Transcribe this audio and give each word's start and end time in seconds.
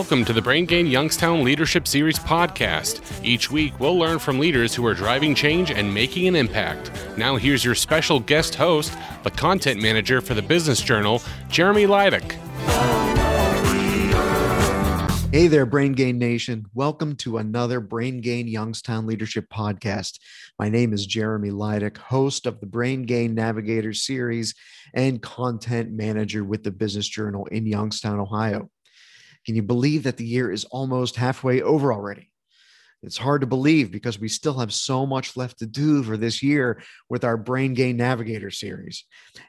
Welcome 0.00 0.24
to 0.24 0.32
the 0.32 0.40
Brain 0.40 0.64
Gain 0.64 0.86
Youngstown 0.86 1.44
Leadership 1.44 1.86
Series 1.86 2.18
podcast. 2.18 3.02
Each 3.22 3.50
week, 3.50 3.78
we'll 3.78 3.98
learn 3.98 4.18
from 4.18 4.38
leaders 4.38 4.74
who 4.74 4.86
are 4.86 4.94
driving 4.94 5.34
change 5.34 5.70
and 5.70 5.92
making 5.92 6.26
an 6.26 6.36
impact. 6.36 6.90
Now, 7.18 7.36
here's 7.36 7.62
your 7.66 7.74
special 7.74 8.18
guest 8.18 8.54
host, 8.54 8.96
the 9.24 9.30
content 9.30 9.82
manager 9.82 10.22
for 10.22 10.32
the 10.32 10.40
Business 10.40 10.80
Journal, 10.80 11.20
Jeremy 11.50 11.84
Lydic. 11.84 12.32
Hey 15.32 15.48
there, 15.48 15.66
Brain 15.66 15.92
Gain 15.92 16.16
Nation. 16.16 16.64
Welcome 16.72 17.14
to 17.16 17.36
another 17.36 17.78
Brain 17.78 18.22
Gain 18.22 18.48
Youngstown 18.48 19.06
Leadership 19.06 19.50
Podcast. 19.50 20.18
My 20.58 20.70
name 20.70 20.94
is 20.94 21.04
Jeremy 21.04 21.50
Lydic, 21.50 21.98
host 21.98 22.46
of 22.46 22.58
the 22.60 22.66
Brain 22.66 23.02
Gain 23.02 23.34
Navigator 23.34 23.92
series 23.92 24.54
and 24.94 25.20
content 25.20 25.92
manager 25.92 26.42
with 26.42 26.64
the 26.64 26.70
Business 26.70 27.06
Journal 27.06 27.44
in 27.52 27.66
Youngstown, 27.66 28.18
Ohio. 28.18 28.70
Can 29.46 29.54
you 29.54 29.62
believe 29.62 30.02
that 30.04 30.16
the 30.16 30.26
year 30.26 30.50
is 30.50 30.64
almost 30.66 31.16
halfway 31.16 31.62
over 31.62 31.92
already? 31.92 32.30
It's 33.02 33.16
hard 33.16 33.40
to 33.40 33.46
believe 33.46 33.90
because 33.90 34.20
we 34.20 34.28
still 34.28 34.58
have 34.58 34.74
so 34.74 35.06
much 35.06 35.36
left 35.36 35.58
to 35.60 35.66
do 35.66 36.02
for 36.02 36.18
this 36.18 36.42
year 36.42 36.82
with 37.08 37.24
our 37.24 37.38
Brain 37.38 37.72
Gain 37.72 37.96
Navigator 37.96 38.50
series. 38.50 39.04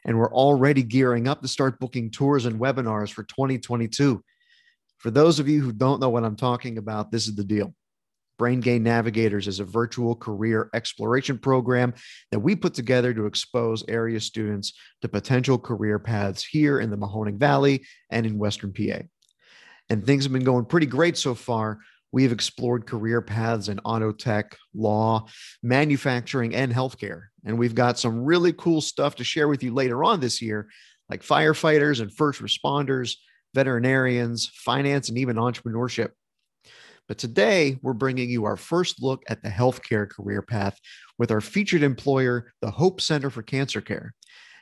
And 0.06 0.18
we're 0.18 0.34
already 0.34 0.84
gearing 0.84 1.28
up 1.28 1.42
to 1.42 1.50
start 1.50 1.80
booking 1.80 2.12
tours 2.12 2.46
and 2.46 2.60
webinars 2.60 3.12
for 3.12 3.24
2022. 3.24 4.24
For 5.00 5.12
those 5.12 5.40
of 5.40 5.50
you 5.50 5.62
who 5.62 5.74
don't 5.74 6.00
know 6.00 6.10
what 6.10 6.24
I'm 6.24 6.38
talking 6.38 6.78
about, 6.78 7.12
this 7.12 7.28
is 7.28 7.36
the 7.36 7.44
deal. 7.44 7.74
Brain 8.38 8.62
Gain 8.62 8.84
Navigators 8.84 9.48
is 9.48 9.60
a 9.60 9.66
virtual 9.66 10.16
career 10.16 10.70
exploration 10.74 11.38
program 11.38 11.94
that 12.32 12.40
we 12.40 12.56
put 12.56 12.74
together 12.74 13.14
to 13.14 13.26
expose 13.26 13.84
area 13.88 14.20
students 14.20 14.74
to 15.02 15.10
potential 15.10 15.60
career 15.60 16.00
paths 16.00 16.44
here 16.44 16.80
in 16.80 16.90
the 16.90 16.98
Mahoning 16.98 17.38
Valley 17.38 17.86
and 18.10 18.26
in 18.26 18.38
Western 18.38 18.72
PA 18.72 19.02
and 19.92 20.06
things 20.06 20.24
have 20.24 20.32
been 20.32 20.46
going 20.46 20.64
pretty 20.64 20.86
great 20.86 21.18
so 21.18 21.36
far. 21.36 21.80
We've 22.14 22.32
explored 22.32 22.88
career 22.88 23.22
paths 23.22 23.68
in 23.68 23.80
auto 23.80 24.14
tech, 24.14 24.58
law, 24.74 25.28
manufacturing, 25.62 26.56
and 26.56 26.72
healthcare. 26.72 27.24
And 27.44 27.60
we've 27.60 27.76
got 27.76 28.00
some 28.00 28.24
really 28.24 28.54
cool 28.54 28.80
stuff 28.80 29.16
to 29.16 29.26
share 29.26 29.50
with 29.50 29.64
you 29.64 29.74
later 29.74 30.06
on 30.06 30.22
this 30.22 30.42
year, 30.42 30.70
like 31.10 31.24
firefighters 31.24 32.00
and 32.00 32.10
first 32.10 32.42
responders, 32.42 33.16
veterinarians, 33.54 34.50
finance, 34.56 35.10
and 35.10 35.18
even 35.18 35.36
entrepreneurship. 35.36 36.12
But 37.10 37.18
today, 37.18 37.78
we're 37.82 37.92
bringing 37.92 38.30
you 38.30 38.46
our 38.46 38.56
first 38.56 39.04
look 39.04 39.24
at 39.28 39.44
the 39.44 39.50
healthcare 39.50 40.10
career 40.10 40.42
path 40.42 40.80
with 41.18 41.32
our 41.32 41.42
featured 41.42 41.84
employer, 41.84 42.54
the 42.62 42.72
Hope 42.72 43.02
Center 43.02 43.30
for 43.30 43.42
Cancer 43.42 43.82
Care. 43.82 44.14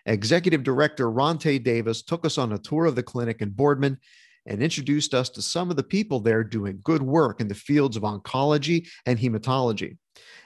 Executive 0.08 0.64
Director 0.64 1.12
Ronte 1.12 1.60
Davis 1.60 2.02
took 2.02 2.26
us 2.26 2.40
on 2.40 2.54
a 2.54 2.58
tour 2.58 2.86
of 2.86 2.96
the 2.96 3.04
clinic 3.04 3.42
in 3.42 3.52
Boardman 3.52 4.00
and 4.45 4.62
introduced 4.62 5.14
us 5.14 5.30
to 5.30 5.42
some 5.42 5.70
of 5.70 5.76
the 5.76 5.84
people 5.84 6.20
there 6.20 6.44
doing 6.44 6.80
good 6.84 7.02
work 7.02 7.42
in 7.42 7.48
the 7.48 7.56
fields 7.56 7.98
of 7.98 8.04
oncology 8.04 8.88
and 9.06 9.20
hematology. 9.20 9.98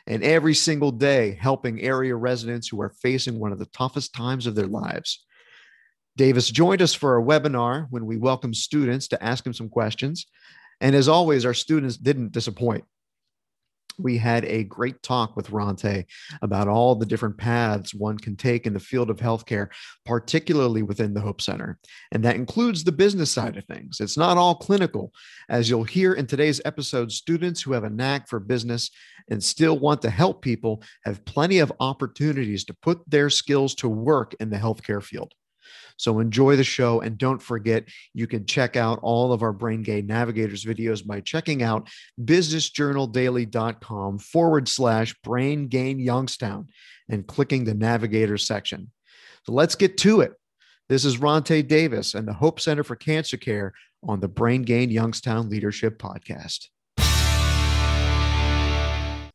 And 0.07 0.23
every 0.23 0.53
single 0.53 0.91
day, 0.91 1.37
helping 1.39 1.81
area 1.81 2.15
residents 2.15 2.67
who 2.67 2.81
are 2.81 2.93
facing 3.01 3.39
one 3.39 3.51
of 3.51 3.59
the 3.59 3.67
toughest 3.67 4.13
times 4.13 4.47
of 4.47 4.55
their 4.55 4.67
lives. 4.67 5.25
Davis 6.15 6.49
joined 6.49 6.81
us 6.81 6.93
for 6.93 7.17
a 7.17 7.23
webinar 7.23 7.87
when 7.89 8.05
we 8.05 8.17
welcomed 8.17 8.55
students 8.55 9.07
to 9.07 9.23
ask 9.23 9.45
him 9.45 9.53
some 9.53 9.69
questions. 9.69 10.27
And 10.81 10.95
as 10.95 11.07
always, 11.07 11.45
our 11.45 11.53
students 11.53 11.97
didn't 11.97 12.33
disappoint 12.33 12.83
we 13.97 14.17
had 14.17 14.45
a 14.45 14.63
great 14.63 15.01
talk 15.03 15.35
with 15.35 15.49
Ronte 15.49 16.05
about 16.41 16.67
all 16.67 16.95
the 16.95 17.05
different 17.05 17.37
paths 17.37 17.93
one 17.93 18.17
can 18.17 18.35
take 18.35 18.65
in 18.65 18.73
the 18.73 18.79
field 18.79 19.09
of 19.09 19.17
healthcare, 19.17 19.69
particularly 20.05 20.83
within 20.83 21.13
the 21.13 21.21
Hope 21.21 21.41
Center. 21.41 21.79
And 22.11 22.23
that 22.23 22.35
includes 22.35 22.83
the 22.83 22.91
business 22.91 23.31
side 23.31 23.57
of 23.57 23.65
things. 23.65 23.99
It's 23.99 24.17
not 24.17 24.37
all 24.37 24.55
clinical. 24.55 25.13
As 25.49 25.69
you'll 25.69 25.83
hear 25.83 26.13
in 26.13 26.27
today's 26.27 26.61
episode, 26.65 27.11
students 27.11 27.61
who 27.61 27.73
have 27.73 27.83
a 27.83 27.89
knack 27.89 28.27
for 28.27 28.39
business 28.39 28.91
and 29.29 29.43
still 29.43 29.79
want 29.79 30.01
to 30.01 30.09
help 30.09 30.41
people 30.41 30.83
have 31.05 31.23
plenty 31.25 31.59
of 31.59 31.71
opportunities 31.79 32.65
to 32.65 32.73
put 32.73 32.99
their 33.09 33.29
skills 33.29 33.75
to 33.75 33.89
work 33.89 34.35
in 34.39 34.49
the 34.49 34.57
healthcare 34.57 35.01
field. 35.01 35.33
So 35.97 36.19
enjoy 36.19 36.55
the 36.55 36.63
show. 36.63 37.01
And 37.01 37.17
don't 37.17 37.41
forget, 37.41 37.85
you 38.13 38.27
can 38.27 38.45
check 38.45 38.75
out 38.75 38.99
all 39.01 39.33
of 39.33 39.43
our 39.43 39.53
Brain 39.53 39.83
Gain 39.83 40.07
Navigators 40.07 40.65
videos 40.65 41.05
by 41.05 41.21
checking 41.21 41.63
out 41.63 41.89
businessjournaldaily.com 42.23 44.19
forward 44.19 44.67
slash 44.67 45.13
Brain 45.23 45.67
Gain 45.67 45.99
Youngstown 45.99 46.67
and 47.09 47.27
clicking 47.27 47.63
the 47.63 47.73
Navigator 47.73 48.37
section. 48.37 48.91
So 49.45 49.53
let's 49.53 49.75
get 49.75 49.97
to 49.97 50.21
it. 50.21 50.33
This 50.89 51.05
is 51.05 51.17
Ronte 51.17 51.61
Davis 51.63 52.13
and 52.13 52.27
the 52.27 52.33
Hope 52.33 52.59
Center 52.59 52.83
for 52.83 52.95
Cancer 52.95 53.37
Care 53.37 53.73
on 54.03 54.19
the 54.19 54.27
Brain 54.27 54.63
Gain 54.63 54.89
Youngstown 54.89 55.49
Leadership 55.49 55.97
Podcast. 55.97 56.67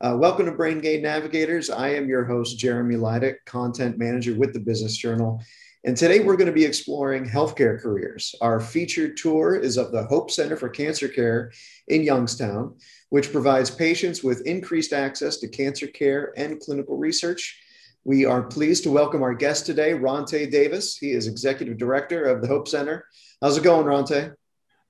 Uh, 0.01 0.17
welcome 0.17 0.47
to 0.47 0.53
Brain 0.53 0.79
Gain 0.79 1.03
Navigators. 1.03 1.71
I 1.71 1.89
am 1.89 2.09
your 2.09 2.25
host, 2.25 2.57
Jeremy 2.57 2.95
Lydic, 2.95 3.45
content 3.47 3.99
manager 3.99 4.33
with 4.37 4.53
the 4.53 4.61
Business 4.61 4.97
Journal. 4.97 5.43
And 5.85 5.97
today 5.97 6.21
we're 6.21 6.37
going 6.37 6.49
to 6.49 6.53
be 6.53 6.65
exploring 6.65 7.25
healthcare 7.25 7.81
careers. 7.81 8.35
Our 8.41 8.59
featured 8.59 9.17
tour 9.17 9.55
is 9.55 9.77
of 9.77 9.93
the 9.93 10.05
Hope 10.07 10.29
Center 10.29 10.57
for 10.57 10.69
Cancer 10.69 11.07
Care 11.07 11.53
in 11.87 12.03
Youngstown, 12.03 12.75
which 13.11 13.31
provides 13.31 13.71
patients 13.71 14.25
with 14.25 14.45
increased 14.45 14.93
access 14.93 15.37
to 15.37 15.49
cancer 15.49 15.87
care 15.87 16.33
and 16.37 16.59
clinical 16.59 16.97
research. 16.97 17.61
We 18.03 18.25
are 18.25 18.43
pleased 18.43 18.83
to 18.85 18.91
welcome 18.91 19.23
our 19.23 19.35
guest 19.35 19.67
today, 19.67 19.93
Ronte 19.93 20.51
Davis. 20.51 20.97
He 20.97 21.13
is 21.13 21.29
Executive 21.29 21.79
Director 21.79 22.25
of 22.25 22.43
the 22.43 22.49
Hope 22.49 22.67
Center. 22.67 23.05
How's 23.41 23.57
it 23.57 23.63
going, 23.63 23.87
Ronte? 23.87 24.33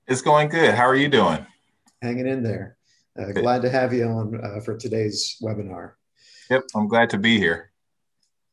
It's 0.06 0.22
going 0.22 0.48
good. 0.48 0.74
How 0.74 0.86
are 0.86 0.96
you 0.96 1.08
doing? 1.08 1.44
Hanging 2.00 2.26
in 2.26 2.42
there. 2.42 2.78
Uh, 3.18 3.32
glad 3.32 3.60
to 3.60 3.68
have 3.68 3.92
you 3.92 4.04
on 4.04 4.40
uh, 4.42 4.60
for 4.60 4.74
today's 4.74 5.36
webinar. 5.42 5.92
Yep, 6.48 6.62
I'm 6.74 6.88
glad 6.88 7.10
to 7.10 7.18
be 7.18 7.36
here. 7.36 7.72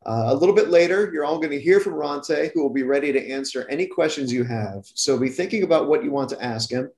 Uh, 0.06 0.26
a 0.28 0.36
little 0.36 0.54
bit 0.54 0.70
later, 0.70 1.10
you're 1.12 1.26
all 1.26 1.40
going 1.40 1.52
to 1.52 1.60
hear 1.60 1.80
from 1.80 1.94
Ronte, 1.94 2.52
who 2.54 2.62
will 2.62 2.74
be 2.74 2.84
ready 2.84 3.12
to 3.12 3.32
answer 3.32 3.68
any 3.70 3.88
questions 3.88 4.32
you 4.32 4.44
have. 4.44 4.86
So 4.94 5.18
be 5.18 5.30
thinking 5.30 5.64
about 5.64 5.88
what 5.88 6.04
you 6.04 6.12
want 6.12 6.30
to 6.30 6.44
ask 6.44 6.70
him. 6.72 6.92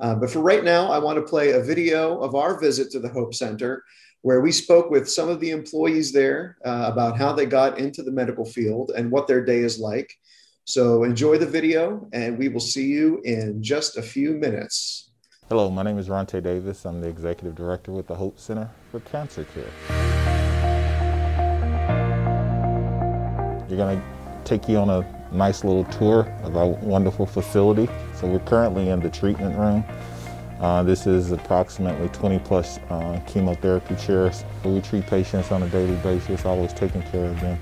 Uh, 0.00 0.14
but 0.14 0.30
for 0.30 0.40
right 0.40 0.64
now, 0.64 0.90
I 0.90 0.98
want 0.98 1.18
to 1.18 1.22
play 1.22 1.52
a 1.52 1.62
video 1.62 2.18
of 2.20 2.34
our 2.34 2.58
visit 2.58 2.90
to 2.92 3.00
the 3.00 3.08
Hope 3.08 3.34
Center, 3.34 3.84
where 4.22 4.40
we 4.40 4.50
spoke 4.50 4.90
with 4.90 5.08
some 5.08 5.28
of 5.28 5.40
the 5.40 5.50
employees 5.50 6.10
there 6.10 6.56
uh, 6.64 6.88
about 6.90 7.18
how 7.18 7.32
they 7.32 7.44
got 7.44 7.78
into 7.78 8.02
the 8.02 8.10
medical 8.10 8.44
field 8.44 8.92
and 8.96 9.10
what 9.10 9.26
their 9.26 9.44
day 9.44 9.58
is 9.58 9.78
like. 9.78 10.10
So 10.64 11.04
enjoy 11.04 11.36
the 11.36 11.46
video, 11.46 12.08
and 12.14 12.38
we 12.38 12.48
will 12.48 12.60
see 12.60 12.86
you 12.86 13.20
in 13.24 13.62
just 13.62 13.98
a 13.98 14.02
few 14.02 14.32
minutes. 14.32 15.10
Hello, 15.50 15.70
my 15.70 15.82
name 15.82 15.98
is 15.98 16.08
Ronte 16.08 16.40
Davis. 16.40 16.86
I'm 16.86 17.02
the 17.02 17.08
Executive 17.08 17.54
Director 17.54 17.92
with 17.92 18.06
the 18.06 18.14
Hope 18.14 18.38
Center 18.38 18.70
for 18.90 19.00
Cancer 19.00 19.44
Care. 19.54 20.03
We're 23.74 23.86
going 23.86 24.00
to 24.00 24.04
take 24.44 24.68
you 24.68 24.76
on 24.76 24.88
a 24.88 25.04
nice 25.32 25.64
little 25.64 25.82
tour 25.86 26.32
of 26.44 26.56
our 26.56 26.68
wonderful 26.68 27.26
facility. 27.26 27.88
So 28.14 28.28
we're 28.28 28.38
currently 28.38 28.90
in 28.90 29.00
the 29.00 29.10
treatment 29.10 29.58
room. 29.58 29.84
Uh, 30.60 30.84
this 30.84 31.08
is 31.08 31.32
approximately 31.32 32.08
20 32.10 32.38
plus 32.38 32.78
uh, 32.88 33.18
chemotherapy 33.26 33.96
chairs. 33.96 34.44
We 34.64 34.80
treat 34.80 35.08
patients 35.08 35.50
on 35.50 35.64
a 35.64 35.68
daily 35.70 35.96
basis, 35.96 36.44
always 36.44 36.72
taking 36.72 37.02
care 37.02 37.26
of 37.26 37.40
them. 37.40 37.58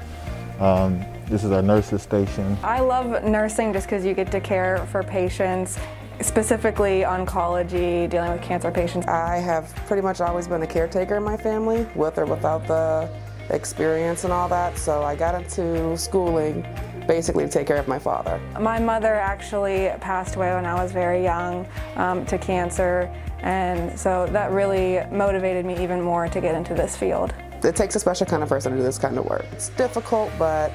Um, 0.60 1.04
this 1.28 1.44
is 1.44 1.50
our 1.50 1.62
nurses 1.62 2.02
station. 2.02 2.58
I 2.62 2.80
love 2.80 3.24
nursing 3.24 3.72
just 3.72 3.86
because 3.86 4.04
you 4.04 4.12
get 4.12 4.30
to 4.32 4.40
care 4.40 4.86
for 4.92 5.02
patients, 5.02 5.78
specifically 6.20 7.04
oncology, 7.04 8.06
dealing 8.10 8.32
with 8.32 8.42
cancer 8.42 8.70
patients. 8.70 9.06
I 9.06 9.36
have 9.36 9.74
pretty 9.86 10.02
much 10.02 10.20
always 10.20 10.46
been 10.46 10.60
the 10.60 10.66
caretaker 10.66 11.16
in 11.16 11.22
my 11.22 11.38
family, 11.38 11.86
with 11.94 12.18
or 12.18 12.26
without 12.26 12.66
the 12.66 13.08
experience 13.52 14.24
and 14.24 14.32
all 14.32 14.48
that, 14.48 14.76
so 14.78 15.02
I 15.02 15.14
got 15.14 15.34
into 15.34 15.96
schooling 15.96 16.66
basically 17.06 17.44
to 17.44 17.50
take 17.50 17.66
care 17.66 17.78
of 17.78 17.88
my 17.88 17.98
father. 17.98 18.40
My 18.60 18.78
mother 18.78 19.14
actually 19.14 19.90
passed 20.00 20.36
away 20.36 20.54
when 20.54 20.64
I 20.64 20.74
was 20.74 20.92
very 20.92 21.22
young 21.22 21.66
um, 21.96 22.24
to 22.26 22.38
cancer, 22.38 23.12
and 23.40 23.98
so 23.98 24.26
that 24.30 24.52
really 24.52 25.00
motivated 25.10 25.64
me 25.64 25.82
even 25.82 26.00
more 26.00 26.28
to 26.28 26.40
get 26.40 26.54
into 26.54 26.74
this 26.74 26.96
field. 26.96 27.34
It 27.64 27.76
takes 27.76 27.96
a 27.96 28.00
special 28.00 28.26
kind 28.26 28.42
of 28.42 28.48
person 28.48 28.72
to 28.72 28.78
do 28.78 28.84
this 28.84 28.98
kind 28.98 29.18
of 29.18 29.24
work. 29.24 29.46
It's 29.52 29.70
difficult, 29.70 30.30
but 30.38 30.72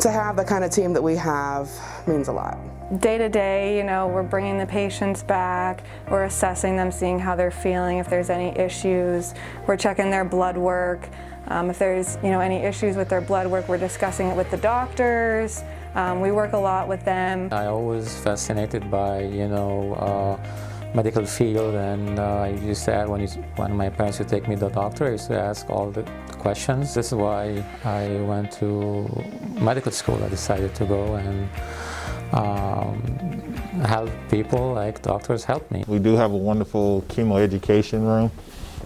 to 0.00 0.10
have 0.10 0.36
the 0.36 0.44
kind 0.44 0.64
of 0.64 0.70
team 0.70 0.92
that 0.94 1.02
we 1.02 1.16
have 1.16 1.70
means 2.06 2.28
a 2.28 2.32
lot. 2.32 2.58
Day 3.00 3.16
to 3.18 3.28
day, 3.28 3.76
you 3.76 3.84
know, 3.84 4.08
we're 4.08 4.22
bringing 4.22 4.58
the 4.58 4.66
patients 4.66 5.22
back, 5.22 5.84
we're 6.10 6.24
assessing 6.24 6.76
them, 6.76 6.90
seeing 6.90 7.18
how 7.18 7.34
they're 7.34 7.50
feeling, 7.50 7.98
if 7.98 8.08
there's 8.08 8.30
any 8.30 8.56
issues, 8.58 9.34
we're 9.66 9.76
checking 9.76 10.10
their 10.10 10.24
blood 10.24 10.56
work. 10.56 11.08
Um, 11.48 11.70
if 11.70 11.78
there's, 11.78 12.16
you 12.22 12.30
know, 12.30 12.40
any 12.40 12.56
issues 12.56 12.96
with 12.96 13.08
their 13.08 13.20
blood 13.20 13.46
work, 13.46 13.68
we're 13.68 13.78
discussing 13.78 14.28
it 14.28 14.36
with 14.36 14.50
the 14.50 14.56
doctors. 14.56 15.62
Um, 15.94 16.20
we 16.20 16.32
work 16.32 16.52
a 16.52 16.58
lot 16.58 16.88
with 16.88 17.04
them. 17.04 17.48
I 17.52 17.66
always 17.66 18.16
fascinated 18.20 18.90
by, 18.90 19.22
you 19.22 19.48
know, 19.48 19.94
uh, 19.94 20.94
medical 20.94 21.24
field 21.24 21.74
and 21.74 22.18
uh, 22.18 22.40
I 22.40 22.48
used 22.48 22.84
to 22.84 22.94
ask 22.94 23.08
when, 23.08 23.26
when 23.56 23.76
my 23.76 23.88
parents 23.88 24.18
would 24.18 24.28
take 24.28 24.46
me 24.46 24.56
to 24.56 24.66
the 24.66 24.68
doctor, 24.68 25.06
I 25.06 25.12
used 25.12 25.28
to 25.28 25.38
ask 25.38 25.68
all 25.70 25.90
the 25.90 26.02
questions. 26.32 26.94
This 26.94 27.08
is 27.08 27.14
why 27.14 27.64
I 27.84 28.08
went 28.22 28.52
to 28.52 29.08
medical 29.60 29.92
school. 29.92 30.22
I 30.22 30.28
decided 30.28 30.74
to 30.74 30.84
go 30.84 31.14
and 31.14 31.48
um, 32.32 33.00
help 33.84 34.10
people 34.30 34.74
like 34.74 35.02
doctors 35.02 35.44
help 35.44 35.70
me. 35.70 35.84
We 35.86 35.98
do 35.98 36.14
have 36.16 36.32
a 36.32 36.36
wonderful 36.36 37.02
chemo 37.08 37.40
education 37.40 38.04
room. 38.04 38.30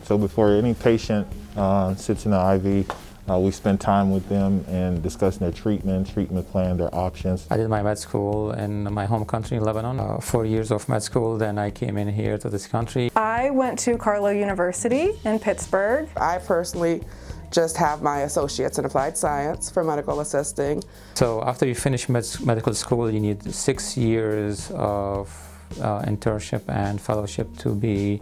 So 0.05 0.17
before 0.17 0.53
any 0.55 0.75
patient 0.75 1.27
uh, 1.57 1.95
sits 1.95 2.25
in 2.25 2.33
the 2.33 2.55
IV, 2.55 2.91
uh, 3.29 3.39
we 3.39 3.51
spend 3.51 3.81
time 3.81 4.13
with 4.13 4.29
them 4.29 4.65
and 4.69 5.03
discussing 5.03 5.41
their 5.41 5.53
treatment, 5.53 6.09
treatment 6.09 6.49
plan, 6.51 6.77
their 6.77 6.95
options. 6.95 7.47
I 7.51 7.57
did 7.57 7.69
my 7.69 7.83
med 7.83 7.99
school 7.99 8.53
in 8.53 8.93
my 8.93 9.05
home 9.05 9.25
country, 9.25 9.59
Lebanon. 9.59 9.99
Uh, 9.99 10.19
four 10.21 10.45
years 10.45 10.71
of 10.71 10.89
med 10.89 11.03
school, 11.03 11.37
then 11.37 11.59
I 11.59 11.71
came 11.71 11.97
in 11.97 12.09
here 12.09 12.39
to 12.39 12.49
this 12.49 12.67
country. 12.69 13.11
I 13.17 13.51
went 13.51 13.79
to 13.81 13.99
Carlow 13.99 14.31
University 14.31 15.11
in 15.25 15.41
Pittsburgh. 15.41 16.09
I 16.17 16.39
personally 16.39 17.03
just 17.51 17.77
have 17.77 18.01
my 18.03 18.21
associates 18.21 18.79
in 18.79 18.85
applied 18.85 19.17
science 19.17 19.71
for 19.71 19.83
medical 19.83 20.21
assisting. 20.21 20.83
So 21.15 21.43
after 21.43 21.67
you 21.67 21.75
finish 21.75 22.09
med- 22.09 22.41
medical 22.45 22.75
school, 22.75 23.11
you 23.11 23.21
need 23.21 23.55
six 23.55 23.97
years 23.97 24.71
of 24.73 25.29
uh, 25.81 26.03
internship 26.03 26.63
and 26.69 27.01
fellowship 27.01 27.57
to 27.59 27.75
be 27.75 28.21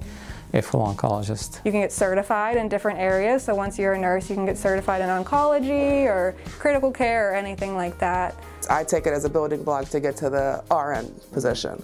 a 0.54 0.62
full 0.62 0.86
oncologist. 0.86 1.60
You 1.64 1.72
can 1.72 1.80
get 1.80 1.92
certified 1.92 2.56
in 2.56 2.68
different 2.68 2.98
areas. 2.98 3.42
So 3.42 3.54
once 3.54 3.78
you're 3.78 3.94
a 3.94 3.98
nurse, 3.98 4.30
you 4.30 4.36
can 4.36 4.46
get 4.46 4.56
certified 4.56 5.00
in 5.00 5.08
oncology 5.08 6.04
or 6.04 6.34
critical 6.58 6.90
care 6.90 7.32
or 7.32 7.34
anything 7.34 7.74
like 7.74 7.98
that. 7.98 8.34
I 8.70 8.84
take 8.84 9.06
it 9.06 9.12
as 9.12 9.24
a 9.24 9.28
building 9.28 9.62
block 9.62 9.88
to 9.90 10.00
get 10.00 10.16
to 10.18 10.30
the 10.30 10.64
RN 10.74 11.12
position. 11.32 11.82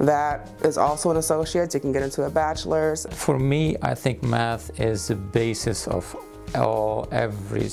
That 0.00 0.48
is 0.64 0.78
also 0.78 1.10
an 1.10 1.16
associate. 1.18 1.74
You 1.74 1.80
can 1.80 1.92
get 1.92 2.02
into 2.02 2.22
a 2.22 2.30
bachelor's. 2.30 3.06
For 3.10 3.38
me, 3.38 3.76
I 3.82 3.94
think 3.94 4.22
math 4.22 4.80
is 4.80 5.08
the 5.08 5.16
basis 5.16 5.86
of 5.88 6.16
all 6.54 7.08
every 7.12 7.68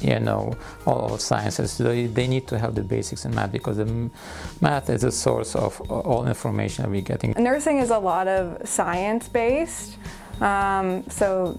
you 0.00 0.18
know 0.20 0.56
all 0.86 1.14
of 1.14 1.20
sciences. 1.20 1.78
They, 1.78 2.06
they 2.06 2.26
need 2.26 2.46
to 2.48 2.58
have 2.58 2.74
the 2.74 2.82
basics 2.82 3.24
in 3.24 3.34
math 3.34 3.52
because 3.52 3.76
the 3.76 4.10
math 4.60 4.90
is 4.90 5.04
a 5.04 5.12
source 5.12 5.54
of 5.54 5.80
all 5.90 6.26
information 6.26 6.84
that 6.84 6.90
we're 6.90 7.00
getting 7.00 7.34
nursing 7.38 7.78
is 7.78 7.90
a 7.90 7.98
lot 7.98 8.28
of 8.28 8.66
science 8.68 9.28
based 9.28 9.96
um, 10.40 11.04
so 11.08 11.58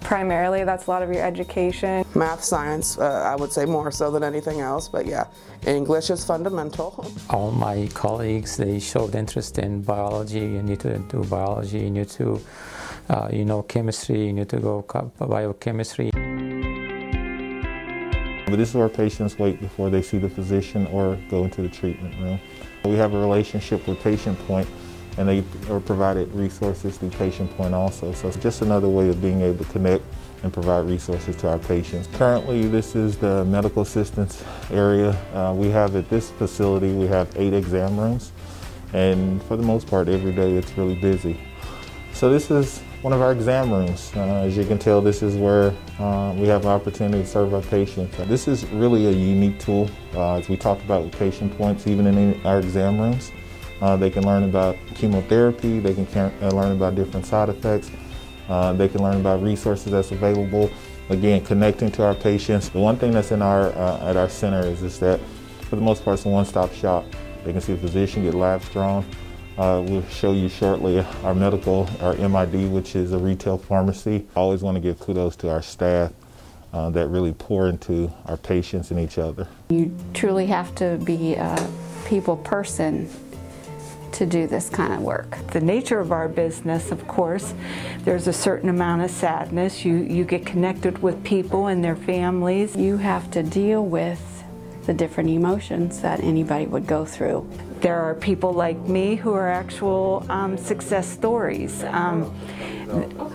primarily 0.00 0.64
that's 0.64 0.86
a 0.86 0.90
lot 0.90 1.02
of 1.02 1.12
your 1.12 1.22
education. 1.22 2.04
Math 2.14 2.42
science 2.42 2.98
uh, 2.98 3.32
i 3.32 3.36
would 3.36 3.52
say 3.52 3.64
more 3.64 3.90
so 3.90 4.10
than 4.10 4.22
anything 4.22 4.60
else 4.60 4.88
but 4.88 5.06
yeah 5.06 5.26
english 5.66 6.10
is 6.10 6.24
fundamental. 6.24 7.06
All 7.30 7.50
my 7.50 7.88
colleagues 7.94 8.56
they 8.56 8.78
showed 8.78 9.14
interest 9.14 9.58
in 9.58 9.82
biology 9.82 10.40
you 10.40 10.62
need 10.62 10.80
to 10.80 10.98
do 10.98 11.24
biology 11.24 11.80
you 11.80 11.90
need 11.90 12.08
to 12.10 12.40
uh, 13.10 13.28
you 13.32 13.44
know 13.44 13.62
chemistry, 13.62 14.26
you 14.26 14.32
need 14.32 14.48
to 14.50 14.58
go 14.58 14.84
biochemistry. 15.18 16.10
This 18.56 18.70
is 18.70 18.74
where 18.74 18.88
patients 18.88 19.38
wait 19.38 19.60
before 19.60 19.90
they 19.90 20.02
see 20.02 20.18
the 20.18 20.28
physician 20.28 20.86
or 20.88 21.16
go 21.30 21.44
into 21.44 21.62
the 21.62 21.68
treatment 21.68 22.14
room. 22.20 22.40
We 22.84 22.94
have 22.94 23.14
a 23.14 23.18
relationship 23.18 23.86
with 23.86 24.00
Patient 24.00 24.38
Point 24.46 24.68
and 25.16 25.28
they 25.28 25.44
are 25.68 25.80
provided 25.80 26.32
resources 26.32 26.96
through 26.96 27.10
Patient 27.10 27.50
Point 27.56 27.74
also. 27.74 28.12
So 28.12 28.28
it's 28.28 28.36
just 28.36 28.62
another 28.62 28.88
way 28.88 29.08
of 29.08 29.20
being 29.20 29.42
able 29.42 29.64
to 29.64 29.70
connect 29.72 30.04
and 30.42 30.52
provide 30.52 30.86
resources 30.86 31.34
to 31.36 31.48
our 31.48 31.58
patients. 31.58 32.08
Currently, 32.14 32.68
this 32.68 32.94
is 32.94 33.16
the 33.16 33.44
medical 33.44 33.82
assistance 33.82 34.44
area. 34.70 35.10
Uh, 35.34 35.52
we 35.54 35.68
have 35.70 35.96
at 35.96 36.08
this 36.08 36.30
facility, 36.30 36.92
we 36.92 37.08
have 37.08 37.28
eight 37.36 37.52
exam 37.52 37.98
rooms. 37.98 38.30
And 38.92 39.42
for 39.42 39.56
the 39.56 39.62
most 39.62 39.88
part, 39.88 40.08
every 40.08 40.32
day 40.32 40.56
it's 40.56 40.76
really 40.78 40.94
busy. 40.94 41.38
So 42.12 42.30
this 42.30 42.50
is 42.50 42.80
one 43.02 43.12
of 43.12 43.20
our 43.20 43.30
exam 43.30 43.70
rooms. 43.72 44.12
Uh, 44.16 44.42
as 44.44 44.56
you 44.56 44.64
can 44.64 44.78
tell, 44.78 45.00
this 45.00 45.22
is 45.22 45.36
where 45.36 45.72
uh, 46.00 46.34
we 46.36 46.48
have 46.48 46.62
an 46.62 46.70
opportunity 46.70 47.22
to 47.22 47.28
serve 47.28 47.54
our 47.54 47.62
patients. 47.62 48.16
This 48.26 48.48
is 48.48 48.66
really 48.66 49.06
a 49.06 49.12
unique 49.12 49.58
tool. 49.60 49.88
Uh, 50.14 50.34
as 50.34 50.48
we 50.48 50.56
talked 50.56 50.82
about 50.82 51.04
with 51.04 51.12
patient 51.12 51.56
points, 51.56 51.86
even 51.86 52.06
in 52.06 52.44
our 52.44 52.58
exam 52.58 53.00
rooms, 53.00 53.30
uh, 53.80 53.96
they 53.96 54.10
can 54.10 54.24
learn 54.24 54.42
about 54.42 54.76
chemotherapy, 54.96 55.78
they 55.78 55.94
can 55.94 56.06
uh, 56.42 56.50
learn 56.50 56.72
about 56.72 56.96
different 56.96 57.24
side 57.24 57.48
effects, 57.48 57.90
uh, 58.48 58.72
they 58.72 58.88
can 58.88 59.02
learn 59.02 59.20
about 59.20 59.42
resources 59.42 59.92
that's 59.92 60.10
available. 60.10 60.68
Again, 61.10 61.42
connecting 61.44 61.90
to 61.92 62.04
our 62.04 62.14
patients. 62.14 62.68
The 62.68 62.80
one 62.80 62.98
thing 62.98 63.12
that's 63.12 63.30
in 63.30 63.40
our 63.40 63.68
at 64.02 64.16
our 64.16 64.28
center 64.28 64.66
is, 64.66 64.82
is 64.82 64.98
that 65.00 65.20
for 65.62 65.76
the 65.76 65.82
most 65.82 66.04
part, 66.04 66.18
it's 66.18 66.26
a 66.26 66.28
one-stop 66.28 66.72
shop. 66.74 67.06
They 67.44 67.52
can 67.52 67.62
see 67.62 67.72
a 67.72 67.76
physician, 67.78 68.24
get 68.24 68.34
labs 68.34 68.68
drawn, 68.68 69.06
uh, 69.58 69.82
we'll 69.82 70.06
show 70.06 70.32
you 70.32 70.48
shortly 70.48 71.00
our 71.24 71.34
medical, 71.34 71.88
our 72.00 72.14
MID, 72.14 72.70
which 72.70 72.94
is 72.94 73.12
a 73.12 73.18
retail 73.18 73.58
pharmacy. 73.58 74.24
I 74.36 74.40
always 74.40 74.62
want 74.62 74.76
to 74.76 74.80
give 74.80 75.00
kudos 75.00 75.34
to 75.36 75.50
our 75.50 75.62
staff 75.62 76.12
uh, 76.72 76.90
that 76.90 77.08
really 77.08 77.32
pour 77.32 77.68
into 77.68 78.12
our 78.26 78.36
patients 78.36 78.92
and 78.92 79.00
each 79.00 79.18
other. 79.18 79.48
You 79.70 79.94
truly 80.14 80.46
have 80.46 80.74
to 80.76 80.98
be 80.98 81.34
a 81.34 81.70
people 82.06 82.36
person 82.36 83.10
to 84.12 84.26
do 84.26 84.46
this 84.46 84.68
kind 84.68 84.92
of 84.92 85.00
work. 85.02 85.36
The 85.48 85.60
nature 85.60 85.98
of 85.98 86.12
our 86.12 86.28
business, 86.28 86.92
of 86.92 87.06
course, 87.08 87.52
there's 88.00 88.28
a 88.28 88.32
certain 88.32 88.68
amount 88.68 89.02
of 89.02 89.10
sadness. 89.10 89.84
You, 89.84 89.96
you 89.96 90.24
get 90.24 90.46
connected 90.46 91.02
with 91.02 91.22
people 91.24 91.66
and 91.66 91.84
their 91.84 91.96
families. 91.96 92.76
You 92.76 92.96
have 92.98 93.30
to 93.32 93.42
deal 93.42 93.84
with 93.84 94.44
the 94.86 94.94
different 94.94 95.30
emotions 95.30 96.00
that 96.00 96.20
anybody 96.20 96.66
would 96.66 96.86
go 96.86 97.04
through. 97.04 97.48
There 97.80 98.00
are 98.00 98.14
people 98.14 98.52
like 98.52 98.76
me 98.80 99.14
who 99.14 99.32
are 99.34 99.48
actual 99.48 100.26
um, 100.28 100.56
success 100.56 101.06
stories. 101.06 101.84
Um, 101.84 102.34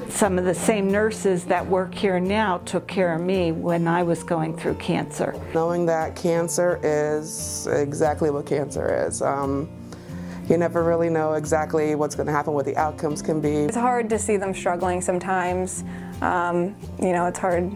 some 0.10 0.38
of 0.38 0.45
the 0.45 0.54
same 0.54 0.92
nurses 0.92 1.45
that 1.45 1.66
work 1.66 1.94
here 1.94 2.19
now 2.19 2.57
took 2.60 2.88
care 2.88 3.13
of 3.13 3.22
me 3.22 3.51
when 3.51 3.88
I 3.88 4.04
was 4.04 4.24
going 4.24 4.57
through 4.57 4.75
cancer. 4.75 5.34
Knowing 5.54 5.86
that 5.86 6.16
cancer 6.16 6.80
is 6.84 7.68
exactly 7.68 8.30
what 8.31 8.45
cancer 8.45 9.07
is. 9.07 9.22
Um, 9.22 9.69
you 10.50 10.57
never 10.57 10.84
really 10.84 11.10
know 11.10 11.34
exactly 11.34 11.96
what's 11.96 12.16
going 12.16 12.28
to 12.28 12.34
happen, 12.34 12.54
what 12.54 12.66
the 12.66 12.75
outcomes 12.75 13.22
can 13.22 13.39
be. 13.39 13.56
It's 13.56 13.78
hard 13.78 14.10
to 14.10 14.19
see 14.19 14.36
them 14.36 14.54
struggling 14.54 15.00
sometimes. 15.00 15.86
Um, 16.22 16.75
you 17.00 17.13
know, 17.13 17.28
it's 17.28 17.39
hard 17.39 17.74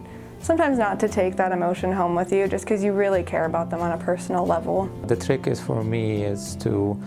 sometimes 0.47 0.77
not 0.79 0.97
to 0.97 1.09
take 1.09 1.35
that 1.35 1.51
emotion 1.51 1.91
home 1.91 2.15
with 2.15 2.31
you 2.31 2.47
just 2.47 2.63
because 2.63 2.81
you 2.81 2.93
really 2.93 3.21
care 3.21 3.43
about 3.43 3.69
them 3.69 3.81
on 3.81 3.91
a 3.91 3.97
personal 3.97 4.45
level. 4.45 4.85
The 5.05 5.15
trick 5.17 5.45
is 5.45 5.59
for 5.59 5.83
me 5.83 6.23
is 6.23 6.55
to 6.61 6.97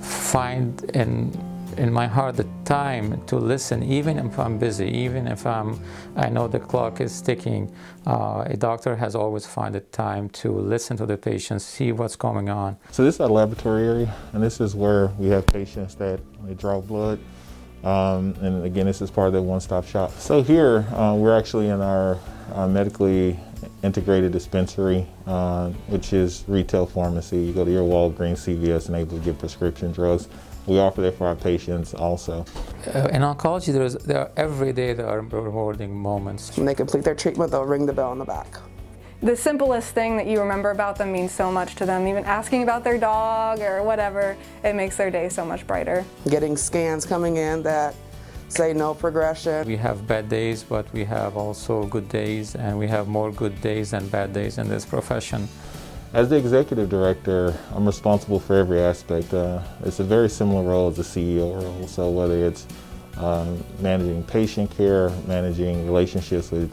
find 0.00 0.82
in 0.94 1.32
in 1.76 1.92
my 1.92 2.08
heart 2.08 2.34
the 2.36 2.46
time 2.64 3.24
to 3.26 3.36
listen 3.36 3.84
even 3.84 4.18
if 4.18 4.36
I'm 4.36 4.58
busy 4.58 4.88
even 4.88 5.28
if 5.28 5.46
I'm 5.46 5.80
I 6.16 6.28
know 6.28 6.48
the 6.48 6.58
clock 6.58 7.00
is 7.00 7.22
ticking 7.22 7.72
uh, 8.04 8.42
a 8.46 8.56
doctor 8.56 8.96
has 8.96 9.14
always 9.14 9.46
found 9.46 9.76
the 9.76 9.80
time 9.80 10.28
to 10.40 10.50
listen 10.50 10.96
to 10.96 11.06
the 11.06 11.16
patient 11.16 11.62
see 11.62 11.92
what's 11.92 12.16
going 12.16 12.48
on 12.48 12.76
so 12.90 13.04
this 13.04 13.16
is 13.16 13.20
our 13.20 13.28
laboratory 13.28 13.84
area 13.86 14.14
and 14.32 14.42
this 14.42 14.60
is 14.60 14.74
where 14.74 15.08
we 15.18 15.28
have 15.28 15.46
patients 15.46 15.94
that 15.96 16.18
they 16.44 16.54
draw 16.54 16.80
blood 16.80 17.20
um, 17.84 18.34
and 18.40 18.64
again 18.64 18.86
this 18.86 19.00
is 19.00 19.08
part 19.08 19.28
of 19.28 19.34
the 19.34 19.42
one-stop 19.42 19.84
shop 19.86 20.10
so 20.18 20.42
here 20.42 20.78
uh, 20.94 21.14
we're 21.14 21.36
actually 21.38 21.68
in 21.68 21.80
our 21.80 22.18
medically 22.68 23.38
integrated 23.82 24.32
dispensary, 24.32 25.06
uh, 25.26 25.70
which 25.88 26.12
is 26.12 26.44
retail 26.48 26.86
pharmacy. 26.86 27.38
You 27.38 27.52
go 27.52 27.64
to 27.64 27.70
your 27.70 27.82
Walgreens, 27.82 28.38
CVS, 28.38 28.88
and 28.88 28.96
able 28.96 29.18
to 29.18 29.24
get 29.24 29.38
prescription 29.38 29.92
drugs. 29.92 30.28
We 30.66 30.78
offer 30.78 31.00
that 31.00 31.16
for 31.16 31.26
our 31.26 31.36
patients 31.36 31.94
also. 31.94 32.44
Uh, 32.94 33.08
in 33.12 33.22
oncology, 33.22 33.72
there's, 33.72 33.94
there 33.94 34.20
are 34.20 34.30
every 34.36 34.72
day 34.72 34.92
there 34.92 35.08
are 35.08 35.20
rewarding 35.20 35.96
moments. 35.96 36.56
When 36.56 36.66
they 36.66 36.74
complete 36.74 37.04
their 37.04 37.14
treatment, 37.14 37.50
they'll 37.50 37.64
ring 37.64 37.86
the 37.86 37.92
bell 37.92 38.12
in 38.12 38.18
the 38.18 38.24
back. 38.24 38.58
The 39.20 39.34
simplest 39.34 39.94
thing 39.94 40.16
that 40.16 40.26
you 40.26 40.38
remember 40.38 40.70
about 40.70 40.96
them 40.96 41.10
means 41.10 41.32
so 41.32 41.50
much 41.50 41.74
to 41.76 41.86
them. 41.86 42.06
Even 42.06 42.24
asking 42.24 42.62
about 42.62 42.84
their 42.84 42.98
dog 42.98 43.60
or 43.60 43.82
whatever, 43.82 44.36
it 44.62 44.74
makes 44.74 44.96
their 44.96 45.10
day 45.10 45.28
so 45.28 45.44
much 45.44 45.66
brighter. 45.66 46.04
Getting 46.28 46.56
scans 46.56 47.04
coming 47.04 47.36
in 47.36 47.62
that 47.64 47.96
say 48.48 48.72
no 48.72 48.94
progression. 48.94 49.66
We 49.66 49.76
have 49.76 50.06
bad 50.06 50.28
days, 50.28 50.62
but 50.62 50.90
we 50.92 51.04
have 51.04 51.36
also 51.36 51.84
good 51.86 52.08
days, 52.08 52.54
and 52.54 52.78
we 52.78 52.88
have 52.88 53.08
more 53.08 53.30
good 53.30 53.60
days 53.60 53.90
than 53.90 54.08
bad 54.08 54.32
days 54.32 54.58
in 54.58 54.68
this 54.68 54.84
profession. 54.84 55.48
As 56.14 56.30
the 56.30 56.36
executive 56.36 56.88
director, 56.88 57.54
I'm 57.74 57.84
responsible 57.84 58.40
for 58.40 58.56
every 58.56 58.80
aspect. 58.80 59.34
Uh, 59.34 59.62
it's 59.84 60.00
a 60.00 60.04
very 60.04 60.30
similar 60.30 60.62
role 60.62 60.88
as 60.88 60.96
the 60.96 61.02
CEO 61.02 61.62
role. 61.62 61.86
So 61.86 62.08
whether 62.08 62.46
it's 62.46 62.66
um, 63.18 63.62
managing 63.80 64.22
patient 64.24 64.70
care, 64.70 65.10
managing 65.26 65.84
relationships 65.84 66.50
with 66.50 66.72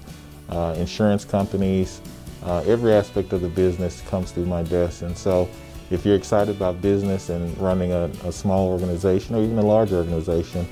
uh, 0.50 0.76
insurance 0.78 1.26
companies, 1.26 2.00
uh, 2.44 2.64
every 2.66 2.94
aspect 2.94 3.34
of 3.34 3.42
the 3.42 3.50
business 3.50 4.02
comes 4.02 4.32
through 4.32 4.46
my 4.46 4.64
desk. 4.64 5.02
And 5.02 5.18
so 5.18 5.50
if 5.92 6.06
you're 6.06 6.16
excited 6.16 6.56
about 6.56 6.82
business 6.82 7.30
and 7.30 7.58
running 7.58 7.92
a, 7.92 8.06
a 8.24 8.32
small 8.32 8.70
organization 8.70 9.36
or 9.36 9.44
even 9.44 9.58
a 9.58 9.66
large 9.66 9.92
organization, 9.92 10.66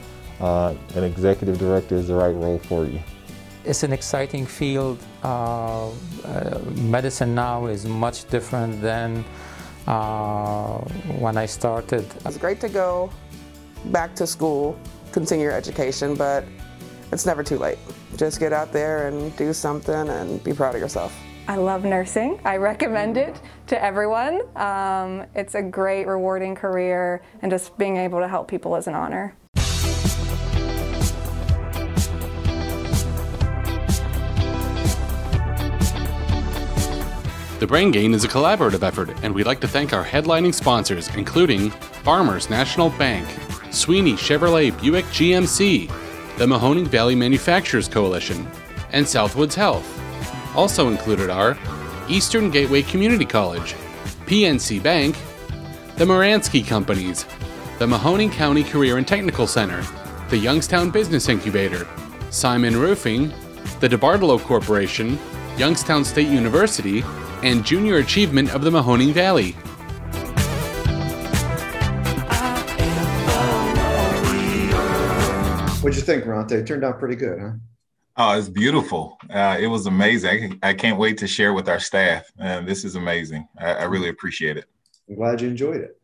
uh, 0.44 0.76
an 0.96 1.04
executive 1.06 1.58
director 1.58 1.96
is 1.96 2.10
the 2.10 2.14
right 2.14 2.36
role 2.36 2.60
for 2.60 2.86
you. 2.86 3.00
It's 3.64 3.84
an 3.84 3.94
exciting 3.94 4.46
field. 4.46 5.00
Uh, 5.24 5.88
uh, 5.88 6.60
medicine 6.76 7.34
now 7.34 7.68
is 7.68 7.86
much 7.86 8.30
different 8.30 8.82
than 8.82 9.24
uh, 9.88 10.80
when 11.24 11.38
I 11.38 11.46
started. 11.46 12.06
It's 12.26 12.38
great 12.38 12.60
to 12.60 12.68
go 12.68 13.10
back 13.86 14.16
to 14.16 14.28
school, 14.28 14.78
continue 15.14 15.46
your 15.46 15.54
education, 15.54 16.14
but 16.16 16.44
it's 17.14 17.26
never 17.26 17.42
too 17.42 17.58
late. 17.58 17.80
Just 18.18 18.42
get 18.42 18.52
out 18.52 18.74
there 18.74 19.08
and 19.08 19.34
do 19.38 19.54
something 19.54 20.10
and 20.10 20.44
be 20.44 20.52
proud 20.52 20.76
of 20.76 20.82
yourself. 20.82 21.18
I 21.48 21.56
love 21.56 21.86
nursing. 21.86 22.40
I 22.44 22.58
recommend 22.58 23.16
it 23.16 23.42
to 23.68 23.82
everyone. 23.82 24.42
Um, 24.58 25.26
it's 25.36 25.56
a 25.56 25.62
great, 25.62 26.06
rewarding 26.06 26.56
career, 26.56 27.22
and 27.42 27.50
just 27.50 27.78
being 27.78 27.96
able 27.96 28.20
to 28.20 28.28
help 28.28 28.50
people 28.50 28.76
is 28.76 28.88
an 28.88 28.96
honor. 28.96 29.36
The 37.64 37.68
Brain 37.68 37.92
Gain 37.92 38.14
is 38.14 38.26
a 38.26 38.28
collaborative 38.28 38.84
effort, 38.84 39.10
and 39.24 39.34
we'd 39.34 39.46
like 39.46 39.62
to 39.62 39.70
thank 39.70 39.94
our 39.94 40.04
headlining 40.04 40.54
sponsors, 40.54 41.08
including 41.16 41.70
Farmers 41.70 42.50
National 42.50 42.90
Bank, 42.90 43.26
Sweeney 43.72 44.16
Chevrolet 44.16 44.78
Buick 44.82 45.06
GMC, 45.06 45.88
the 46.38 46.46
Mahoning 46.46 46.86
Valley 46.86 47.16
Manufacturers 47.16 47.88
Coalition, 47.88 48.46
and 48.92 49.06
Southwoods 49.06 49.54
Health. 49.54 49.88
Also 50.58 50.90
included 50.90 51.30
are 51.30 51.58
Eastern 52.10 52.52
Gateway 52.52 52.82
Community 52.82 53.24
College, 53.24 53.76
PNC 54.26 54.84
Bank, 54.84 55.16
the 55.96 56.04
Moransky 56.04 56.68
Companies, 56.68 57.24
the 57.80 57.88
Mahoning 57.88 58.30
County 58.30 58.66
Career 58.66 58.98
and 58.98 59.08
Technical 59.08 59.48
Center, 59.48 59.86
the 60.28 60.38
Youngstown 60.38 60.90
Business 60.90 61.30
Incubator, 61.30 61.88
Simon 62.30 62.76
Roofing, 62.76 63.30
the 63.80 63.88
DeBartolo 63.88 64.38
Corporation, 64.42 65.18
Youngstown 65.56 66.04
State 66.04 66.28
University, 66.28 67.06
and 67.44 67.66
Junior 67.66 67.98
Achievement 67.98 68.54
of 68.56 68.64
the 68.64 68.70
Mahoning 68.70 69.12
Valley. 69.12 69.52
What'd 75.82 75.98
you 75.98 76.02
think, 76.02 76.26
Ronte? 76.26 76.54
It 76.54 76.66
turned 76.66 76.86
out 76.86 76.98
pretty 76.98 77.18
good, 77.18 77.40
huh? 77.40 77.52
Oh, 78.16 78.38
it's 78.38 78.48
beautiful. 78.48 79.18
Uh, 79.30 79.58
it 79.60 79.68
was 79.68 79.86
amazing. 79.86 80.60
I, 80.64 80.70
I, 80.70 80.74
can't 80.74 80.98
wait 80.98 81.18
to 81.18 81.28
share 81.28 81.52
with 81.52 81.68
our 81.68 81.80
staff. 81.80 82.32
Uh, 82.40 82.62
this 82.62 82.86
is 82.86 82.96
amazing. 82.96 83.48
I, 83.60 83.74
I, 83.74 83.84
really 83.86 84.10
appreciate 84.10 84.56
it. 84.56 84.66
I'm 85.10 85.16
glad 85.16 85.42
you 85.42 85.50
enjoyed 85.50 85.82
it. 85.82 86.00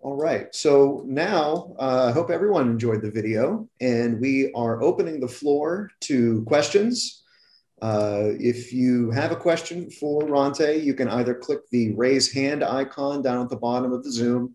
All 0.00 0.16
right. 0.16 0.54
So 0.54 1.04
now 1.06 1.74
uh, 1.78 2.06
I 2.08 2.12
hope 2.12 2.30
everyone 2.30 2.68
enjoyed 2.68 3.00
the 3.00 3.10
video, 3.10 3.68
and 3.80 4.20
we 4.20 4.52
are 4.54 4.82
opening 4.82 5.20
the 5.20 5.28
floor 5.28 5.90
to 6.00 6.42
questions 6.44 7.19
uh, 7.82 8.32
if 8.38 8.72
you 8.72 9.10
have 9.10 9.32
a 9.32 9.36
question 9.36 9.90
for 9.90 10.22
Ronte, 10.22 10.82
you 10.82 10.94
can 10.94 11.08
either 11.08 11.34
click 11.34 11.60
the 11.70 11.92
raise 11.94 12.32
hand 12.32 12.62
icon 12.62 13.22
down 13.22 13.42
at 13.42 13.48
the 13.48 13.56
bottom 13.56 13.92
of 13.92 14.04
the 14.04 14.12
Zoom. 14.12 14.54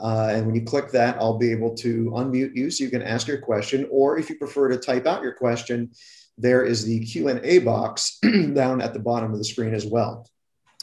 Uh, 0.00 0.30
and 0.32 0.46
when 0.46 0.54
you 0.54 0.62
click 0.62 0.90
that, 0.92 1.16
I'll 1.16 1.38
be 1.38 1.50
able 1.50 1.74
to 1.76 2.10
unmute 2.14 2.56
you 2.56 2.70
so 2.70 2.84
you 2.84 2.90
can 2.90 3.02
ask 3.02 3.26
your 3.26 3.38
question. 3.38 3.86
Or 3.90 4.18
if 4.18 4.30
you 4.30 4.36
prefer 4.36 4.68
to 4.68 4.78
type 4.78 5.06
out 5.06 5.22
your 5.22 5.34
question, 5.34 5.90
there 6.38 6.64
is 6.64 6.84
the 6.84 7.00
Q&A 7.04 7.58
box 7.58 8.18
down 8.54 8.80
at 8.80 8.94
the 8.94 9.00
bottom 9.00 9.32
of 9.32 9.38
the 9.38 9.44
screen 9.44 9.74
as 9.74 9.84
well. 9.84 10.26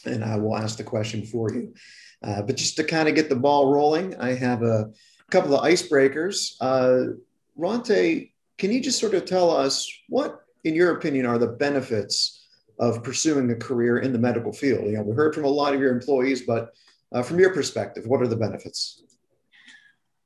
And 0.05 0.23
I 0.23 0.37
will 0.37 0.55
ask 0.55 0.77
the 0.77 0.83
question 0.83 1.25
for 1.25 1.51
you. 1.51 1.73
Uh, 2.21 2.41
but 2.41 2.57
just 2.57 2.75
to 2.75 2.83
kind 2.83 3.07
of 3.07 3.15
get 3.15 3.29
the 3.29 3.35
ball 3.35 3.73
rolling, 3.73 4.15
I 4.19 4.33
have 4.33 4.63
a 4.63 4.91
couple 5.31 5.55
of 5.55 5.63
icebreakers. 5.63 6.53
Uh, 6.59 7.13
Ronte, 7.55 8.33
can 8.57 8.71
you 8.71 8.81
just 8.81 8.99
sort 8.99 9.13
of 9.13 9.25
tell 9.25 9.49
us 9.49 9.89
what 10.09 10.41
in 10.63 10.75
your 10.75 10.95
opinion, 10.95 11.25
are 11.25 11.37
the 11.37 11.47
benefits 11.47 12.45
of 12.79 13.03
pursuing 13.03 13.49
a 13.51 13.55
career 13.55 13.99
in 13.99 14.13
the 14.13 14.19
medical 14.19 14.53
field? 14.53 14.85
You 14.85 14.93
know, 14.93 15.03
we 15.03 15.15
heard 15.15 15.35
from 15.35 15.45
a 15.45 15.49
lot 15.49 15.73
of 15.73 15.79
your 15.79 15.91
employees, 15.91 16.43
but 16.43 16.73
uh, 17.11 17.23
from 17.23 17.39
your 17.39 17.53
perspective, 17.53 18.05
what 18.05 18.21
are 18.21 18.27
the 18.27 18.35
benefits? 18.35 19.03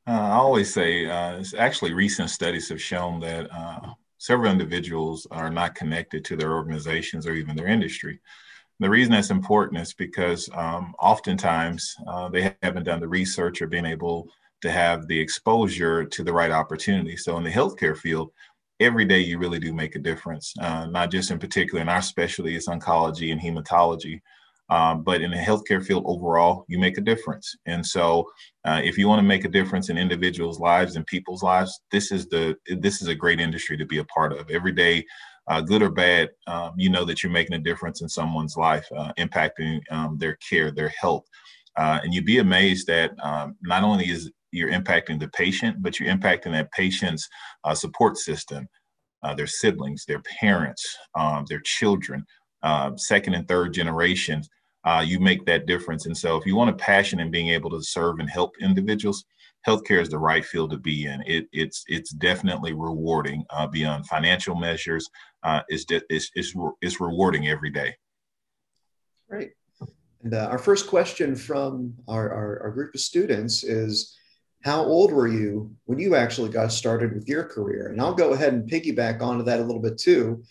Uh, 0.05 0.11
I 0.11 0.31
always 0.31 0.73
say, 0.73 1.05
uh, 1.05 1.43
actually, 1.57 1.93
recent 1.93 2.29
studies 2.29 2.67
have 2.69 2.81
shown 2.81 3.21
that 3.21 3.49
uh, 3.51 3.93
several 4.17 4.51
individuals 4.51 5.25
are 5.31 5.49
not 5.49 5.75
connected 5.75 6.25
to 6.25 6.35
their 6.35 6.53
organizations 6.53 7.25
or 7.25 7.33
even 7.33 7.55
their 7.55 7.67
industry. 7.67 8.19
The 8.79 8.89
reason 8.89 9.13
that's 9.13 9.29
important 9.29 9.81
is 9.81 9.93
because 9.93 10.49
um, 10.53 10.93
oftentimes 10.99 11.95
uh, 12.07 12.27
they 12.27 12.53
haven't 12.61 12.83
done 12.83 12.99
the 12.99 13.07
research 13.07 13.61
or 13.61 13.67
been 13.67 13.85
able 13.85 14.27
to 14.61 14.71
have 14.71 15.07
the 15.07 15.19
exposure 15.19 16.03
to 16.03 16.23
the 16.23 16.33
right 16.33 16.51
opportunity. 16.51 17.15
So, 17.15 17.37
in 17.37 17.43
the 17.43 17.51
healthcare 17.51 17.95
field, 17.95 18.31
every 18.79 19.05
day 19.05 19.19
you 19.19 19.37
really 19.37 19.59
do 19.59 19.73
make 19.73 19.95
a 19.95 19.99
difference, 19.99 20.53
uh, 20.59 20.85
not 20.85 21.11
just 21.11 21.31
in 21.31 21.39
particular 21.39 21.81
in 21.81 21.89
our 21.89 22.01
specialty, 22.01 22.55
it's 22.55 22.67
oncology 22.67 23.31
and 23.31 23.41
hematology. 23.41 24.19
Um, 24.69 25.03
but 25.03 25.21
in 25.21 25.31
the 25.31 25.37
healthcare 25.37 25.85
field 25.85 26.03
overall, 26.07 26.65
you 26.67 26.79
make 26.79 26.97
a 26.97 27.01
difference. 27.01 27.55
And 27.65 27.85
so, 27.85 28.25
uh, 28.65 28.81
if 28.83 28.97
you 28.97 29.07
want 29.07 29.19
to 29.19 29.27
make 29.27 29.45
a 29.45 29.49
difference 29.49 29.89
in 29.89 29.97
individuals' 29.97 30.59
lives 30.59 30.95
and 30.95 31.05
people's 31.05 31.43
lives, 31.43 31.81
this 31.91 32.11
is 32.11 32.27
the 32.27 32.55
this 32.77 33.01
is 33.01 33.09
a 33.09 33.15
great 33.15 33.41
industry 33.41 33.77
to 33.77 33.85
be 33.85 33.97
a 33.97 34.05
part 34.05 34.31
of. 34.31 34.49
Every 34.49 34.71
day, 34.71 35.05
uh, 35.47 35.61
good 35.61 35.83
or 35.83 35.91
bad, 35.91 36.29
um, 36.47 36.73
you 36.77 36.89
know 36.89 37.03
that 37.05 37.21
you're 37.21 37.31
making 37.31 37.55
a 37.55 37.59
difference 37.59 38.01
in 38.01 38.09
someone's 38.09 38.55
life, 38.55 38.87
uh, 38.97 39.11
impacting 39.19 39.81
um, 39.91 40.17
their 40.17 40.37
care, 40.37 40.71
their 40.71 40.89
health. 40.89 41.25
Uh, 41.75 41.99
and 42.03 42.13
you'd 42.13 42.25
be 42.25 42.39
amazed 42.39 42.87
that 42.87 43.11
um, 43.21 43.55
not 43.61 43.83
only 43.83 44.09
is 44.09 44.31
you're 44.53 44.71
impacting 44.71 45.19
the 45.19 45.27
patient, 45.29 45.81
but 45.81 45.99
you're 45.99 46.13
impacting 46.13 46.51
that 46.51 46.71
patient's 46.71 47.27
uh, 47.63 47.73
support 47.73 48.17
system, 48.17 48.67
uh, 49.23 49.33
their 49.33 49.47
siblings, 49.47 50.05
their 50.05 50.21
parents, 50.39 50.97
um, 51.15 51.45
their 51.49 51.61
children, 51.61 52.25
uh, 52.61 52.91
second 52.95 53.33
and 53.33 53.47
third 53.47 53.73
generations. 53.73 54.49
Uh, 54.85 55.03
you 55.05 55.19
make 55.19 55.45
that 55.45 55.65
difference. 55.65 56.05
And 56.05 56.17
so, 56.17 56.35
if 56.35 56.45
you 56.45 56.55
want 56.55 56.69
a 56.69 56.73
passion 56.73 57.19
in 57.19 57.31
being 57.31 57.49
able 57.49 57.69
to 57.69 57.81
serve 57.81 58.19
and 58.19 58.29
help 58.29 58.51
individuals, 58.59 59.23
healthcare 59.65 60.01
is 60.01 60.09
the 60.09 60.19
right 60.19 60.45
field 60.45 60.71
to 60.71 60.77
be 60.77 61.05
in. 61.05 61.23
It, 61.25 61.47
it's 61.53 61.83
it's 61.87 62.11
definitely 62.11 62.73
rewarding 62.73 63.45
uh, 63.49 63.67
beyond 63.67 64.07
financial 64.07 64.55
measures. 64.55 65.09
Uh, 65.43 65.61
it's, 65.69 65.85
it's, 65.89 66.31
it's, 66.35 66.53
it's 66.81 66.99
rewarding 66.99 67.47
every 67.47 67.69
day. 67.69 67.95
Great. 69.29 69.51
And 70.23 70.33
uh, 70.33 70.47
our 70.51 70.57
first 70.57 70.87
question 70.87 71.35
from 71.35 71.93
our, 72.07 72.31
our, 72.31 72.63
our, 72.63 72.71
group 72.71 72.95
of 72.95 73.01
students 73.01 73.63
is 73.63 74.17
how 74.63 74.83
old 74.83 75.11
were 75.11 75.27
you 75.27 75.75
when 75.85 75.99
you 75.99 76.15
actually 76.15 76.49
got 76.49 76.71
started 76.71 77.13
with 77.13 77.27
your 77.27 77.43
career? 77.43 77.87
And 77.87 77.99
I'll 77.99 78.13
go 78.13 78.31
ahead 78.31 78.53
and 78.53 78.69
piggyback 78.69 79.21
onto 79.21 79.43
that 79.43 79.59
a 79.59 79.63
little 79.63 79.81
bit 79.81 79.97
too. 79.97 80.43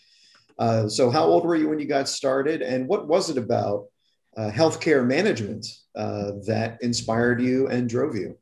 Uh, 0.59 0.87
so, 0.87 1.09
how 1.09 1.25
old 1.25 1.45
were 1.45 1.55
you 1.55 1.67
when 1.67 1.79
you 1.79 1.87
got 1.87 2.07
started, 2.07 2.61
and 2.61 2.87
what 2.87 3.07
was 3.07 3.31
it 3.31 3.39
about 3.39 3.85
uh, 4.37 4.51
healthcare 4.51 5.05
management 5.05 5.65
uh, 5.95 6.33
that 6.45 6.77
inspired 6.81 7.41
you 7.41 7.67
and 7.67 7.89
drove 7.89 8.15
you? 8.15 8.37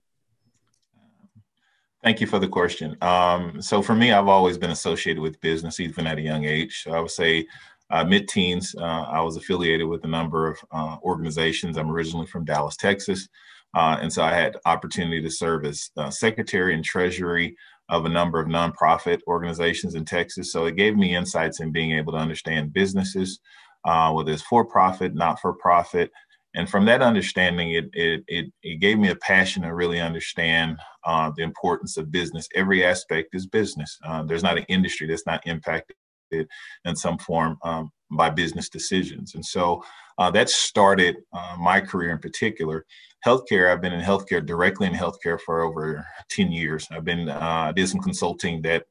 Thank 2.04 2.20
you 2.20 2.28
for 2.28 2.40
the 2.40 2.50
question. 2.50 2.98
Um, 3.02 3.62
so, 3.62 3.82
for 3.82 3.96
me, 3.96 4.12
I've 4.12 4.28
always 4.28 4.58
been 4.58 4.72
associated 4.72 5.22
with 5.22 5.40
business, 5.40 5.80
even 5.80 6.06
at 6.06 6.18
a 6.18 6.22
young 6.22 6.44
age. 6.44 6.86
I 6.92 7.00
would 7.00 7.12
say 7.12 7.48
uh, 7.90 8.04
mid 8.04 8.28
teens, 8.28 8.76
uh, 8.78 8.82
I 8.84 9.22
was 9.22 9.38
affiliated 9.38 9.88
with 9.88 10.04
a 10.04 10.10
number 10.10 10.48
of 10.48 10.58
uh, 10.72 10.98
organizations. 11.04 11.78
I'm 11.78 11.90
originally 11.90 12.28
from 12.28 12.44
Dallas, 12.44 12.76
Texas. 12.76 13.30
Uh, 13.74 13.98
and 14.02 14.12
so 14.12 14.24
I 14.24 14.34
had 14.34 14.58
opportunity 14.66 15.22
to 15.22 15.30
serve 15.30 15.66
as 15.66 15.92
uh, 15.98 16.10
secretary 16.10 16.74
and 16.74 16.84
treasury 16.84 17.56
of 17.90 18.06
a 18.06 18.10
number 18.10 18.40
of 18.40 18.48
nonprofit 18.48 19.20
organizations 19.28 19.96
in 19.96 20.06
Texas. 20.06 20.52
So 20.52 20.66
it 20.66 20.76
gave 20.76 20.96
me 20.96 21.16
insights 21.16 21.60
in 21.60 21.72
being 21.72 21.92
able 21.92 22.14
to 22.14 22.20
understand 22.20 22.74
businesses, 22.74 23.40
uh, 23.86 24.12
whether 24.12 24.32
it's 24.32 24.42
for 24.42 24.66
profit, 24.66 25.14
not 25.14 25.40
for 25.40 25.54
profit. 25.54 26.12
And 26.54 26.70
from 26.70 26.86
that 26.86 27.02
understanding, 27.02 27.72
it, 27.72 27.90
it, 27.94 28.24
it, 28.28 28.46
it 28.62 28.80
gave 28.80 28.98
me 28.98 29.10
a 29.10 29.16
passion 29.16 29.64
to 29.64 29.74
really 29.74 30.02
understand 30.02 30.78
uh, 31.06 31.32
the 31.36 31.44
importance 31.44 31.96
of 31.96 32.12
business. 32.12 32.48
Every 32.56 32.84
aspect 32.84 33.34
is 33.34 33.46
business. 33.46 33.98
Uh, 34.06 34.24
there's 34.24 34.44
not 34.44 34.58
an 34.58 34.66
industry 34.68 35.08
that's 35.08 35.26
not 35.26 35.46
impacted 35.48 35.96
in 36.32 36.96
some 36.96 37.18
form 37.18 37.58
um, 37.64 37.92
by 38.12 38.30
business 38.30 38.70
decisions. 38.70 39.36
And 39.36 39.46
so 39.46 39.84
uh, 40.18 40.32
that 40.32 40.50
started 40.50 41.18
uh, 41.34 41.56
my 41.60 41.80
career 41.82 42.12
in 42.12 42.20
particular 42.20 42.86
healthcare, 43.26 43.72
I've 43.72 43.82
been 43.82 43.94
in 43.94 44.02
healthcare 44.02 44.46
directly 44.46 44.88
in 44.88 44.94
healthcare 44.94 45.40
for 45.40 45.62
over 45.62 46.06
10 46.30 46.52
years. 46.52 46.88
I've 46.92 47.06
been, 47.06 47.30
uh, 47.30 47.68
I 47.70 47.72
did 47.72 47.88
some 47.88 48.02
consulting 48.02 48.62
that 48.64 48.86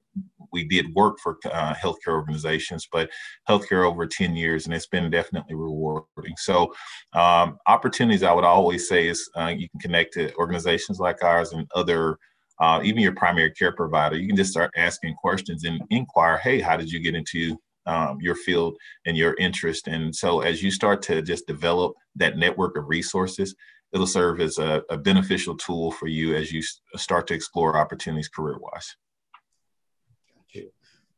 we 0.52 0.64
did 0.64 0.94
work 0.94 1.18
for 1.22 1.38
uh, 1.52 1.74
healthcare 1.74 2.14
organizations, 2.14 2.88
but 2.90 3.10
healthcare 3.48 3.84
over 3.84 4.06
10 4.06 4.36
years, 4.36 4.66
and 4.66 4.74
it's 4.74 4.86
been 4.86 5.10
definitely 5.10 5.54
rewarding. 5.54 6.36
So, 6.36 6.72
um, 7.12 7.58
opportunities 7.66 8.22
I 8.22 8.32
would 8.32 8.44
always 8.44 8.88
say 8.88 9.08
is 9.08 9.28
uh, 9.36 9.52
you 9.56 9.68
can 9.70 9.80
connect 9.80 10.14
to 10.14 10.34
organizations 10.34 10.98
like 10.98 11.22
ours 11.22 11.52
and 11.52 11.66
other. 11.74 12.18
Uh, 12.60 12.80
even 12.84 13.02
your 13.02 13.14
primary 13.14 13.50
care 13.52 13.72
provider, 13.72 14.16
you 14.16 14.26
can 14.26 14.36
just 14.36 14.50
start 14.50 14.70
asking 14.76 15.14
questions 15.14 15.64
and 15.64 15.80
inquire, 15.90 16.36
hey, 16.38 16.60
how 16.60 16.76
did 16.76 16.90
you 16.90 17.00
get 17.00 17.14
into 17.14 17.58
um, 17.86 18.18
your 18.20 18.34
field 18.34 18.76
and 19.06 19.16
your 19.16 19.34
interest. 19.38 19.88
And 19.88 20.14
so, 20.14 20.40
as 20.40 20.62
you 20.62 20.70
start 20.70 21.00
to 21.02 21.22
just 21.22 21.46
develop 21.46 21.94
that 22.16 22.36
network 22.36 22.76
of 22.76 22.88
resources, 22.88 23.54
it'll 23.92 24.06
serve 24.06 24.40
as 24.40 24.58
a, 24.58 24.82
a 24.90 24.98
beneficial 24.98 25.56
tool 25.56 25.90
for 25.90 26.06
you 26.06 26.36
as 26.36 26.52
you 26.52 26.62
start 26.96 27.26
to 27.28 27.34
explore 27.34 27.78
opportunities 27.78 28.28
career 28.28 28.58
wise. 28.58 28.94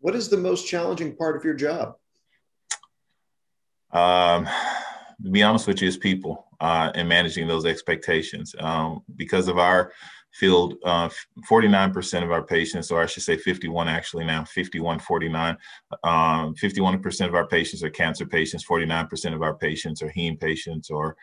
What 0.02 0.16
is 0.16 0.28
the 0.28 0.36
most 0.36 0.66
challenging 0.66 1.14
part 1.14 1.36
of 1.36 1.44
your 1.44 1.54
job? 1.54 1.94
Um, 3.92 4.48
to 5.24 5.30
be 5.30 5.42
honest 5.42 5.66
with 5.66 5.80
you, 5.82 5.88
is 5.88 5.96
people. 5.96 6.46
uh, 6.62 6.92
and 6.94 7.08
managing 7.08 7.48
those 7.48 7.66
expectations. 7.66 8.54
Um, 8.60 9.02
because 9.16 9.48
of 9.48 9.58
our 9.58 9.92
field, 10.30 10.74
uh, 10.84 11.10
49% 11.50 12.22
of 12.22 12.30
our 12.30 12.44
patients, 12.44 12.90
or 12.92 13.02
I 13.02 13.06
should 13.06 13.24
say 13.24 13.36
51 13.36 13.88
actually 13.88 14.24
now, 14.24 14.44
51, 14.44 15.00
49, 15.00 15.56
um, 16.04 16.54
51% 16.54 17.26
of 17.26 17.34
our 17.34 17.48
patients 17.48 17.82
are 17.82 17.90
cancer 17.90 18.24
patients, 18.24 18.64
49% 18.64 19.34
of 19.34 19.42
our 19.42 19.54
patients 19.54 20.02
are 20.02 20.12
heme 20.16 20.40
patients 20.40 20.88
or 20.88 21.16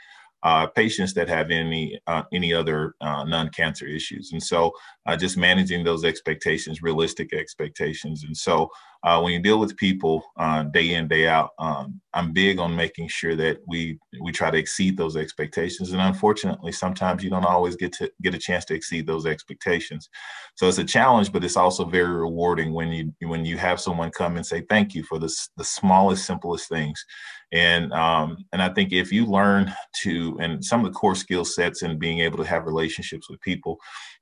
uh, 0.43 0.67
patients 0.67 1.13
that 1.13 1.27
have 1.27 1.51
any 1.51 1.99
uh, 2.07 2.23
any 2.31 2.53
other 2.53 2.95
uh, 3.01 3.25
non-cancer 3.25 3.85
issues, 3.85 4.31
and 4.31 4.41
so 4.41 4.71
uh, 5.05 5.17
just 5.17 5.35
managing 5.35 5.83
those 5.83 6.05
expectations, 6.05 6.81
realistic 6.81 7.33
expectations. 7.33 8.23
And 8.23 8.35
so 8.35 8.69
uh, 9.03 9.21
when 9.21 9.31
you 9.33 9.39
deal 9.39 9.59
with 9.59 9.77
people 9.77 10.23
uh, 10.37 10.63
day 10.63 10.93
in 10.93 11.07
day 11.07 11.27
out, 11.27 11.51
um, 11.59 12.01
I'm 12.13 12.33
big 12.33 12.59
on 12.59 12.75
making 12.75 13.07
sure 13.07 13.35
that 13.35 13.59
we 13.67 13.97
we 14.21 14.31
try 14.31 14.51
to 14.51 14.57
exceed 14.57 14.97
those 14.97 15.15
expectations. 15.15 15.91
And 15.91 16.01
unfortunately, 16.01 16.71
sometimes 16.71 17.23
you 17.23 17.29
don't 17.29 17.45
always 17.45 17.75
get 17.75 17.93
to 17.93 18.11
get 18.21 18.35
a 18.35 18.39
chance 18.39 18.65
to 18.65 18.73
exceed 18.73 19.07
those 19.07 19.25
expectations. 19.25 20.09
So 20.55 20.67
it's 20.67 20.79
a 20.79 20.83
challenge, 20.83 21.31
but 21.31 21.43
it's 21.43 21.57
also 21.57 21.85
very 21.85 22.13
rewarding 22.13 22.73
when 22.73 22.89
you 22.89 23.13
when 23.27 23.45
you 23.45 23.57
have 23.57 23.79
someone 23.79 24.11
come 24.11 24.35
and 24.35 24.45
say 24.45 24.63
thank 24.69 24.93
you 24.95 25.03
for 25.03 25.19
the 25.19 25.33
the 25.57 25.63
smallest, 25.63 26.25
simplest 26.25 26.67
things 26.69 27.05
and 27.51 27.91
um, 27.93 28.45
and 28.53 28.61
I 28.61 28.69
think 28.69 28.93
if 28.93 29.11
you 29.11 29.25
learn 29.25 29.73
to 30.03 30.37
and 30.39 30.63
some 30.63 30.85
of 30.85 30.91
the 30.91 30.97
core 30.97 31.15
skill 31.15 31.43
sets 31.43 31.81
and 31.81 31.99
being 31.99 32.19
able 32.19 32.37
to 32.37 32.45
have 32.49 32.65
relationships 32.65 33.29
with 33.29 33.41
people, 33.41 33.77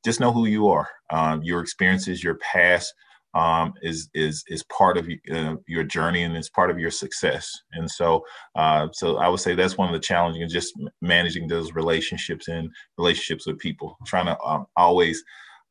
just 0.05 0.19
know 0.19 0.31
who 0.31 0.45
you 0.45 0.67
are. 0.69 0.87
Um, 1.09 1.43
your 1.43 1.61
experiences, 1.61 2.23
your 2.23 2.35
past 2.35 2.93
um, 3.33 3.73
is 3.81 4.09
is 4.13 4.43
is 4.47 4.63
part 4.63 4.97
of 4.97 5.07
uh, 5.31 5.55
your 5.67 5.83
journey 5.83 6.23
and 6.23 6.35
it's 6.35 6.49
part 6.49 6.71
of 6.71 6.79
your 6.79 6.91
success. 6.91 7.49
And 7.73 7.89
so 7.89 8.23
uh, 8.55 8.87
so 8.93 9.17
I 9.17 9.27
would 9.27 9.39
say 9.39 9.55
that's 9.55 9.77
one 9.77 9.87
of 9.87 9.93
the 9.93 9.99
challenges, 9.99 10.51
just 10.51 10.73
managing 11.01 11.47
those 11.47 11.73
relationships 11.73 12.47
and 12.47 12.69
relationships 12.97 13.45
with 13.45 13.59
people, 13.59 13.97
trying 14.05 14.25
to 14.27 14.39
um, 14.41 14.65
always 14.75 15.23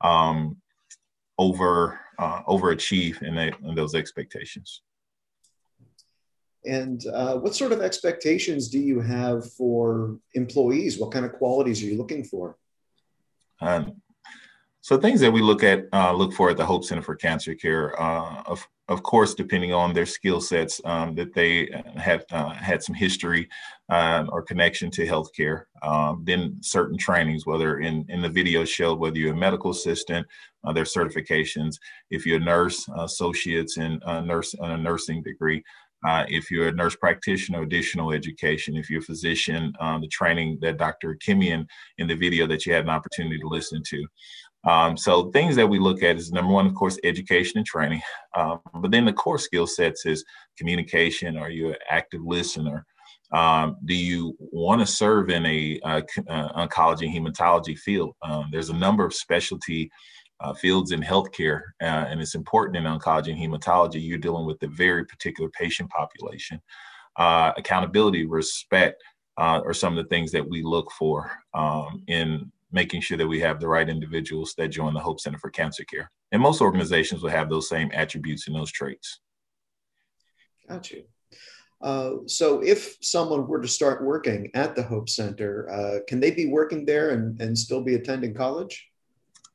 um, 0.02 0.56
over 1.38 2.00
uh, 2.18 2.42
overachieve 2.44 3.22
in, 3.22 3.34
that, 3.34 3.54
in 3.64 3.74
those 3.74 3.94
expectations. 3.94 4.82
And 6.64 7.04
uh, 7.06 7.36
what 7.36 7.54
sort 7.54 7.72
of 7.72 7.80
expectations 7.80 8.68
do 8.68 8.80
you 8.80 9.00
have 9.00 9.50
for 9.52 10.18
employees? 10.34 10.98
What 10.98 11.12
kind 11.12 11.24
of 11.24 11.32
qualities 11.32 11.82
are 11.82 11.86
you 11.86 11.96
looking 11.96 12.24
for? 12.24 12.56
Um, 13.60 14.02
so 14.86 14.96
things 14.96 15.18
that 15.18 15.32
we 15.32 15.42
look 15.42 15.64
at, 15.64 15.86
uh, 15.92 16.12
look 16.12 16.32
for 16.32 16.48
at 16.48 16.56
the 16.56 16.64
Hope 16.64 16.84
Center 16.84 17.02
for 17.02 17.16
Cancer 17.16 17.56
Care, 17.56 18.00
uh, 18.00 18.44
of, 18.46 18.64
of 18.86 19.02
course, 19.02 19.34
depending 19.34 19.72
on 19.72 19.92
their 19.92 20.06
skill 20.06 20.40
sets, 20.40 20.80
um, 20.84 21.16
that 21.16 21.34
they 21.34 21.68
have 21.96 22.24
uh, 22.30 22.50
had 22.50 22.84
some 22.84 22.94
history 22.94 23.48
uh, 23.88 24.24
or 24.28 24.42
connection 24.42 24.88
to 24.92 25.04
healthcare. 25.04 25.64
Um, 25.82 26.22
then 26.24 26.58
certain 26.60 26.96
trainings, 26.96 27.46
whether 27.46 27.80
in, 27.80 28.06
in 28.08 28.22
the 28.22 28.28
video 28.28 28.64
showed, 28.64 29.00
whether 29.00 29.18
you're 29.18 29.34
a 29.34 29.36
medical 29.36 29.72
assistant, 29.72 30.24
uh, 30.62 30.72
their 30.72 30.84
certifications, 30.84 31.78
if 32.12 32.24
you're 32.24 32.40
a 32.40 32.44
nurse, 32.44 32.88
associates 32.96 33.78
in 33.78 33.98
nurse, 34.24 34.54
a 34.60 34.76
nursing 34.76 35.20
degree, 35.20 35.64
uh, 36.06 36.24
if 36.28 36.50
you're 36.50 36.68
a 36.68 36.72
nurse 36.72 36.94
practitioner, 36.94 37.62
additional 37.62 38.12
education. 38.12 38.76
If 38.76 38.90
you're 38.90 39.00
a 39.00 39.04
physician, 39.04 39.72
um, 39.80 40.00
the 40.00 40.08
training 40.08 40.58
that 40.60 40.76
Dr. 40.76 41.16
Kimian 41.16 41.66
in 41.98 42.06
the 42.06 42.14
video 42.14 42.46
that 42.46 42.66
you 42.66 42.72
had 42.72 42.84
an 42.84 42.90
opportunity 42.90 43.38
to 43.38 43.48
listen 43.48 43.82
to. 43.88 44.06
Um, 44.66 44.96
so 44.96 45.30
things 45.30 45.54
that 45.56 45.68
we 45.68 45.78
look 45.78 46.02
at 46.02 46.16
is 46.16 46.32
number 46.32 46.52
one, 46.52 46.66
of 46.66 46.74
course, 46.74 46.98
education 47.04 47.58
and 47.58 47.66
training. 47.66 48.02
Um, 48.36 48.60
but 48.74 48.90
then 48.90 49.04
the 49.04 49.12
core 49.12 49.38
skill 49.38 49.66
sets 49.66 50.04
is 50.06 50.24
communication. 50.58 51.36
Are 51.36 51.50
you 51.50 51.68
an 51.68 51.76
active 51.88 52.20
listener? 52.24 52.84
Um, 53.32 53.76
do 53.84 53.94
you 53.94 54.36
want 54.38 54.80
to 54.80 54.86
serve 54.86 55.30
in 55.30 55.46
a 55.46 55.80
oncology 55.80 57.06
and 57.06 57.26
hematology 57.26 57.78
field? 57.78 58.14
Um, 58.22 58.48
there's 58.50 58.70
a 58.70 58.74
number 58.74 59.04
of 59.04 59.14
specialty 59.14 59.90
uh, 60.40 60.52
fields 60.54 60.92
in 60.92 61.00
healthcare, 61.00 61.62
uh, 61.80 62.06
and 62.08 62.20
it's 62.20 62.34
important 62.34 62.76
in 62.76 62.84
oncology 62.84 63.28
and 63.28 63.38
hematology. 63.38 64.06
You're 64.06 64.18
dealing 64.18 64.46
with 64.46 64.62
a 64.62 64.68
very 64.68 65.04
particular 65.04 65.50
patient 65.50 65.90
population. 65.90 66.60
Uh, 67.16 67.52
accountability, 67.56 68.26
respect 68.26 69.02
uh, 69.38 69.60
are 69.64 69.74
some 69.74 69.96
of 69.96 70.04
the 70.04 70.08
things 70.08 70.30
that 70.32 70.46
we 70.46 70.62
look 70.62 70.90
for 70.92 71.30
um, 71.54 72.02
in 72.08 72.50
making 72.76 73.00
sure 73.00 73.16
that 73.16 73.26
we 73.26 73.40
have 73.40 73.58
the 73.58 73.66
right 73.66 73.88
individuals 73.88 74.54
that 74.56 74.68
join 74.68 74.94
the 74.94 75.00
Hope 75.00 75.18
Center 75.18 75.38
for 75.38 75.50
Cancer 75.50 75.82
Care. 75.84 76.12
And 76.30 76.40
most 76.40 76.60
organizations 76.60 77.22
will 77.22 77.30
have 77.30 77.48
those 77.48 77.68
same 77.68 77.90
attributes 77.92 78.46
and 78.46 78.54
those 78.54 78.70
traits. 78.70 79.20
Got 80.68 80.90
you. 80.92 81.04
Uh, 81.80 82.10
so, 82.26 82.62
if 82.62 82.96
someone 83.00 83.46
were 83.46 83.60
to 83.60 83.68
start 83.68 84.04
working 84.04 84.50
at 84.54 84.76
the 84.76 84.82
Hope 84.82 85.08
Center, 85.08 85.68
uh, 85.70 85.98
can 86.08 86.20
they 86.20 86.30
be 86.30 86.46
working 86.46 86.84
there 86.84 87.10
and, 87.10 87.40
and 87.40 87.58
still 87.58 87.82
be 87.82 87.94
attending 87.94 88.34
college? 88.34 88.86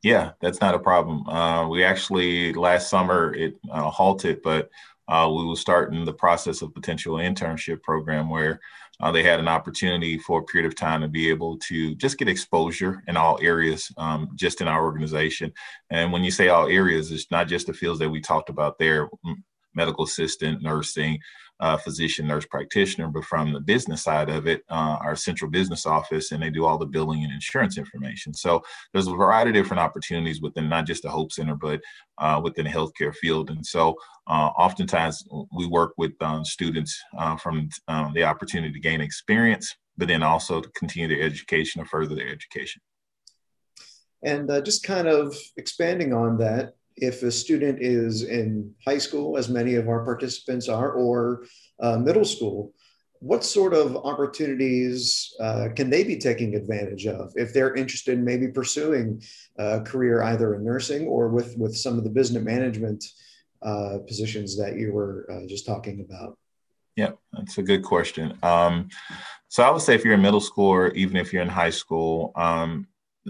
Yeah, 0.04 0.32
that's 0.42 0.62
not 0.62 0.74
a 0.74 0.80
problem. 0.80 1.28
Uh, 1.28 1.68
we 1.68 1.84
actually 1.84 2.54
last 2.54 2.90
summer 2.90 3.34
it 3.36 3.56
uh, 3.72 3.90
halted, 3.90 4.42
but 4.42 4.70
uh, 5.08 5.32
we 5.34 5.46
were 5.46 5.56
starting 5.56 6.06
the 6.06 6.14
process 6.14 6.62
of 6.62 6.74
potential 6.74 7.16
internship 7.16 7.82
program 7.82 8.30
where 8.30 8.60
uh, 9.00 9.12
they 9.12 9.24
had 9.24 9.40
an 9.40 9.48
opportunity 9.48 10.18
for 10.20 10.40
a 10.40 10.44
period 10.44 10.68
of 10.68 10.76
time 10.76 11.02
to 11.02 11.08
be 11.08 11.30
able 11.30 11.58
to 11.58 11.96
just 11.96 12.18
get 12.18 12.28
exposure 12.28 13.04
in 13.08 13.18
all 13.18 13.40
areas, 13.42 13.92
um, 13.98 14.30
just 14.36 14.62
in 14.62 14.68
our 14.68 14.84
organization. 14.84 15.52
And 15.90 16.12
when 16.12 16.24
you 16.24 16.32
say 16.32 16.50
all 16.50 16.68
areas, 16.68 17.12
it's 17.12 17.32
not 17.32 17.48
just 17.48 17.68
the 17.68 17.74
fields 17.74 18.00
that 18.00 18.10
we 18.10 18.22
talked 18.22 18.50
about 18.50 18.78
there 18.78 19.10
medical 19.74 20.04
assistant, 20.04 20.62
nursing, 20.62 21.20
uh, 21.62 21.78
physician, 21.78 22.28
nurse 22.28 22.46
practitioner, 22.46 23.08
but 23.08 23.24
from 23.24 23.54
the 23.54 23.60
business 23.60 24.04
side 24.04 24.30
of 24.30 24.48
it, 24.48 24.64
uh, 24.70 24.98
our 25.00 25.16
central 25.16 25.50
business 25.50 25.86
office, 25.86 26.32
and 26.32 26.42
they 26.42 26.50
do 26.50 26.66
all 26.66 26.78
the 26.78 26.86
billing 26.86 27.24
and 27.24 27.32
insurance 27.32 27.78
information. 27.78 28.34
So 28.34 28.64
there's 28.92 29.08
a 29.08 29.16
variety 29.16 29.52
of 29.52 29.56
different 29.56 29.80
opportunities 29.80 30.42
within 30.42 30.68
not 30.68 30.88
just 30.88 31.04
the 31.04 31.10
Hope 31.10 31.32
Center, 31.32 31.56
but 31.56 31.80
uh, 32.18 32.42
within 32.44 32.66
the 32.66 32.72
healthcare 32.72 33.16
field. 33.16 33.52
And 33.52 33.66
so 33.66 33.96
uh, 34.28 34.50
oftentimes 34.58 35.24
we 35.56 35.68
work 35.68 35.94
with 35.98 36.14
um, 36.22 36.44
students 36.44 37.00
uh, 37.18 37.36
from 37.38 37.70
um, 37.88 38.12
the 38.14 38.24
opportunity 38.24 38.74
to 38.74 38.80
gain 38.80 39.02
experience, 39.02 39.76
but 39.98 40.08
then 40.08 40.24
also 40.24 40.62
to 40.62 40.70
continue 40.70 41.08
their 41.08 41.26
education 41.26 41.82
or 41.82 41.86
further 41.86 42.16
their 42.16 42.30
education. 42.30 42.82
And 44.24 44.50
uh, 44.50 44.62
just 44.62 44.84
kind 44.84 45.08
of 45.08 45.36
expanding 45.58 46.14
on 46.14 46.38
that, 46.38 46.76
if 46.96 47.24
a 47.24 47.32
student 47.32 47.80
is 47.82 48.24
in 48.24 48.74
high 48.86 48.98
school, 48.98 49.38
as 49.38 49.50
many 49.50 49.76
of 49.76 49.88
our 49.88 50.04
participants 50.04 50.70
are, 50.70 50.92
or 50.92 51.46
uh, 51.80 51.98
middle 51.98 52.26
school, 52.26 52.74
what 53.20 53.44
sort 53.44 53.74
of 53.74 53.96
opportunities 53.98 55.32
uh, 55.40 55.70
can 55.76 55.92
they 55.92 56.04
be 56.04 56.18
taking 56.18 56.56
advantage 56.56 57.06
of 57.06 57.32
if 57.36 57.54
they're 57.54 57.76
interested 57.76 58.18
in 58.18 58.26
maybe 58.26 58.48
pursuing 58.48 59.22
a 59.60 59.80
career 59.82 60.24
either 60.24 60.56
in 60.56 60.64
nursing 60.64 61.06
or 61.06 61.30
with, 61.30 61.56
with 61.58 61.76
some 61.76 62.00
of 62.00 62.04
the 62.04 62.10
business 62.10 62.44
management 62.44 63.06
uh, 63.62 64.00
positions 64.08 64.58
that 64.58 64.76
you 64.76 64.92
were 64.92 65.28
uh, 65.32 65.48
just 65.48 65.68
talking 65.68 66.04
about? 66.10 66.36
Yeah, 66.96 67.12
that's 67.32 67.60
a 67.60 67.64
good 67.64 67.84
question. 67.84 68.38
Um, 68.42 68.90
so 69.50 69.62
I 69.64 69.70
would 69.70 69.82
say 69.82 69.94
if 69.94 70.04
you're 70.04 70.16
in 70.16 70.22
middle 70.22 70.42
school 70.42 70.70
or 70.70 70.90
even 70.94 71.16
if 71.16 71.32
you're 71.32 71.44
in 71.44 71.48
high 71.50 71.70
school, 71.70 72.32
um, 72.36 72.88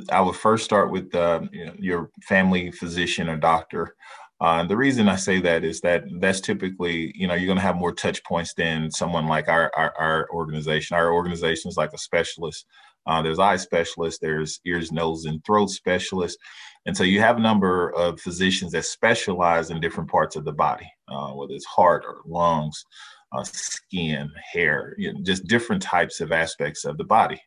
I 0.09 0.21
would 0.21 0.35
first 0.35 0.65
start 0.65 0.91
with 0.91 1.13
uh, 1.13 1.41
you 1.51 1.65
know, 1.65 1.73
your 1.77 2.09
family 2.23 2.71
physician 2.71 3.29
or 3.29 3.37
doctor. 3.37 3.95
Uh, 4.39 4.63
the 4.63 4.77
reason 4.77 5.07
I 5.07 5.17
say 5.17 5.39
that 5.41 5.63
is 5.63 5.81
that 5.81 6.03
that's 6.19 6.41
typically, 6.41 7.11
you 7.15 7.27
know, 7.27 7.35
you're 7.35 7.45
going 7.45 7.57
to 7.57 7.63
have 7.63 7.75
more 7.75 7.93
touch 7.93 8.23
points 8.23 8.55
than 8.55 8.89
someone 8.89 9.27
like 9.27 9.47
our, 9.47 9.71
our, 9.77 9.93
our 9.99 10.29
organization. 10.31 10.97
Our 10.97 11.13
organization 11.13 11.69
is 11.69 11.77
like 11.77 11.93
a 11.93 11.97
specialist. 11.97 12.65
Uh, 13.05 13.21
there's 13.21 13.39
eye 13.39 13.57
specialists, 13.57 14.19
there's 14.19 14.59
ears, 14.65 14.91
nose, 14.91 15.25
and 15.25 15.43
throat 15.45 15.69
specialists. 15.69 16.37
And 16.85 16.97
so 16.97 17.03
you 17.03 17.19
have 17.19 17.37
a 17.37 17.41
number 17.41 17.91
of 17.93 18.19
physicians 18.19 18.71
that 18.71 18.85
specialize 18.85 19.69
in 19.69 19.79
different 19.79 20.09
parts 20.09 20.35
of 20.35 20.45
the 20.45 20.51
body, 20.51 20.91
uh, 21.07 21.29
whether 21.29 21.53
it's 21.53 21.65
heart 21.65 22.03
or 22.07 22.21
lungs, 22.25 22.83
uh, 23.31 23.43
skin, 23.43 24.29
hair, 24.51 24.95
you 24.97 25.13
know, 25.13 25.19
just 25.23 25.45
different 25.45 25.81
types 25.81 26.19
of 26.19 26.31
aspects 26.31 26.83
of 26.85 26.97
the 26.97 27.03
body. 27.03 27.41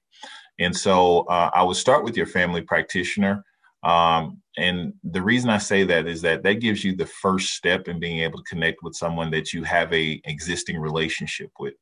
And 0.58 0.76
so 0.76 1.20
uh, 1.20 1.50
I 1.52 1.62
would 1.62 1.76
start 1.76 2.04
with 2.04 2.16
your 2.16 2.26
family 2.26 2.62
practitioner. 2.62 3.44
Um, 3.82 4.40
and 4.56 4.94
the 5.02 5.22
reason 5.22 5.50
I 5.50 5.58
say 5.58 5.84
that 5.84 6.06
is 6.06 6.22
that 6.22 6.42
that 6.44 6.54
gives 6.54 6.84
you 6.84 6.94
the 6.94 7.06
first 7.06 7.54
step 7.54 7.88
in 7.88 7.98
being 7.98 8.20
able 8.20 8.38
to 8.38 8.44
connect 8.44 8.82
with 8.82 8.94
someone 8.94 9.30
that 9.32 9.52
you 9.52 9.62
have 9.64 9.92
a 9.92 10.20
existing 10.24 10.78
relationship 10.78 11.50
with. 11.58 11.74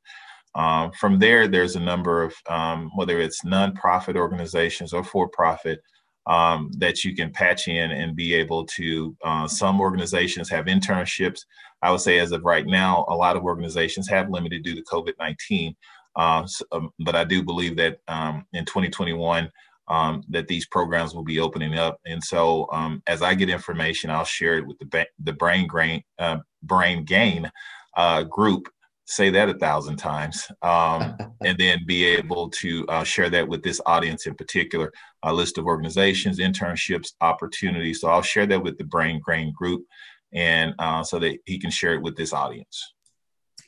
Um, 0.54 0.90
from 0.92 1.18
there, 1.18 1.48
there's 1.48 1.76
a 1.76 1.80
number 1.80 2.22
of 2.22 2.34
um, 2.48 2.90
whether 2.94 3.20
it's 3.20 3.44
nonprofit 3.44 4.16
organizations 4.16 4.92
or 4.92 5.04
for-profit 5.04 5.80
um, 6.26 6.70
that 6.78 7.04
you 7.04 7.14
can 7.14 7.32
patch 7.32 7.68
in 7.68 7.90
and 7.90 8.16
be 8.16 8.34
able 8.34 8.66
to. 8.66 9.16
Uh, 9.24 9.48
some 9.48 9.80
organizations 9.80 10.48
have 10.50 10.66
internships. 10.66 11.40
I 11.82 11.90
would 11.90 12.00
say, 12.00 12.18
as 12.18 12.32
of 12.32 12.44
right 12.44 12.66
now, 12.66 13.04
a 13.08 13.14
lot 13.14 13.36
of 13.36 13.44
organizations 13.44 14.08
have 14.08 14.30
limited 14.30 14.62
due 14.62 14.74
to 14.74 14.82
COVID 14.82 15.14
19. 15.18 15.74
Uh, 16.16 16.46
so, 16.46 16.64
um, 16.72 16.90
but 17.00 17.14
I 17.14 17.24
do 17.24 17.42
believe 17.42 17.76
that 17.76 17.98
um, 18.08 18.46
in 18.52 18.64
2021, 18.64 19.50
um, 19.88 20.22
that 20.28 20.48
these 20.48 20.66
programs 20.66 21.14
will 21.14 21.24
be 21.24 21.40
opening 21.40 21.76
up. 21.78 21.98
And 22.06 22.22
so, 22.22 22.68
um, 22.72 23.02
as 23.06 23.20
I 23.22 23.34
get 23.34 23.50
information, 23.50 24.10
I'll 24.10 24.24
share 24.24 24.56
it 24.56 24.66
with 24.66 24.78
the 24.78 24.86
ba- 24.86 25.06
the 25.22 25.32
brain 25.32 25.68
gain 25.68 26.02
uh, 26.18 26.38
brain 26.62 27.04
gain 27.04 27.50
uh, 27.96 28.22
group 28.24 28.68
say 29.04 29.30
that 29.30 29.48
a 29.48 29.54
thousand 29.54 29.96
times, 29.96 30.50
um, 30.62 31.16
and 31.44 31.58
then 31.58 31.80
be 31.86 32.04
able 32.04 32.48
to 32.48 32.86
uh, 32.88 33.04
share 33.04 33.30
that 33.30 33.46
with 33.46 33.62
this 33.62 33.80
audience 33.86 34.26
in 34.26 34.34
particular, 34.34 34.92
a 35.24 35.32
list 35.32 35.58
of 35.58 35.66
organizations, 35.66 36.38
internships, 36.38 37.12
opportunities. 37.20 38.00
So 38.00 38.08
I'll 38.08 38.22
share 38.22 38.46
that 38.46 38.62
with 38.62 38.78
the 38.78 38.84
Brain 38.84 39.20
Gain 39.28 39.52
group, 39.52 39.84
and 40.32 40.74
uh, 40.78 41.02
so 41.02 41.18
that 41.18 41.38
he 41.44 41.58
can 41.58 41.70
share 41.70 41.94
it 41.94 42.02
with 42.02 42.16
this 42.16 42.32
audience. 42.32 42.94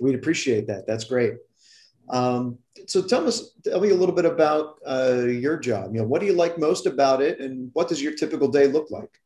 We'd 0.00 0.14
appreciate 0.14 0.66
that. 0.68 0.86
That's 0.86 1.04
great. 1.04 1.34
Um, 2.08 2.58
so 2.86 3.02
tell 3.02 3.26
us, 3.26 3.50
tell 3.64 3.80
me 3.80 3.90
a 3.90 3.94
little 3.94 4.14
bit 4.14 4.24
about 4.24 4.78
uh, 4.86 5.24
your 5.26 5.58
job. 5.58 5.94
You 5.94 6.00
know, 6.00 6.06
what 6.06 6.20
do 6.20 6.26
you 6.26 6.34
like 6.34 6.58
most 6.58 6.86
about 6.86 7.22
it, 7.22 7.40
and 7.40 7.70
what 7.72 7.88
does 7.88 8.02
your 8.02 8.14
typical 8.14 8.48
day 8.48 8.66
look 8.66 8.90
like? 8.90 9.20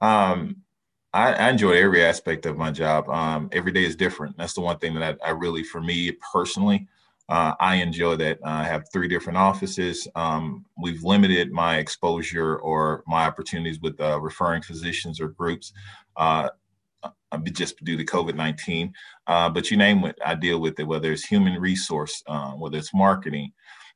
Um, 0.00 0.62
I, 1.12 1.32
I, 1.32 1.50
enjoy 1.50 1.72
every 1.72 2.04
aspect 2.04 2.46
of 2.46 2.56
my 2.56 2.70
job. 2.70 3.08
Um, 3.08 3.48
every 3.50 3.72
day 3.72 3.84
is 3.84 3.96
different. 3.96 4.36
That's 4.36 4.52
the 4.52 4.60
one 4.60 4.78
thing 4.78 4.94
that 4.94 5.18
I, 5.22 5.28
I 5.28 5.30
really, 5.30 5.64
for 5.64 5.80
me 5.80 6.12
personally, 6.32 6.86
uh, 7.28 7.54
I 7.60 7.76
enjoy 7.76 8.16
that. 8.16 8.38
I 8.44 8.64
have 8.64 8.84
three 8.92 9.08
different 9.08 9.36
offices. 9.36 10.08
Um, 10.14 10.64
we've 10.80 11.02
limited 11.02 11.50
my 11.50 11.78
exposure 11.78 12.56
or 12.58 13.02
my 13.06 13.26
opportunities 13.26 13.80
with 13.80 14.00
uh, 14.00 14.20
referring 14.20 14.62
physicians 14.62 15.20
or 15.20 15.28
groups. 15.28 15.72
Uh, 16.16 16.48
just 17.52 17.82
due 17.84 17.96
to 17.96 18.04
COVID 18.04 18.34
19. 18.34 18.92
Uh, 19.26 19.48
but 19.50 19.70
you 19.70 19.76
name 19.76 20.04
it, 20.04 20.18
I 20.24 20.34
deal 20.34 20.60
with 20.60 20.78
it, 20.80 20.86
whether 20.86 21.12
it's 21.12 21.24
human 21.24 21.60
resource, 21.60 22.22
uh, 22.26 22.52
whether 22.52 22.78
it's 22.78 22.94
marketing, 22.94 23.52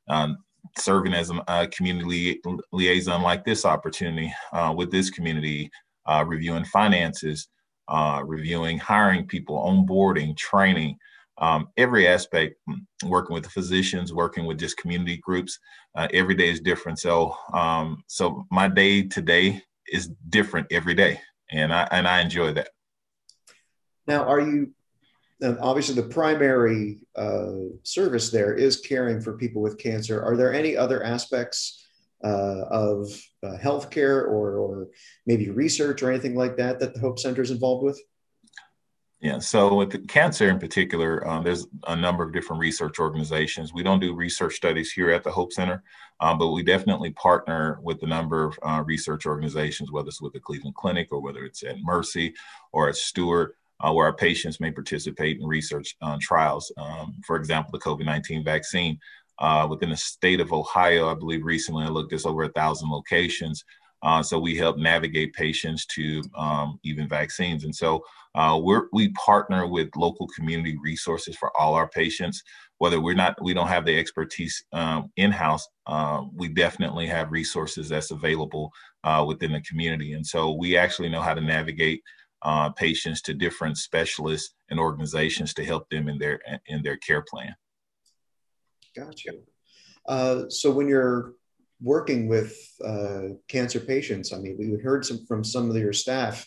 um, 0.09 0.37
serving 0.77 1.13
as 1.13 1.31
a, 1.47 1.67
community 1.67 2.41
liaison 2.71 3.21
like 3.21 3.43
this 3.43 3.65
opportunity 3.65 4.33
with 4.75 4.91
this 4.91 5.09
community, 5.09 5.69
uh, 6.05 6.23
reviewing 6.25 6.65
finances, 6.65 7.47
uh, 7.87 8.21
reviewing 8.25 8.77
hiring 8.77 9.25
people, 9.25 9.57
onboarding, 9.57 10.35
training, 10.37 10.97
um, 11.39 11.67
every 11.77 12.07
aspect, 12.07 12.55
mm, 12.69 12.79
working 13.05 13.33
with 13.33 13.43
the 13.43 13.49
physicians, 13.49 14.13
working 14.13 14.45
with 14.45 14.59
just 14.59 14.77
community 14.77 15.17
groups. 15.17 15.59
Uh, 15.95 16.07
every 16.13 16.35
day 16.35 16.49
is 16.49 16.59
different. 16.59 16.99
So, 16.99 17.35
um, 17.53 18.03
so 18.07 18.45
my 18.51 18.67
day 18.67 19.03
today 19.03 19.61
is 19.87 20.09
different 20.29 20.67
every 20.71 20.93
day, 20.93 21.19
and 21.51 21.73
I 21.73 21.87
and 21.91 22.07
I 22.07 22.21
enjoy 22.21 22.53
that. 22.53 22.69
Now, 24.07 24.23
are 24.25 24.41
you? 24.41 24.71
Obviously, 25.41 25.95
the 25.95 26.07
primary 26.07 26.99
uh, 27.17 27.75
service 27.83 28.29
there 28.29 28.53
is 28.53 28.79
caring 28.79 29.19
for 29.19 29.37
people 29.37 29.61
with 29.61 29.77
cancer. 29.77 30.21
Are 30.23 30.37
there 30.37 30.53
any 30.53 30.77
other 30.77 31.03
aspects 31.03 31.85
uh, 32.23 32.63
of 32.69 33.09
uh, 33.43 33.57
healthcare 33.61 34.23
or, 34.23 34.57
or 34.57 34.87
maybe 35.25 35.49
research 35.49 36.01
or 36.01 36.09
anything 36.09 36.35
like 36.35 36.55
that 36.55 36.79
that 36.79 36.93
the 36.93 36.99
Hope 37.01 37.19
Center 37.19 37.41
is 37.41 37.51
involved 37.51 37.83
with? 37.83 37.99
Yeah, 39.19 39.39
so 39.39 39.75
with 39.75 40.05
cancer 40.09 40.49
in 40.49 40.59
particular, 40.59 41.25
um, 41.25 41.45
there's 41.45 41.65
a 41.87 41.95
number 41.95 42.25
of 42.25 42.33
different 42.33 42.59
research 42.59 42.99
organizations. 42.99 43.73
We 43.73 43.81
don't 43.81 44.01
do 44.01 44.13
research 44.13 44.55
studies 44.55 44.91
here 44.91 45.11
at 45.11 45.23
the 45.23 45.31
Hope 45.31 45.53
Center, 45.53 45.81
um, 46.19 46.37
but 46.37 46.49
we 46.49 46.61
definitely 46.61 47.11
partner 47.11 47.79
with 47.81 48.03
a 48.03 48.07
number 48.07 48.43
of 48.43 48.59
uh, 48.63 48.83
research 48.85 49.25
organizations, 49.25 49.93
whether 49.93 50.09
it's 50.09 50.21
with 50.21 50.33
the 50.33 50.41
Cleveland 50.41 50.75
Clinic 50.75 51.07
or 51.11 51.21
whether 51.21 51.45
it's 51.45 51.63
at 51.63 51.77
Mercy 51.81 52.33
or 52.73 52.89
at 52.89 52.97
Steward, 52.97 53.53
uh, 53.83 53.91
where 53.91 54.07
our 54.07 54.15
patients 54.15 54.59
may 54.59 54.71
participate 54.71 55.39
in 55.39 55.45
research 55.45 55.95
uh, 56.01 56.17
trials. 56.21 56.71
Um, 56.77 57.15
for 57.25 57.35
example, 57.35 57.71
the 57.71 57.79
COVID 57.79 58.05
19 58.05 58.43
vaccine 58.43 58.97
uh, 59.39 59.67
within 59.69 59.89
the 59.89 59.97
state 59.97 60.39
of 60.39 60.53
Ohio. 60.53 61.09
I 61.09 61.15
believe 61.15 61.43
recently 61.43 61.85
I 61.85 61.89
looked 61.89 62.09
there's 62.09 62.25
over 62.25 62.43
a 62.43 62.49
thousand 62.49 62.89
locations. 62.89 63.63
Uh, 64.01 64.21
so 64.21 64.37
we 64.37 64.55
help 64.55 64.77
navigate 64.77 65.33
patients 65.33 65.85
to 65.85 66.21
um, 66.35 66.77
even 66.83 67.07
vaccines. 67.07 67.63
And 67.63 67.73
so 67.73 68.03
uh, 68.35 68.59
we 68.91 69.09
partner 69.09 69.65
with 69.65 69.95
local 69.95 70.27
community 70.27 70.77
resources 70.81 71.37
for 71.37 71.55
all 71.57 71.73
our 71.73 71.87
patients. 71.87 72.43
Whether 72.79 72.99
we're 72.99 73.15
not, 73.15 73.41
we 73.41 73.53
don't 73.53 73.67
have 73.67 73.85
the 73.85 73.97
expertise 73.97 74.61
um, 74.73 75.09
in-house, 75.15 75.69
uh, 75.87 76.23
we 76.35 76.49
definitely 76.49 77.07
have 77.07 77.31
resources 77.31 77.87
that's 77.87 78.11
available 78.11 78.71
within 79.25 79.53
the 79.53 79.61
community. 79.61 80.13
And 80.13 80.25
so 80.25 80.51
we 80.51 80.75
actually 80.75 81.09
know 81.09 81.21
how 81.21 81.33
to 81.33 81.41
navigate 81.41 82.01
uh, 82.43 82.69
patients 82.71 83.21
to 83.21 83.33
different 83.33 83.77
specialists 83.77 84.53
and 84.69 84.79
organizations 84.79 85.53
to 85.53 85.65
help 85.65 85.89
them 85.89 86.07
in 86.07 86.17
their 86.17 86.39
in 86.67 86.83
their 86.83 86.97
care 86.97 87.21
plan. 87.21 87.55
Gotcha. 88.95 89.31
Uh, 90.07 90.49
so 90.49 90.71
when 90.71 90.87
you're 90.87 91.33
working 91.81 92.27
with 92.27 92.55
uh, 92.83 93.29
cancer 93.47 93.79
patients, 93.79 94.33
I 94.33 94.37
mean, 94.37 94.57
we 94.57 94.81
heard 94.81 95.05
some 95.05 95.25
from 95.25 95.43
some 95.43 95.69
of 95.69 95.75
your 95.75 95.93
staff, 95.93 96.45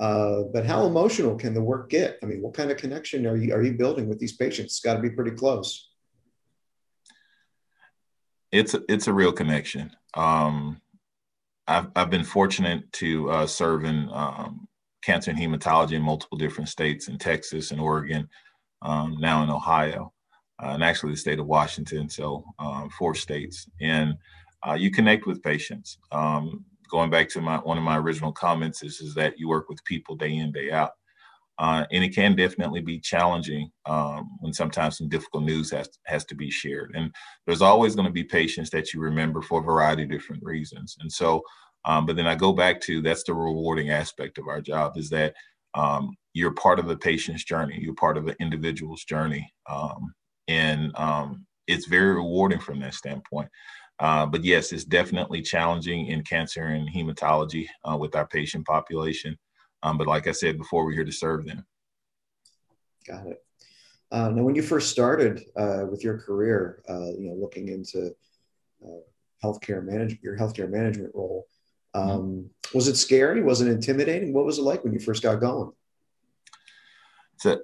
uh, 0.00 0.42
but 0.52 0.66
how 0.66 0.86
emotional 0.86 1.36
can 1.36 1.54
the 1.54 1.62
work 1.62 1.90
get? 1.90 2.18
I 2.22 2.26
mean, 2.26 2.42
what 2.42 2.54
kind 2.54 2.70
of 2.70 2.76
connection 2.76 3.26
are 3.26 3.36
you 3.36 3.54
are 3.54 3.62
you 3.62 3.72
building 3.72 4.08
with 4.08 4.18
these 4.18 4.36
patients? 4.36 4.72
It's 4.72 4.80
got 4.80 4.94
to 4.94 5.00
be 5.00 5.10
pretty 5.10 5.32
close. 5.32 5.90
It's 8.50 8.74
a, 8.74 8.82
it's 8.88 9.06
a 9.06 9.12
real 9.12 9.32
connection. 9.32 9.92
Um, 10.14 10.80
I've 11.66 11.88
I've 11.96 12.10
been 12.10 12.24
fortunate 12.24 12.92
to 12.94 13.30
uh, 13.30 13.46
serve 13.46 13.84
in 13.84 14.08
um, 14.12 14.68
cancer 15.02 15.30
and 15.30 15.38
hematology 15.38 15.92
in 15.92 16.02
multiple 16.02 16.38
different 16.38 16.68
states 16.68 17.08
in 17.08 17.18
Texas 17.18 17.70
and 17.70 17.80
Oregon, 17.80 18.28
um, 18.82 19.16
now 19.20 19.42
in 19.42 19.50
Ohio 19.50 20.12
uh, 20.62 20.68
and 20.68 20.84
actually 20.84 21.12
the 21.12 21.18
state 21.18 21.40
of 21.40 21.46
Washington, 21.46 22.08
so 22.08 22.44
um, 22.58 22.88
four 22.90 23.14
states. 23.14 23.68
And 23.80 24.14
uh, 24.66 24.74
you 24.74 24.90
connect 24.90 25.26
with 25.26 25.42
patients. 25.42 25.98
Um, 26.12 26.64
going 26.88 27.10
back 27.10 27.28
to 27.30 27.40
my 27.40 27.56
one 27.58 27.78
of 27.78 27.84
my 27.84 27.98
original 27.98 28.32
comments 28.32 28.82
is, 28.82 29.00
is 29.00 29.14
that 29.14 29.38
you 29.38 29.48
work 29.48 29.68
with 29.68 29.84
people 29.84 30.14
day 30.14 30.36
in, 30.36 30.52
day 30.52 30.70
out. 30.70 30.92
Uh, 31.58 31.84
and 31.92 32.02
it 32.02 32.14
can 32.14 32.34
definitely 32.34 32.80
be 32.80 32.98
challenging 32.98 33.70
um, 33.86 34.26
when 34.40 34.52
sometimes 34.52 34.98
some 34.98 35.08
difficult 35.08 35.44
news 35.44 35.70
has, 35.70 35.88
has 36.06 36.24
to 36.24 36.34
be 36.34 36.50
shared. 36.50 36.92
And 36.94 37.12
there's 37.46 37.60
always 37.60 37.94
going 37.94 38.06
to 38.06 38.12
be 38.12 38.24
patients 38.24 38.70
that 38.70 38.92
you 38.92 39.00
remember 39.00 39.42
for 39.42 39.60
a 39.60 39.64
variety 39.64 40.04
of 40.04 40.10
different 40.10 40.42
reasons. 40.42 40.96
And 41.00 41.12
so, 41.12 41.42
um, 41.84 42.06
but 42.06 42.16
then 42.16 42.26
I 42.26 42.34
go 42.34 42.52
back 42.52 42.80
to 42.82 43.02
that's 43.02 43.24
the 43.24 43.34
rewarding 43.34 43.90
aspect 43.90 44.38
of 44.38 44.48
our 44.48 44.60
job 44.60 44.96
is 44.96 45.10
that 45.10 45.34
um, 45.74 46.16
you're 46.34 46.54
part 46.54 46.78
of 46.78 46.86
the 46.86 46.96
patient's 46.96 47.44
journey, 47.44 47.78
you're 47.80 47.94
part 47.94 48.16
of 48.16 48.24
the 48.24 48.36
individual's 48.40 49.04
journey. 49.04 49.52
Um, 49.68 50.14
and 50.48 50.92
um, 50.96 51.46
it's 51.66 51.86
very 51.86 52.14
rewarding 52.14 52.60
from 52.60 52.80
that 52.80 52.94
standpoint. 52.94 53.48
Uh, 53.98 54.26
but 54.26 54.44
yes, 54.44 54.72
it's 54.72 54.84
definitely 54.84 55.42
challenging 55.42 56.06
in 56.06 56.22
cancer 56.24 56.66
and 56.66 56.88
hematology 56.88 57.66
uh, 57.84 57.96
with 57.96 58.16
our 58.16 58.26
patient 58.26 58.66
population. 58.66 59.36
Um, 59.82 59.98
but 59.98 60.06
like 60.06 60.26
I 60.26 60.32
said 60.32 60.58
before, 60.58 60.84
we're 60.84 60.92
here 60.92 61.04
to 61.04 61.12
serve 61.12 61.44
them. 61.44 61.64
Got 63.06 63.26
it. 63.26 63.44
Uh, 64.10 64.28
now, 64.28 64.42
when 64.42 64.54
you 64.54 64.62
first 64.62 64.90
started 64.90 65.42
uh, 65.56 65.86
with 65.90 66.04
your 66.04 66.18
career, 66.18 66.82
uh, 66.88 67.10
you 67.18 67.28
know, 67.28 67.34
looking 67.34 67.68
into 67.68 68.14
uh, 68.84 69.00
healthcare 69.42 69.82
management, 69.82 70.22
your 70.22 70.36
healthcare 70.36 70.68
management 70.68 71.14
role. 71.14 71.46
Um, 71.94 72.08
mm-hmm. 72.08 72.76
was 72.76 72.88
it 72.88 72.96
scary? 72.96 73.42
Was 73.42 73.60
it 73.60 73.68
intimidating? 73.68 74.32
What 74.32 74.44
was 74.44 74.58
it 74.58 74.62
like 74.62 74.84
when 74.84 74.92
you 74.92 75.00
first 75.00 75.22
got 75.22 75.40
going? 75.40 75.72
So 77.38 77.60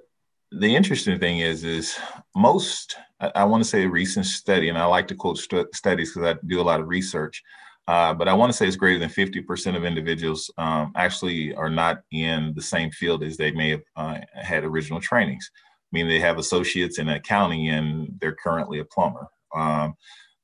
the 0.51 0.75
interesting 0.75 1.19
thing 1.19 1.39
is, 1.39 1.63
is 1.63 1.97
most, 2.35 2.95
I, 3.19 3.31
I 3.35 3.43
want 3.45 3.63
to 3.63 3.69
say 3.69 3.83
a 3.83 3.89
recent 3.89 4.25
study, 4.25 4.69
and 4.69 4.77
I 4.77 4.85
like 4.85 5.07
to 5.07 5.15
quote 5.15 5.37
st- 5.37 5.73
studies 5.75 6.13
because 6.13 6.35
I 6.35 6.39
do 6.45 6.61
a 6.61 6.63
lot 6.63 6.79
of 6.79 6.87
research, 6.87 7.43
uh, 7.87 8.13
but 8.13 8.27
I 8.27 8.33
want 8.33 8.51
to 8.51 8.57
say 8.57 8.67
it's 8.67 8.75
greater 8.75 8.99
than 8.99 9.09
50% 9.09 9.75
of 9.75 9.83
individuals 9.83 10.51
um, 10.57 10.91
actually 10.95 11.55
are 11.55 11.69
not 11.69 12.01
in 12.11 12.53
the 12.55 12.61
same 12.61 12.91
field 12.91 13.23
as 13.23 13.35
they 13.35 13.51
may 13.51 13.71
have 13.71 13.81
uh, 13.95 14.19
had 14.35 14.63
original 14.63 15.01
trainings. 15.01 15.49
I 15.55 15.89
mean, 15.91 16.07
they 16.07 16.19
have 16.19 16.37
associates 16.37 16.99
in 16.99 17.09
accounting 17.09 17.69
and 17.69 18.13
they're 18.21 18.35
currently 18.35 18.79
a 18.79 18.85
plumber. 18.85 19.27
Um, 19.55 19.95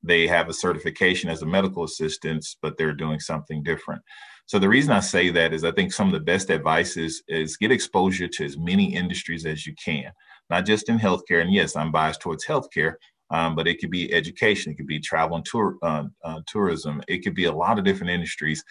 they 0.06 0.28
have 0.28 0.50
a 0.50 0.54
certification 0.54 1.30
as 1.30 1.42
a 1.42 1.46
medical 1.46 1.84
assistant, 1.84 2.46
but 2.62 2.78
they're 2.78 2.94
doing 2.94 3.20
something 3.20 3.64
different. 3.64 4.02
So 4.48 4.60
the 4.60 4.70
reason 4.70 4.92
I 4.92 5.00
say 5.00 5.30
that 5.32 5.54
is 5.54 5.64
I 5.64 5.72
think 5.72 5.92
some 5.92 6.08
of 6.08 6.14
the 6.14 6.20
best 6.20 6.50
advice 6.52 6.98
is, 6.98 7.24
is 7.28 7.58
get 7.58 7.72
exposure 7.72 8.28
to 8.28 8.46
as 8.46 8.58
many 8.58 8.94
industries 8.94 9.46
as 9.46 9.66
you 9.66 9.74
can, 9.84 10.12
not 10.52 10.66
just 10.66 10.88
in 10.88 11.00
healthcare. 11.00 11.42
And 11.42 11.52
yes, 11.52 11.76
I'm 11.76 11.92
biased 11.92 12.22
towards 12.22 12.46
healthcare, 12.46 12.94
um, 13.32 13.56
but 13.56 13.68
it 13.68 13.80
could 13.80 13.90
be 13.90 14.14
education, 14.14 14.72
it 14.72 14.76
could 14.76 14.86
be 14.86 15.00
travel 15.00 15.38
and 15.38 15.46
tour, 15.46 15.78
uh, 15.82 16.04
uh, 16.24 16.42
tourism, 16.46 17.02
it 17.08 17.24
could 17.24 17.34
be 17.34 17.46
a 17.46 17.52
lot 17.52 17.80
of 17.80 17.86
different 17.86 18.12
industries. 18.12 18.64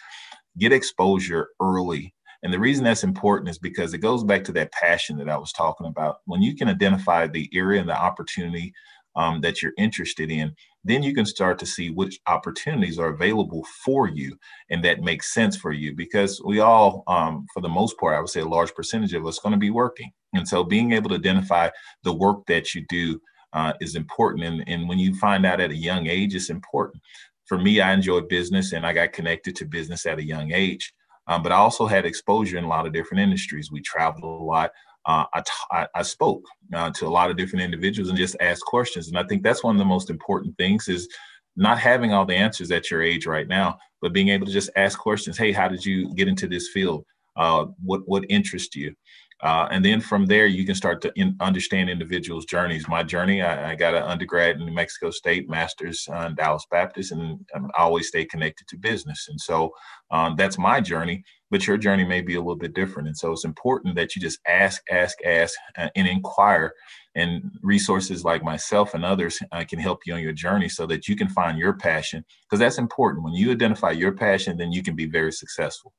Get 0.57 0.71
exposure 0.71 1.49
early. 1.61 2.13
And 2.43 2.53
the 2.53 2.59
reason 2.59 2.85
that's 2.85 3.03
important 3.03 3.49
is 3.49 3.57
because 3.57 3.93
it 3.93 3.97
goes 3.97 4.23
back 4.23 4.45
to 4.45 4.51
that 4.53 4.71
passion 4.71 5.17
that 5.17 5.29
I 5.29 5.37
was 5.37 5.51
talking 5.51 5.87
about. 5.87 6.17
When 6.25 6.41
you 6.41 6.55
can 6.55 6.69
identify 6.69 7.27
the 7.27 7.49
area 7.53 7.81
and 7.81 7.89
the 7.89 7.99
opportunity 7.99 8.71
um, 9.15 9.41
that 9.41 9.61
you're 9.61 9.73
interested 9.77 10.31
in, 10.31 10.55
then 10.85 11.01
you 11.01 11.13
can 11.13 11.25
start 11.25 11.57
to 11.59 11.65
see 11.65 11.89
which 11.89 12.19
opportunities 12.27 12.99
are 12.99 13.09
available 13.09 13.65
for 13.83 14.07
you 14.07 14.37
and 14.69 14.83
that 14.85 15.01
makes 15.01 15.33
sense 15.33 15.57
for 15.57 15.73
you 15.73 15.95
because 15.95 16.41
we 16.45 16.59
all, 16.59 17.03
um, 17.07 17.45
for 17.53 17.61
the 17.61 17.67
most 17.67 17.97
part, 17.97 18.15
I 18.15 18.19
would 18.19 18.29
say 18.29 18.41
a 18.41 18.47
large 18.47 18.73
percentage 18.73 19.13
of 19.13 19.25
us 19.25 19.39
going 19.39 19.53
to 19.53 19.59
be 19.59 19.71
working. 19.71 20.11
And 20.33 20.47
so 20.47 20.63
being 20.63 20.93
able 20.93 21.09
to 21.09 21.15
identify 21.15 21.69
the 22.03 22.13
work 22.13 22.45
that 22.47 22.75
you 22.75 22.85
do 22.87 23.19
uh, 23.53 23.73
is 23.81 23.95
important. 23.95 24.45
And, 24.45 24.63
and 24.67 24.87
when 24.87 24.99
you 24.99 25.15
find 25.15 25.45
out 25.45 25.59
at 25.59 25.71
a 25.71 25.75
young 25.75 26.07
age, 26.07 26.35
it's 26.35 26.49
important. 26.49 27.01
For 27.45 27.57
me, 27.57 27.81
I 27.81 27.93
enjoy 27.93 28.21
business 28.21 28.71
and 28.73 28.85
I 28.85 28.93
got 28.93 29.13
connected 29.13 29.55
to 29.57 29.65
business 29.65 30.05
at 30.05 30.19
a 30.19 30.23
young 30.23 30.51
age. 30.51 30.93
Um, 31.27 31.41
but 31.41 31.51
I 31.51 31.55
also 31.55 31.87
had 31.87 32.05
exposure 32.05 32.57
in 32.57 32.63
a 32.63 32.69
lot 32.69 32.85
of 32.85 32.93
different 32.93 33.21
industries. 33.21 33.71
We 33.71 33.81
traveled 33.81 34.23
a 34.23 34.43
lot. 34.43 34.71
Uh, 35.05 35.25
I, 35.33 35.41
t- 35.41 35.87
I, 35.93 36.01
spoke 36.01 36.43
uh, 36.73 36.89
to 36.91 37.05
a 37.05 37.09
lot 37.09 37.29
of 37.29 37.37
different 37.37 37.63
individuals 37.63 38.09
and 38.09 38.17
just 38.17 38.35
asked 38.39 38.65
questions. 38.65 39.07
And 39.07 39.17
I 39.17 39.23
think 39.23 39.43
that's 39.43 39.63
one 39.63 39.75
of 39.75 39.79
the 39.79 39.85
most 39.85 40.09
important 40.09 40.57
things 40.57 40.87
is 40.87 41.07
not 41.55 41.77
having 41.77 42.11
all 42.11 42.25
the 42.25 42.35
answers 42.35 42.71
at 42.71 42.89
your 42.89 43.01
age 43.01 43.25
right 43.25 43.47
now, 43.47 43.77
but 44.01 44.13
being 44.13 44.29
able 44.29 44.47
to 44.47 44.51
just 44.51 44.69
ask 44.75 44.97
questions. 44.97 45.37
Hey, 45.37 45.51
how 45.51 45.67
did 45.67 45.85
you 45.85 46.13
get 46.15 46.27
into 46.27 46.47
this 46.47 46.69
field? 46.69 47.05
Uh, 47.37 47.65
what 47.83 48.01
what 48.05 48.23
interests 48.29 48.75
you? 48.75 48.95
Uh, 49.43 49.67
and 49.69 49.83
then 49.83 49.99
from 49.99 50.25
there, 50.25 50.45
you 50.45 50.65
can 50.65 50.75
start 50.75 51.01
to 51.01 51.11
in, 51.15 51.35
understand 51.41 51.89
individuals' 51.89 52.45
journeys. 52.45 52.87
My 52.87 53.03
journey, 53.03 53.41
I, 53.41 53.71
I, 53.71 53.75
got 53.75 53.93
an 53.93 54.03
undergrad 54.03 54.55
in 54.55 54.65
New 54.65 54.71
Mexico 54.71 55.11
State, 55.11 55.49
master's 55.49 56.07
uh, 56.09 56.27
in 56.27 56.35
Dallas 56.35 56.65
Baptist, 56.71 57.11
and, 57.11 57.39
and, 57.53 57.69
I 57.77 57.81
always 57.81 58.07
stay 58.07 58.23
connected 58.23 58.65
to 58.69 58.77
business. 58.77 59.27
And 59.29 59.39
so 59.39 59.71
um, 60.09 60.35
that's 60.37 60.57
my 60.57 60.79
journey, 60.79 61.21
but 61.51 61.67
your 61.67 61.75
journey 61.75 62.05
may 62.05 62.21
be 62.21 62.35
a 62.35 62.39
little 62.39 62.55
bit 62.55 62.73
different. 62.73 63.09
And 63.09 63.17
so 63.17 63.33
it's 63.33 63.43
important 63.43 63.95
that 63.95 64.15
you 64.15 64.21
just 64.21 64.39
ask, 64.47 64.81
ask, 64.89 65.17
ask, 65.25 65.53
uh, 65.77 65.89
and 65.95 66.07
inquire. 66.07 66.71
And 67.15 67.51
resources 67.61 68.23
like 68.23 68.43
myself 68.43 68.93
and 68.93 69.03
others 69.03 69.37
uh, 69.51 69.65
can 69.67 69.79
help 69.79 69.99
you 70.05 70.13
on 70.13 70.21
your 70.21 70.33
journey 70.33 70.69
so 70.69 70.85
that 70.87 71.09
you 71.09 71.15
can 71.17 71.27
find 71.27 71.57
your 71.57 71.73
passion, 71.73 72.23
because 72.43 72.59
that's 72.59 72.77
important. 72.77 73.25
When 73.25 73.33
you 73.33 73.51
identify 73.51 73.91
your 73.91 74.13
passion, 74.13 74.57
then 74.57 74.71
you 74.71 74.81
can 74.81 74.95
be 74.95 75.07
very 75.07 75.33
successful. 75.33 75.93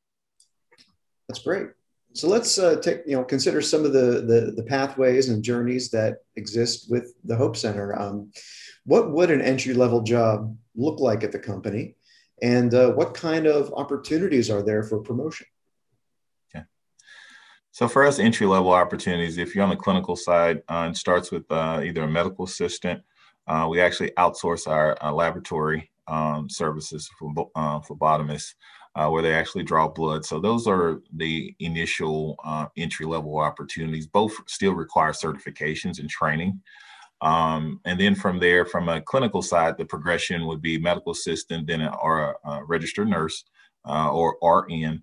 That's 1.28 1.42
great. 1.42 1.66
So 2.16 2.28
let's 2.28 2.58
uh, 2.58 2.76
take 2.76 3.02
you 3.06 3.14
know 3.14 3.24
consider 3.24 3.60
some 3.60 3.84
of 3.84 3.92
the, 3.92 4.22
the, 4.22 4.52
the 4.56 4.62
pathways 4.62 5.28
and 5.28 5.42
journeys 5.42 5.90
that 5.90 6.22
exist 6.36 6.90
with 6.90 7.12
the 7.24 7.36
Hope 7.36 7.58
Center. 7.58 7.98
Um, 7.98 8.32
what 8.86 9.10
would 9.10 9.30
an 9.30 9.42
entry 9.42 9.74
level 9.74 10.00
job 10.00 10.56
look 10.74 10.98
like 10.98 11.24
at 11.24 11.32
the 11.32 11.38
company, 11.38 11.94
and 12.40 12.72
uh, 12.72 12.92
what 12.92 13.12
kind 13.12 13.46
of 13.46 13.70
opportunities 13.74 14.48
are 14.48 14.62
there 14.62 14.82
for 14.82 15.00
promotion? 15.00 15.46
Okay. 16.48 16.64
So 17.72 17.86
for 17.86 18.06
us, 18.06 18.18
entry 18.18 18.46
level 18.46 18.72
opportunities, 18.72 19.36
if 19.36 19.54
you're 19.54 19.64
on 19.64 19.70
the 19.70 19.76
clinical 19.76 20.16
side, 20.16 20.62
uh, 20.70 20.88
it 20.90 20.96
starts 20.96 21.30
with 21.30 21.44
uh, 21.52 21.82
either 21.84 22.04
a 22.04 22.08
medical 22.08 22.46
assistant. 22.46 23.02
Uh, 23.46 23.66
we 23.68 23.78
actually 23.78 24.10
outsource 24.12 24.66
our 24.66 24.96
uh, 25.02 25.12
laboratory 25.12 25.90
um, 26.08 26.48
services 26.48 27.10
for 27.18 27.34
phlebotomists 27.34 28.54
uh, 28.96 29.08
where 29.08 29.22
they 29.22 29.34
actually 29.34 29.62
draw 29.62 29.86
blood. 29.86 30.24
So 30.24 30.40
those 30.40 30.66
are 30.66 31.02
the 31.14 31.54
initial 31.60 32.36
uh, 32.44 32.66
entry 32.78 33.04
level 33.04 33.38
opportunities. 33.38 34.06
Both 34.06 34.32
still 34.46 34.72
require 34.72 35.12
certifications 35.12 36.00
and 36.00 36.08
training. 36.08 36.60
Um, 37.20 37.80
and 37.84 38.00
then 38.00 38.14
from 38.14 38.40
there, 38.40 38.64
from 38.64 38.88
a 38.88 39.02
clinical 39.02 39.42
side, 39.42 39.76
the 39.76 39.84
progression 39.84 40.46
would 40.46 40.62
be 40.62 40.78
medical 40.78 41.12
assistant, 41.12 41.66
then 41.66 41.82
a, 41.82 41.94
or 42.02 42.36
a, 42.44 42.50
a 42.50 42.64
registered 42.64 43.08
nurse 43.08 43.44
uh, 43.86 44.10
or 44.10 44.36
RN. 44.42 45.02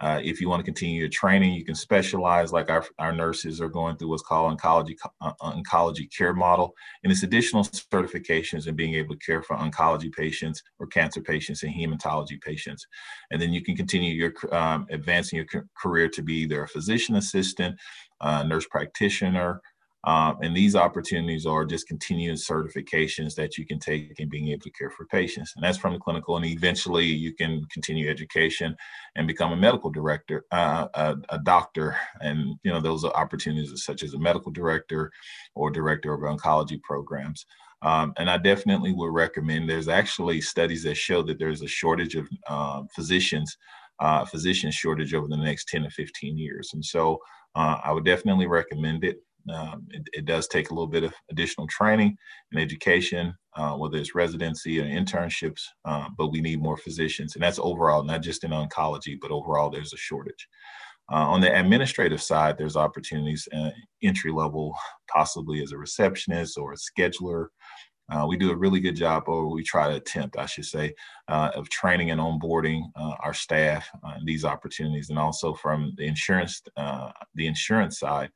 Uh, 0.00 0.20
if 0.22 0.40
you 0.40 0.48
want 0.48 0.60
to 0.60 0.64
continue 0.64 0.98
your 0.98 1.08
training, 1.08 1.54
you 1.54 1.64
can 1.64 1.74
specialize 1.74 2.52
like 2.52 2.68
our, 2.68 2.84
our 2.98 3.12
nurses 3.12 3.60
are 3.60 3.68
going 3.68 3.96
through 3.96 4.08
what's 4.08 4.22
called 4.22 4.58
oncology 4.58 4.96
uh, 5.20 5.32
oncology 5.40 6.12
care 6.16 6.34
model, 6.34 6.74
and 7.02 7.12
it's 7.12 7.22
additional 7.22 7.62
certifications 7.64 8.66
in 8.66 8.74
being 8.74 8.94
able 8.94 9.14
to 9.14 9.24
care 9.24 9.42
for 9.42 9.56
oncology 9.56 10.12
patients 10.12 10.62
or 10.80 10.86
cancer 10.86 11.20
patients 11.20 11.62
and 11.62 11.72
hematology 11.72 12.40
patients. 12.40 12.86
And 13.30 13.40
then 13.40 13.52
you 13.52 13.62
can 13.62 13.76
continue 13.76 14.12
your 14.12 14.32
um, 14.52 14.86
advancing 14.90 15.36
your 15.36 15.64
career 15.80 16.08
to 16.08 16.22
be 16.22 16.38
either 16.38 16.64
a 16.64 16.68
physician 16.68 17.16
assistant, 17.16 17.78
uh, 18.20 18.42
nurse 18.42 18.66
practitioner, 18.68 19.60
um, 20.06 20.36
and 20.42 20.54
these 20.54 20.76
opportunities 20.76 21.46
are 21.46 21.64
just 21.64 21.88
continuous 21.88 22.46
certifications 22.46 23.34
that 23.36 23.56
you 23.56 23.66
can 23.66 23.78
take 23.78 24.18
in 24.18 24.28
being 24.28 24.48
able 24.48 24.62
to 24.62 24.70
care 24.70 24.90
for 24.90 25.06
patients. 25.06 25.54
And 25.56 25.64
that's 25.64 25.78
from 25.78 25.94
the 25.94 25.98
clinical. 25.98 26.36
And 26.36 26.44
eventually 26.44 27.06
you 27.06 27.32
can 27.34 27.64
continue 27.72 28.10
education 28.10 28.76
and 29.16 29.26
become 29.26 29.52
a 29.52 29.56
medical 29.56 29.90
director, 29.90 30.44
uh, 30.52 30.88
a, 30.94 31.16
a, 31.30 31.38
doctor. 31.38 31.96
And, 32.20 32.56
you 32.64 32.70
know, 32.70 32.80
those 32.80 33.04
are 33.04 33.14
opportunities 33.14 33.72
such 33.82 34.02
as 34.02 34.12
a 34.12 34.18
medical 34.18 34.52
director 34.52 35.10
or 35.54 35.70
director 35.70 36.12
of 36.12 36.20
oncology 36.20 36.82
programs. 36.82 37.46
Um, 37.80 38.12
and 38.18 38.28
I 38.28 38.36
definitely 38.38 38.92
would 38.92 39.12
recommend 39.12 39.68
there's 39.68 39.88
actually 39.88 40.40
studies 40.42 40.82
that 40.84 40.96
show 40.96 41.22
that 41.22 41.38
there's 41.38 41.62
a 41.62 41.68
shortage 41.68 42.14
of 42.14 42.28
uh, 42.46 42.82
physicians, 42.94 43.56
uh, 44.00 44.24
physician 44.26 44.70
shortage 44.70 45.14
over 45.14 45.28
the 45.28 45.36
next 45.36 45.68
10 45.68 45.82
to 45.82 45.90
15 45.90 46.36
years. 46.36 46.70
And 46.74 46.84
so 46.84 47.18
uh, 47.54 47.78
I 47.82 47.92
would 47.92 48.04
definitely 48.04 48.46
recommend 48.46 49.04
it. 49.04 49.18
Um, 49.52 49.86
it, 49.90 50.02
it, 50.12 50.24
does 50.24 50.48
take 50.48 50.70
a 50.70 50.74
little 50.74 50.86
bit 50.86 51.04
of 51.04 51.12
additional 51.30 51.66
training 51.66 52.16
and 52.50 52.60
education, 52.60 53.34
uh, 53.56 53.72
whether 53.72 53.98
it's 53.98 54.14
residency 54.14 54.80
or 54.80 54.84
internships, 54.84 55.60
uh, 55.84 56.08
but 56.16 56.28
we 56.28 56.40
need 56.40 56.62
more 56.62 56.78
physicians. 56.78 57.34
And 57.34 57.42
that's 57.42 57.58
overall, 57.58 58.02
not 58.04 58.22
just 58.22 58.44
in 58.44 58.52
oncology, 58.52 59.18
but 59.20 59.30
overall, 59.30 59.70
there's 59.70 59.92
a 59.92 59.98
shortage. 59.98 60.48
Uh, 61.12 61.16
on 61.16 61.42
the 61.42 61.54
administrative 61.54 62.22
side, 62.22 62.56
there's 62.56 62.76
opportunities 62.76 63.46
uh, 63.54 63.70
entry 64.02 64.32
level, 64.32 64.74
possibly 65.10 65.62
as 65.62 65.72
a 65.72 65.78
receptionist 65.78 66.56
or 66.56 66.72
a 66.72 66.76
scheduler. 66.76 67.48
Uh, 68.10 68.26
we 68.26 68.38
do 68.38 68.50
a 68.50 68.56
really 68.56 68.80
good 68.80 68.96
job, 68.96 69.24
or 69.26 69.50
we 69.50 69.62
try 69.62 69.88
to 69.88 69.96
attempt, 69.96 70.38
I 70.38 70.46
should 70.46 70.64
say, 70.64 70.94
uh, 71.28 71.50
of 71.54 71.68
training 71.68 72.10
and 72.10 72.20
onboarding 72.20 72.82
our 72.96 73.32
staff 73.34 73.88
these 74.24 74.44
opportunities, 74.44 75.08
and 75.08 75.18
also 75.18 75.54
from 75.54 75.92
the 75.96 76.06
insurance, 76.06 76.62
the 76.76 77.46
insurance 77.46 77.98
side 77.98 78.30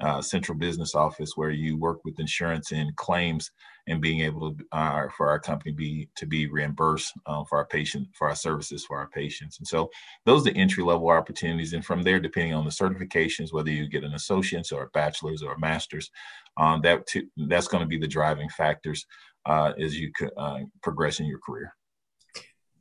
uh, 0.00 0.20
central 0.20 0.58
business 0.58 0.94
office 0.94 1.32
where 1.36 1.50
you 1.50 1.76
work 1.76 2.04
with 2.04 2.18
insurance 2.18 2.72
and 2.72 2.94
claims 2.96 3.50
and 3.86 4.00
being 4.00 4.20
able 4.20 4.52
to 4.52 4.64
uh, 4.72 5.06
for 5.16 5.28
our 5.28 5.38
company 5.38 5.70
be 5.70 6.08
to 6.16 6.26
be 6.26 6.46
reimbursed 6.46 7.12
uh, 7.26 7.44
for 7.44 7.58
our 7.58 7.66
patient 7.66 8.08
for 8.12 8.28
our 8.28 8.34
services 8.34 8.84
for 8.84 8.98
our 8.98 9.08
patients. 9.08 9.58
And 9.58 9.68
so 9.68 9.90
those 10.26 10.40
are 10.40 10.52
the 10.52 10.58
entry 10.58 10.82
level 10.82 11.10
opportunities. 11.10 11.74
And 11.74 11.84
from 11.84 12.02
there 12.02 12.18
depending 12.18 12.54
on 12.54 12.64
the 12.64 12.70
certifications 12.70 13.52
whether 13.52 13.70
you 13.70 13.88
get 13.88 14.04
an 14.04 14.14
associate's 14.14 14.72
or 14.72 14.84
a 14.84 14.88
bachelor's 14.88 15.42
or 15.42 15.52
a 15.52 15.60
master's 15.60 16.10
um, 16.56 16.80
that 16.82 17.06
that's 17.48 17.68
going 17.68 17.82
to 17.82 17.88
be 17.88 17.98
the 17.98 18.08
driving 18.08 18.48
factors 18.48 19.06
uh, 19.46 19.72
as 19.78 19.96
you 19.96 20.10
uh, 20.36 20.60
progress 20.82 21.20
in 21.20 21.26
your 21.26 21.38
career. 21.38 21.72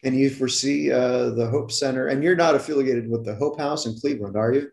Can 0.03 0.15
you 0.15 0.29
foresee 0.29 0.91
uh, 0.91 1.29
the 1.29 1.47
hope 1.47 1.71
center? 1.71 2.07
And 2.07 2.23
you're 2.23 2.35
not 2.35 2.55
affiliated 2.55 3.09
with 3.09 3.23
the 3.23 3.35
hope 3.35 3.57
house 3.59 3.85
in 3.85 3.97
cleveland 3.99 4.35
are 4.35 4.51
you? 4.51 4.69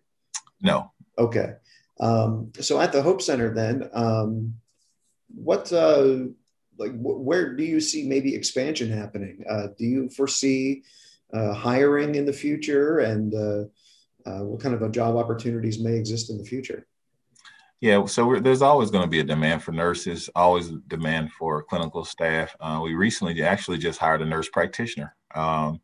No. 0.62 0.90
Okay 1.18 1.54
um, 2.00 2.52
so 2.60 2.80
at 2.80 2.92
the 2.92 3.02
Hope 3.02 3.22
Center, 3.22 3.52
then, 3.54 3.88
um, 3.92 4.54
what 5.34 5.72
uh, 5.72 6.24
like 6.78 6.92
wh- 6.92 7.20
where 7.24 7.54
do 7.54 7.62
you 7.62 7.80
see 7.80 8.08
maybe 8.08 8.34
expansion 8.34 8.90
happening? 8.90 9.44
Uh, 9.48 9.68
do 9.78 9.84
you 9.84 10.08
foresee 10.08 10.82
uh, 11.32 11.52
hiring 11.52 12.14
in 12.14 12.24
the 12.24 12.32
future, 12.32 13.00
and 13.00 13.34
uh, 13.34 13.64
uh, 14.28 14.44
what 14.44 14.60
kind 14.60 14.74
of 14.74 14.92
job 14.92 15.16
opportunities 15.16 15.78
may 15.78 15.94
exist 15.94 16.30
in 16.30 16.38
the 16.38 16.44
future? 16.44 16.86
Yeah, 17.80 18.04
so 18.04 18.38
there's 18.40 18.60
always 18.60 18.90
going 18.90 19.04
to 19.04 19.10
be 19.10 19.20
a 19.20 19.24
demand 19.24 19.62
for 19.62 19.72
nurses, 19.72 20.28
always 20.34 20.70
demand 20.88 21.32
for 21.32 21.62
clinical 21.62 22.04
staff. 22.04 22.54
Uh, 22.60 22.80
we 22.82 22.94
recently 22.94 23.42
actually 23.42 23.78
just 23.78 23.98
hired 23.98 24.20
a 24.20 24.26
nurse 24.26 24.50
practitioner. 24.50 25.14
Um, 25.34 25.80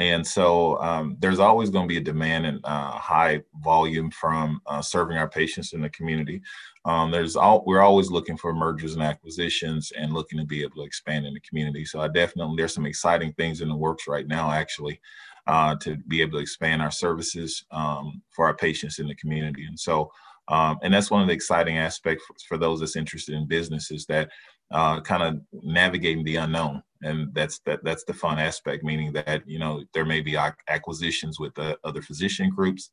and 0.00 0.26
so 0.26 0.78
um, 0.78 1.16
there's 1.18 1.40
always 1.40 1.68
going 1.68 1.86
to 1.86 1.92
be 1.92 1.98
a 1.98 2.02
demand 2.02 2.46
and 2.46 2.58
uh, 2.64 2.92
high 2.92 3.42
volume 3.62 4.10
from 4.10 4.58
uh, 4.66 4.80
serving 4.80 5.18
our 5.18 5.28
patients 5.28 5.74
in 5.74 5.82
the 5.82 5.90
community. 5.90 6.40
Um, 6.86 7.10
there's 7.10 7.36
all 7.36 7.62
we're 7.66 7.82
always 7.82 8.10
looking 8.10 8.38
for 8.38 8.54
mergers 8.54 8.94
and 8.94 9.02
acquisitions 9.02 9.92
and 9.96 10.14
looking 10.14 10.38
to 10.38 10.46
be 10.46 10.62
able 10.62 10.76
to 10.76 10.84
expand 10.84 11.26
in 11.26 11.34
the 11.34 11.40
community. 11.40 11.84
So 11.84 12.00
I 12.00 12.08
definitely 12.08 12.54
there's 12.56 12.72
some 12.72 12.86
exciting 12.86 13.34
things 13.34 13.60
in 13.60 13.68
the 13.68 13.76
works 13.76 14.08
right 14.08 14.26
now 14.26 14.50
actually 14.50 14.98
uh, 15.46 15.76
to 15.82 15.98
be 16.08 16.22
able 16.22 16.38
to 16.38 16.42
expand 16.42 16.80
our 16.80 16.90
services 16.90 17.62
um, 17.70 18.22
for 18.30 18.46
our 18.46 18.56
patients 18.56 19.00
in 19.00 19.06
the 19.06 19.14
community. 19.16 19.66
And 19.66 19.78
so 19.78 20.10
um, 20.48 20.78
and 20.82 20.94
that's 20.94 21.10
one 21.10 21.20
of 21.20 21.28
the 21.28 21.34
exciting 21.34 21.76
aspects 21.76 22.24
for, 22.24 22.34
for 22.48 22.58
those 22.58 22.80
that's 22.80 22.96
interested 22.96 23.34
in 23.34 23.46
business 23.46 23.90
is 23.90 24.06
that 24.06 24.30
uh, 24.70 25.00
kind 25.02 25.22
of 25.22 25.40
navigating 25.62 26.24
the 26.24 26.36
unknown 26.36 26.82
and 27.02 27.34
that's 27.34 27.60
that 27.66 27.80
that's 27.82 28.04
the 28.04 28.14
fun 28.14 28.38
aspect 28.38 28.84
meaning 28.84 29.12
that 29.12 29.42
you 29.46 29.58
know 29.58 29.82
there 29.94 30.04
may 30.04 30.20
be 30.20 30.36
acquisitions 30.68 31.38
with 31.40 31.54
the 31.54 31.78
other 31.84 32.02
physician 32.02 32.50
groups 32.50 32.90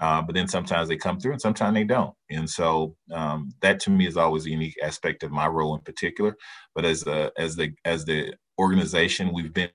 uh, 0.00 0.22
but 0.22 0.34
then 0.34 0.46
sometimes 0.46 0.88
they 0.88 0.96
come 0.96 1.18
through 1.18 1.32
and 1.32 1.40
sometimes 1.40 1.74
they 1.74 1.84
don't. 1.84 2.14
And 2.30 2.48
so 2.48 2.94
um, 3.12 3.52
that 3.62 3.80
to 3.80 3.90
me 3.90 4.06
is 4.06 4.16
always 4.16 4.46
a 4.46 4.50
unique 4.50 4.76
aspect 4.82 5.22
of 5.22 5.32
my 5.32 5.46
role 5.46 5.74
in 5.74 5.80
particular. 5.80 6.36
But 6.74 6.84
as 6.84 7.02
the 7.02 7.32
as 7.36 7.56
the 7.56 7.72
as 7.84 8.04
the 8.04 8.34
organization 8.60 9.32
we've 9.32 9.52
been 9.52 9.70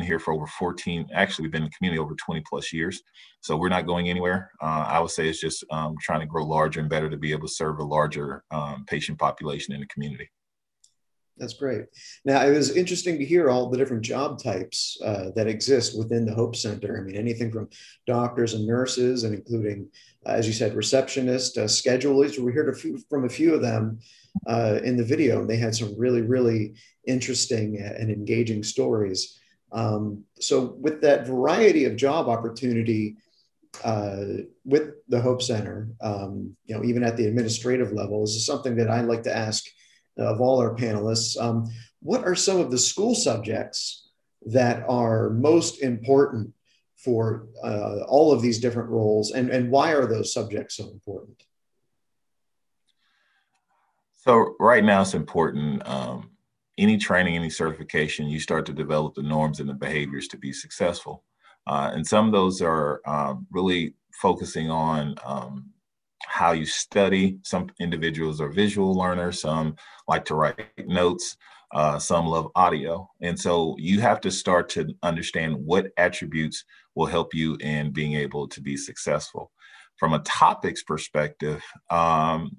here 0.00 0.18
for 0.18 0.34
over 0.34 0.46
14 0.46 1.06
actually 1.14 1.44
we've 1.44 1.52
been 1.52 1.62
in 1.62 1.68
the 1.68 1.76
community 1.76 2.00
over 2.00 2.14
20 2.14 2.42
plus 2.48 2.72
years. 2.72 3.02
So 3.42 3.56
we're 3.56 3.68
not 3.68 3.86
going 3.86 4.08
anywhere. 4.08 4.50
Uh, 4.62 4.86
i 4.88 4.98
would 4.98 5.10
say 5.10 5.28
it's 5.28 5.40
just 5.40 5.64
um, 5.70 5.94
trying 6.00 6.20
to 6.20 6.26
grow 6.26 6.44
larger 6.44 6.80
and 6.80 6.88
better 6.88 7.10
to 7.10 7.16
be 7.16 7.32
able 7.32 7.46
to 7.46 7.54
serve 7.54 7.78
a 7.78 7.84
larger 7.84 8.44
um, 8.50 8.84
patient 8.88 9.18
population 9.18 9.74
in 9.74 9.80
the 9.80 9.86
community 9.86 10.30
that's 11.36 11.54
great. 11.54 11.86
Now, 12.24 12.44
it 12.44 12.50
was 12.50 12.76
interesting 12.76 13.18
to 13.18 13.24
hear 13.24 13.50
all 13.50 13.68
the 13.68 13.76
different 13.76 14.02
job 14.02 14.40
types 14.42 14.96
uh, 15.04 15.30
that 15.34 15.48
exist 15.48 15.98
within 15.98 16.24
the 16.24 16.34
Hope 16.34 16.54
Center. 16.54 16.96
I 16.98 17.00
mean, 17.00 17.16
anything 17.16 17.50
from 17.50 17.68
doctors 18.06 18.54
and 18.54 18.66
nurses, 18.66 19.24
and 19.24 19.34
including, 19.34 19.88
uh, 20.24 20.30
as 20.30 20.46
you 20.46 20.52
said, 20.52 20.74
receptionists, 20.74 21.58
uh, 21.58 21.64
schedulers. 21.64 22.38
We 22.38 22.52
heard 22.52 22.68
a 22.68 22.76
few, 22.76 22.98
from 23.10 23.24
a 23.24 23.28
few 23.28 23.54
of 23.54 23.62
them 23.62 23.98
uh, 24.46 24.78
in 24.84 24.96
the 24.96 25.04
video, 25.04 25.40
and 25.40 25.50
they 25.50 25.56
had 25.56 25.74
some 25.74 25.98
really, 25.98 26.22
really 26.22 26.74
interesting 27.06 27.78
and 27.78 28.10
engaging 28.10 28.62
stories. 28.62 29.40
Um, 29.72 30.22
so, 30.38 30.76
with 30.78 31.00
that 31.02 31.26
variety 31.26 31.84
of 31.84 31.96
job 31.96 32.28
opportunity, 32.28 33.16
uh, 33.82 34.24
with 34.64 34.90
the 35.08 35.20
Hope 35.20 35.42
Center, 35.42 35.88
um, 36.00 36.56
you 36.66 36.76
know, 36.76 36.84
even 36.84 37.02
at 37.02 37.16
the 37.16 37.26
administrative 37.26 37.92
level, 37.92 38.22
is 38.22 38.46
something 38.46 38.76
that 38.76 38.88
I 38.88 39.00
like 39.00 39.24
to 39.24 39.36
ask 39.36 39.64
of 40.16 40.40
all 40.40 40.60
our 40.60 40.74
panelists. 40.74 41.40
Um, 41.40 41.70
what 42.00 42.24
are 42.24 42.34
some 42.34 42.60
of 42.60 42.70
the 42.70 42.78
school 42.78 43.14
subjects 43.14 44.08
that 44.46 44.84
are 44.88 45.30
most 45.30 45.82
important 45.82 46.52
for 46.96 47.48
uh, 47.62 48.02
all 48.06 48.32
of 48.32 48.40
these 48.40 48.60
different 48.60 48.88
roles, 48.88 49.32
and, 49.32 49.50
and 49.50 49.70
why 49.70 49.92
are 49.92 50.06
those 50.06 50.32
subjects 50.32 50.76
so 50.76 50.88
important? 50.90 51.42
So 54.12 54.54
right 54.58 54.82
now, 54.82 55.02
it's 55.02 55.14
important. 55.14 55.86
Um, 55.86 56.30
any 56.78 56.96
training, 56.96 57.36
any 57.36 57.50
certification, 57.50 58.26
you 58.26 58.40
start 58.40 58.64
to 58.66 58.72
develop 58.72 59.14
the 59.14 59.22
norms 59.22 59.60
and 59.60 59.68
the 59.68 59.74
behaviors 59.74 60.28
to 60.28 60.38
be 60.38 60.52
successful. 60.52 61.24
Uh, 61.66 61.90
and 61.92 62.06
some 62.06 62.26
of 62.26 62.32
those 62.32 62.62
are 62.62 63.00
um, 63.06 63.46
really 63.50 63.94
focusing 64.12 64.70
on 64.70 65.14
um, 65.24 65.70
how 66.26 66.52
you 66.52 66.66
study. 66.66 67.38
Some 67.42 67.68
individuals 67.80 68.40
are 68.40 68.48
visual 68.48 68.94
learners, 68.94 69.40
some 69.40 69.76
like 70.08 70.24
to 70.26 70.34
write 70.34 70.70
notes, 70.86 71.36
uh, 71.72 71.98
some 71.98 72.26
love 72.26 72.50
audio. 72.54 73.08
And 73.20 73.38
so 73.38 73.74
you 73.78 74.00
have 74.00 74.20
to 74.22 74.30
start 74.30 74.68
to 74.70 74.94
understand 75.02 75.56
what 75.56 75.88
attributes 75.96 76.64
will 76.94 77.06
help 77.06 77.34
you 77.34 77.56
in 77.60 77.92
being 77.92 78.14
able 78.14 78.48
to 78.48 78.60
be 78.60 78.76
successful. 78.76 79.50
From 79.98 80.12
a 80.14 80.20
topics 80.20 80.82
perspective, 80.82 81.62
um, 81.90 82.50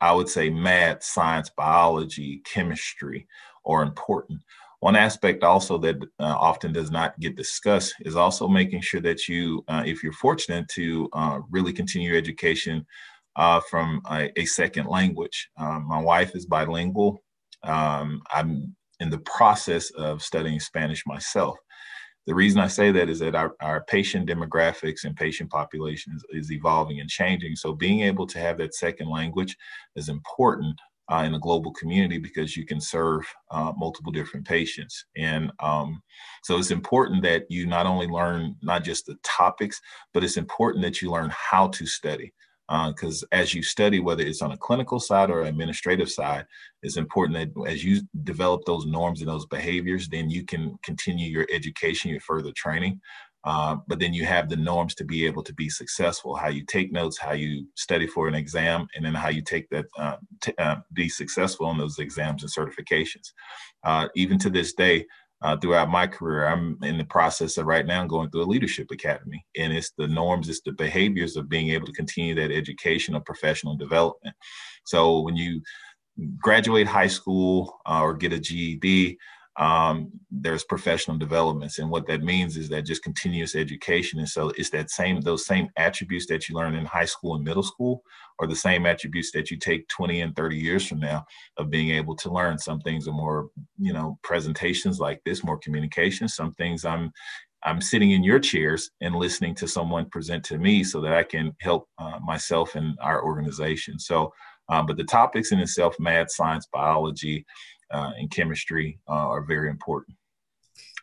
I 0.00 0.12
would 0.12 0.28
say 0.28 0.50
math, 0.50 1.04
science, 1.04 1.50
biology, 1.56 2.42
chemistry 2.44 3.26
are 3.64 3.82
important. 3.82 4.40
One 4.82 4.96
aspect 4.96 5.44
also 5.44 5.78
that 5.78 5.94
uh, 6.18 6.24
often 6.40 6.72
does 6.72 6.90
not 6.90 7.16
get 7.20 7.36
discussed 7.36 7.94
is 8.00 8.16
also 8.16 8.48
making 8.48 8.80
sure 8.80 9.00
that 9.02 9.28
you, 9.28 9.64
uh, 9.68 9.84
if 9.86 10.02
you're 10.02 10.12
fortunate 10.12 10.66
to 10.70 11.08
uh, 11.12 11.38
really 11.50 11.72
continue 11.72 12.08
your 12.08 12.18
education 12.18 12.84
uh, 13.36 13.60
from 13.70 14.02
a, 14.10 14.28
a, 14.36 14.44
second 14.44 14.88
language. 14.88 15.50
Um, 15.56 15.86
my 15.86 16.00
wife 16.00 16.34
is 16.34 16.46
bilingual. 16.46 17.22
Um, 17.62 18.22
I'm 18.34 18.74
in 18.98 19.08
the 19.08 19.20
process 19.20 19.88
of 19.92 20.20
studying 20.20 20.58
Spanish 20.58 21.04
myself. 21.06 21.56
The 22.26 22.34
reason 22.34 22.60
I 22.60 22.66
say 22.66 22.90
that 22.90 23.08
is 23.08 23.20
that 23.20 23.36
our, 23.36 23.54
our 23.60 23.84
patient 23.84 24.28
demographics 24.28 25.04
and 25.04 25.14
patient 25.14 25.48
population 25.48 26.12
is, 26.16 26.24
is 26.30 26.50
evolving 26.50 26.98
and 26.98 27.08
changing. 27.08 27.54
So 27.54 27.72
being 27.72 28.00
able 28.00 28.26
to 28.26 28.40
have 28.40 28.58
that 28.58 28.74
second 28.74 29.08
language 29.08 29.56
is 29.94 30.08
important 30.08 30.76
uh, 31.12 31.24
in 31.24 31.34
a 31.34 31.38
global 31.38 31.72
community 31.72 32.18
because 32.18 32.56
you 32.56 32.64
can 32.64 32.80
serve 32.80 33.22
uh, 33.50 33.72
multiple 33.76 34.12
different 34.12 34.46
patients. 34.46 35.04
And 35.16 35.52
um, 35.60 36.02
so 36.42 36.56
it's 36.56 36.70
important 36.70 37.22
that 37.24 37.44
you 37.50 37.66
not 37.66 37.86
only 37.86 38.06
learn 38.06 38.56
not 38.62 38.82
just 38.82 39.06
the 39.06 39.16
topics, 39.22 39.80
but 40.14 40.24
it's 40.24 40.38
important 40.38 40.82
that 40.84 41.02
you 41.02 41.10
learn 41.10 41.30
how 41.34 41.68
to 41.68 41.86
study. 41.86 42.32
Because 42.68 43.22
uh, 43.24 43.26
as 43.32 43.52
you 43.52 43.62
study, 43.62 44.00
whether 44.00 44.22
it's 44.22 44.40
on 44.40 44.52
a 44.52 44.56
clinical 44.56 44.98
side 44.98 45.28
or 45.30 45.42
administrative 45.42 46.10
side, 46.10 46.46
it's 46.82 46.96
important 46.96 47.36
that 47.36 47.70
as 47.70 47.84
you 47.84 48.00
develop 48.22 48.62
those 48.64 48.86
norms 48.86 49.20
and 49.20 49.28
those 49.28 49.44
behaviors, 49.46 50.08
then 50.08 50.30
you 50.30 50.44
can 50.46 50.78
continue 50.82 51.28
your 51.28 51.46
education, 51.52 52.10
your 52.10 52.20
further 52.20 52.52
training. 52.56 52.98
Uh, 53.44 53.76
but 53.88 53.98
then 53.98 54.14
you 54.14 54.24
have 54.24 54.48
the 54.48 54.56
norms 54.56 54.94
to 54.94 55.04
be 55.04 55.26
able 55.26 55.42
to 55.42 55.52
be 55.54 55.68
successful 55.68 56.36
how 56.36 56.48
you 56.48 56.64
take 56.66 56.92
notes 56.92 57.18
how 57.18 57.32
you 57.32 57.66
study 57.74 58.06
for 58.06 58.28
an 58.28 58.34
exam 58.34 58.86
and 58.94 59.04
then 59.04 59.14
how 59.14 59.28
you 59.28 59.42
take 59.42 59.68
that 59.70 59.86
uh, 59.98 60.16
t- 60.40 60.54
uh, 60.58 60.76
be 60.92 61.08
successful 61.08 61.70
in 61.70 61.78
those 61.78 61.98
exams 61.98 62.42
and 62.42 62.52
certifications. 62.52 63.32
Uh, 63.84 64.08
even 64.14 64.38
to 64.38 64.48
this 64.50 64.74
day 64.74 65.04
uh, 65.42 65.56
throughout 65.56 65.90
my 65.90 66.06
career 66.06 66.46
i'm 66.46 66.78
in 66.82 66.96
the 66.98 67.04
process 67.04 67.56
of 67.56 67.66
right 67.66 67.86
now 67.86 68.06
going 68.06 68.30
through 68.30 68.42
a 68.42 68.52
leadership 68.54 68.88
academy 68.92 69.44
and 69.56 69.72
it's 69.72 69.90
the 69.98 70.06
norms 70.06 70.48
it's 70.48 70.60
the 70.64 70.72
behaviors 70.72 71.36
of 71.36 71.48
being 71.48 71.70
able 71.70 71.86
to 71.86 71.92
continue 71.92 72.34
that 72.34 72.52
educational 72.52 73.20
professional 73.20 73.76
development. 73.76 74.34
So 74.84 75.20
when 75.20 75.36
you 75.36 75.62
graduate 76.38 76.86
high 76.86 77.06
school 77.08 77.78
or 77.86 78.14
get 78.14 78.32
a 78.32 78.38
ged 78.38 79.16
um, 79.58 80.10
there's 80.30 80.64
professional 80.64 81.18
developments. 81.18 81.78
And 81.78 81.90
what 81.90 82.06
that 82.06 82.22
means 82.22 82.56
is 82.56 82.68
that 82.70 82.86
just 82.86 83.02
continuous 83.02 83.54
education. 83.54 84.18
And 84.18 84.28
so 84.28 84.50
it's 84.56 84.70
that 84.70 84.90
same 84.90 85.20
those 85.20 85.46
same 85.46 85.68
attributes 85.76 86.26
that 86.26 86.48
you 86.48 86.54
learn 86.54 86.74
in 86.74 86.86
high 86.86 87.04
school 87.04 87.34
and 87.34 87.44
middle 87.44 87.62
school 87.62 88.02
or 88.38 88.46
the 88.46 88.56
same 88.56 88.86
attributes 88.86 89.30
that 89.32 89.50
you 89.50 89.58
take 89.58 89.86
20 89.88 90.22
and 90.22 90.34
30 90.34 90.56
years 90.56 90.86
from 90.86 91.00
now 91.00 91.24
of 91.58 91.68
being 91.68 91.90
able 91.90 92.16
to 92.16 92.32
learn. 92.32 92.58
Some 92.58 92.80
things 92.80 93.06
are 93.06 93.12
more 93.12 93.48
you 93.78 93.92
know 93.92 94.18
presentations 94.22 94.98
like 94.98 95.20
this 95.24 95.44
more 95.44 95.58
communication. 95.58 96.28
Some 96.28 96.52
things 96.52 96.84
i'm 96.84 97.12
I'm 97.64 97.80
sitting 97.80 98.10
in 98.10 98.24
your 98.24 98.40
chairs 98.40 98.90
and 99.00 99.14
listening 99.14 99.54
to 99.56 99.68
someone 99.68 100.10
present 100.10 100.44
to 100.46 100.58
me 100.58 100.82
so 100.82 101.00
that 101.00 101.12
I 101.12 101.22
can 101.22 101.52
help 101.60 101.86
uh, 101.98 102.18
myself 102.20 102.74
and 102.74 102.98
our 103.00 103.24
organization. 103.24 103.98
So, 103.98 104.32
uh, 104.68 104.82
but 104.82 104.96
the 104.96 105.04
topics 105.04 105.52
in 105.52 105.60
itself, 105.60 105.94
math, 105.98 106.32
science, 106.32 106.66
biology, 106.72 107.44
uh, 107.92 108.12
and 108.18 108.30
chemistry 108.30 108.98
uh, 109.08 109.12
are 109.12 109.42
very 109.42 109.68
important. 109.68 110.16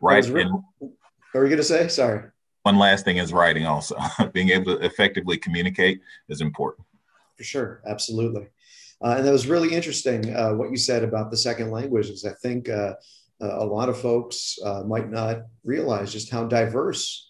Right. 0.01 0.25
Re- 0.27 0.43
and, 0.43 0.53
what 0.79 0.91
were 1.33 1.43
you 1.43 1.49
going 1.49 1.57
to 1.57 1.63
say? 1.63 1.87
Sorry. 1.87 2.23
One 2.63 2.77
last 2.77 3.05
thing 3.05 3.17
is 3.17 3.31
writing 3.31 3.65
also. 3.65 3.95
Being 4.33 4.49
able 4.49 4.77
to 4.77 4.85
effectively 4.85 5.37
communicate 5.37 6.01
is 6.27 6.41
important. 6.41 6.85
For 7.37 7.43
sure. 7.43 7.81
Absolutely. 7.87 8.47
Uh, 9.01 9.15
and 9.17 9.25
that 9.25 9.31
was 9.31 9.47
really 9.47 9.73
interesting 9.73 10.35
uh, 10.35 10.51
what 10.53 10.71
you 10.71 10.77
said 10.77 11.03
about 11.03 11.31
the 11.31 11.37
second 11.37 11.71
languages. 11.71 12.25
I 12.25 12.33
think 12.41 12.67
uh, 12.67 12.93
a 13.39 13.65
lot 13.65 13.87
of 13.87 13.99
folks 13.99 14.57
uh, 14.65 14.83
might 14.83 15.09
not 15.09 15.43
realize 15.63 16.11
just 16.11 16.29
how 16.29 16.45
diverse 16.45 17.27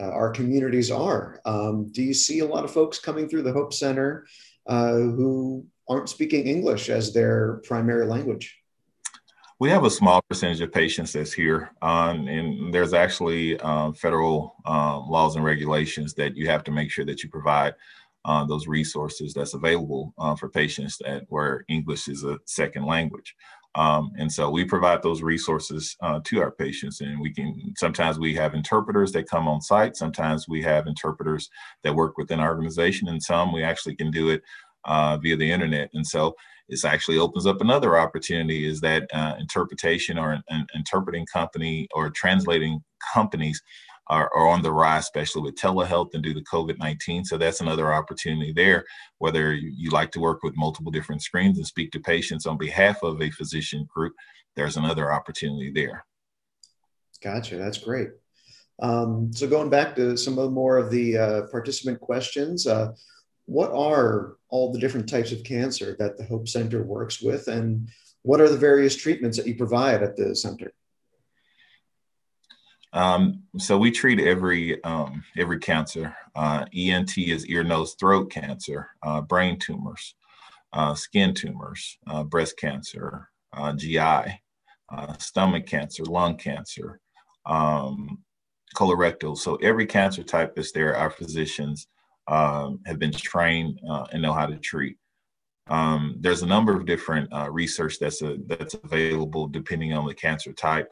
our 0.00 0.30
communities 0.30 0.90
are. 0.90 1.40
Um, 1.44 1.92
do 1.92 2.02
you 2.02 2.14
see 2.14 2.40
a 2.40 2.46
lot 2.46 2.64
of 2.64 2.72
folks 2.72 2.98
coming 2.98 3.28
through 3.28 3.42
the 3.42 3.52
Hope 3.52 3.74
Center 3.74 4.26
who 4.66 5.66
aren't 5.86 6.08
speaking 6.08 6.46
English 6.46 6.88
as 6.88 7.12
their 7.12 7.60
primary 7.64 8.06
language? 8.06 8.61
We 9.62 9.70
have 9.70 9.84
a 9.84 9.90
small 9.90 10.20
percentage 10.28 10.60
of 10.60 10.72
patients 10.72 11.12
that's 11.12 11.32
here, 11.32 11.70
um, 11.82 12.26
and 12.26 12.74
there's 12.74 12.94
actually 12.94 13.60
um, 13.60 13.94
federal 13.94 14.56
um, 14.66 15.08
laws 15.08 15.36
and 15.36 15.44
regulations 15.44 16.14
that 16.14 16.36
you 16.36 16.48
have 16.48 16.64
to 16.64 16.72
make 16.72 16.90
sure 16.90 17.04
that 17.04 17.22
you 17.22 17.28
provide 17.28 17.74
uh, 18.24 18.44
those 18.44 18.66
resources 18.66 19.32
that's 19.32 19.54
available 19.54 20.14
uh, 20.18 20.34
for 20.34 20.48
patients 20.48 20.98
that 21.04 21.22
where 21.28 21.64
English 21.68 22.08
is 22.08 22.24
a 22.24 22.40
second 22.44 22.86
language. 22.86 23.36
Um, 23.76 24.10
and 24.18 24.32
so 24.32 24.50
we 24.50 24.64
provide 24.64 25.00
those 25.00 25.22
resources 25.22 25.96
uh, 26.00 26.18
to 26.24 26.42
our 26.42 26.50
patients, 26.50 27.00
and 27.00 27.20
we 27.20 27.32
can 27.32 27.54
sometimes 27.76 28.18
we 28.18 28.34
have 28.34 28.54
interpreters 28.54 29.12
that 29.12 29.30
come 29.30 29.46
on 29.46 29.60
site. 29.60 29.94
Sometimes 29.94 30.48
we 30.48 30.60
have 30.62 30.88
interpreters 30.88 31.48
that 31.84 31.94
work 31.94 32.18
within 32.18 32.40
our 32.40 32.48
organization, 32.48 33.06
and 33.06 33.22
some 33.22 33.52
we 33.52 33.62
actually 33.62 33.94
can 33.94 34.10
do 34.10 34.30
it 34.30 34.42
uh, 34.86 35.18
via 35.18 35.36
the 35.36 35.52
internet. 35.52 35.88
And 35.94 36.04
so 36.04 36.34
this 36.72 36.86
actually 36.86 37.18
opens 37.18 37.46
up 37.46 37.60
another 37.60 37.98
opportunity 37.98 38.66
is 38.66 38.80
that 38.80 39.06
uh, 39.12 39.34
interpretation 39.38 40.18
or 40.18 40.42
an, 40.48 40.66
interpreting 40.74 41.26
company 41.26 41.86
or 41.94 42.08
translating 42.08 42.82
companies 43.12 43.60
are, 44.06 44.30
are, 44.34 44.48
on 44.48 44.62
the 44.62 44.72
rise, 44.72 45.02
especially 45.02 45.42
with 45.42 45.54
telehealth 45.54 46.14
and 46.14 46.22
due 46.22 46.32
to 46.32 46.40
COVID-19. 46.40 47.26
So 47.26 47.36
that's 47.36 47.60
another 47.60 47.92
opportunity 47.92 48.54
there, 48.54 48.86
whether 49.18 49.52
you, 49.52 49.90
like 49.90 50.10
to 50.12 50.20
work 50.20 50.42
with 50.42 50.56
multiple 50.56 50.90
different 50.90 51.22
screens 51.22 51.58
and 51.58 51.66
speak 51.66 51.92
to 51.92 52.00
patients 52.00 52.46
on 52.46 52.56
behalf 52.56 53.02
of 53.02 53.20
a 53.20 53.30
physician 53.30 53.86
group, 53.94 54.14
there's 54.56 54.78
another 54.78 55.12
opportunity 55.12 55.70
there. 55.74 56.06
Gotcha. 57.22 57.56
That's 57.56 57.78
great. 57.78 58.08
Um, 58.80 59.30
so 59.34 59.46
going 59.46 59.68
back 59.68 59.94
to 59.96 60.16
some 60.16 60.38
of 60.38 60.44
the 60.44 60.50
more 60.50 60.78
of 60.78 60.90
the 60.90 61.18
uh, 61.18 61.42
participant 61.50 62.00
questions, 62.00 62.66
uh, 62.66 62.92
what 63.52 63.70
are 63.72 64.36
all 64.48 64.72
the 64.72 64.78
different 64.78 65.08
types 65.08 65.30
of 65.30 65.44
cancer 65.44 65.94
that 65.98 66.16
the 66.16 66.24
Hope 66.24 66.48
Center 66.48 66.82
works 66.82 67.20
with, 67.20 67.48
and 67.48 67.88
what 68.22 68.40
are 68.40 68.48
the 68.48 68.56
various 68.56 68.96
treatments 68.96 69.36
that 69.36 69.46
you 69.46 69.56
provide 69.56 70.02
at 70.02 70.16
the 70.16 70.34
center? 70.34 70.72
Um, 72.94 73.42
so 73.58 73.76
we 73.76 73.90
treat 73.90 74.20
every 74.20 74.82
um, 74.84 75.22
every 75.36 75.58
cancer. 75.58 76.16
Uh, 76.34 76.64
ENT 76.74 77.18
is 77.18 77.46
ear, 77.46 77.62
nose, 77.62 77.94
throat 78.00 78.30
cancer, 78.30 78.88
uh, 79.02 79.20
brain 79.20 79.58
tumors, 79.58 80.14
uh, 80.72 80.94
skin 80.94 81.34
tumors, 81.34 81.98
uh, 82.06 82.24
breast 82.24 82.56
cancer, 82.58 83.28
uh, 83.52 83.74
GI, 83.74 83.98
uh, 83.98 85.12
stomach 85.18 85.66
cancer, 85.66 86.04
lung 86.04 86.36
cancer, 86.36 87.00
um, 87.44 88.18
colorectal. 88.74 89.36
So 89.36 89.56
every 89.56 89.86
cancer 89.86 90.22
type 90.22 90.58
is 90.58 90.72
there. 90.72 90.96
Our 90.96 91.10
physicians 91.10 91.86
um, 92.28 92.80
have 92.86 92.98
been 92.98 93.12
trained 93.12 93.80
uh, 93.88 94.06
and 94.12 94.22
know 94.22 94.32
how 94.32 94.46
to 94.46 94.56
treat. 94.58 94.96
Um, 95.68 96.16
there's 96.20 96.42
a 96.42 96.46
number 96.46 96.76
of 96.76 96.86
different 96.86 97.32
uh, 97.32 97.50
research 97.50 97.98
that's 97.98 98.22
a, 98.22 98.36
that's 98.46 98.74
available 98.74 99.46
depending 99.48 99.92
on 99.92 100.06
the 100.06 100.14
cancer 100.14 100.52
type, 100.52 100.90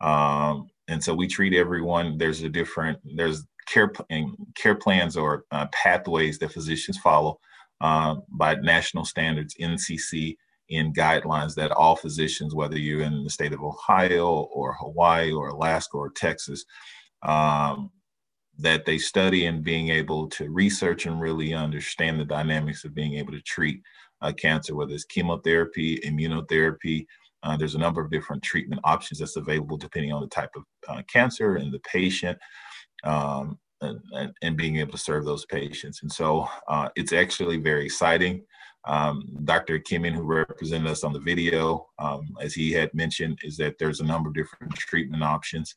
um, 0.00 0.68
and 0.88 1.02
so 1.02 1.14
we 1.14 1.26
treat 1.26 1.54
everyone. 1.54 2.18
There's 2.18 2.42
a 2.42 2.48
different 2.48 2.98
there's 3.16 3.44
care 3.66 3.92
and 4.10 4.34
care 4.56 4.74
plans 4.74 5.16
or 5.16 5.44
uh, 5.52 5.66
pathways 5.72 6.38
that 6.38 6.52
physicians 6.52 6.98
follow 6.98 7.38
uh, 7.80 8.16
by 8.28 8.54
national 8.56 9.04
standards, 9.04 9.54
NCC, 9.60 10.36
in 10.68 10.92
guidelines 10.92 11.54
that 11.54 11.72
all 11.72 11.96
physicians, 11.96 12.54
whether 12.54 12.78
you're 12.78 13.02
in 13.02 13.24
the 13.24 13.30
state 13.30 13.52
of 13.52 13.62
Ohio 13.62 14.48
or 14.52 14.74
Hawaii 14.74 15.32
or 15.32 15.48
Alaska 15.48 15.96
or 15.96 16.10
Texas, 16.10 16.64
um, 17.22 17.90
that 18.60 18.84
they 18.84 18.98
study 18.98 19.46
and 19.46 19.64
being 19.64 19.88
able 19.88 20.28
to 20.28 20.50
research 20.50 21.06
and 21.06 21.20
really 21.20 21.54
understand 21.54 22.20
the 22.20 22.24
dynamics 22.24 22.84
of 22.84 22.94
being 22.94 23.14
able 23.14 23.32
to 23.32 23.40
treat 23.42 23.80
uh, 24.22 24.32
cancer, 24.32 24.74
whether 24.74 24.92
it's 24.92 25.04
chemotherapy, 25.04 25.98
immunotherapy. 26.00 27.06
Uh, 27.42 27.56
there's 27.56 27.74
a 27.74 27.78
number 27.78 28.02
of 28.02 28.10
different 28.10 28.42
treatment 28.42 28.80
options 28.84 29.18
that's 29.18 29.36
available 29.36 29.78
depending 29.78 30.12
on 30.12 30.20
the 30.20 30.28
type 30.28 30.50
of 30.56 30.64
uh, 30.88 31.02
cancer 31.10 31.56
and 31.56 31.72
the 31.72 31.80
patient. 31.80 32.38
Um, 33.04 33.58
and, 33.82 34.34
and, 34.42 34.58
being 34.58 34.76
able 34.76 34.92
to 34.92 34.98
serve 34.98 35.24
those 35.24 35.46
patients. 35.46 36.02
And 36.02 36.12
so 36.12 36.46
uh, 36.68 36.90
it's 36.96 37.14
actually 37.14 37.56
very 37.56 37.86
exciting. 37.86 38.42
Um, 38.86 39.36
Dr. 39.44 39.78
Kimin, 39.78 40.14
who 40.14 40.22
represented 40.22 40.90
us 40.90 41.04
on 41.04 41.12
the 41.12 41.20
video, 41.20 41.86
um, 41.98 42.22
as 42.40 42.54
he 42.54 42.72
had 42.72 42.92
mentioned, 42.94 43.38
is 43.42 43.56
that 43.58 43.78
there's 43.78 44.00
a 44.00 44.04
number 44.04 44.28
of 44.30 44.34
different 44.34 44.74
treatment 44.74 45.22
options 45.22 45.74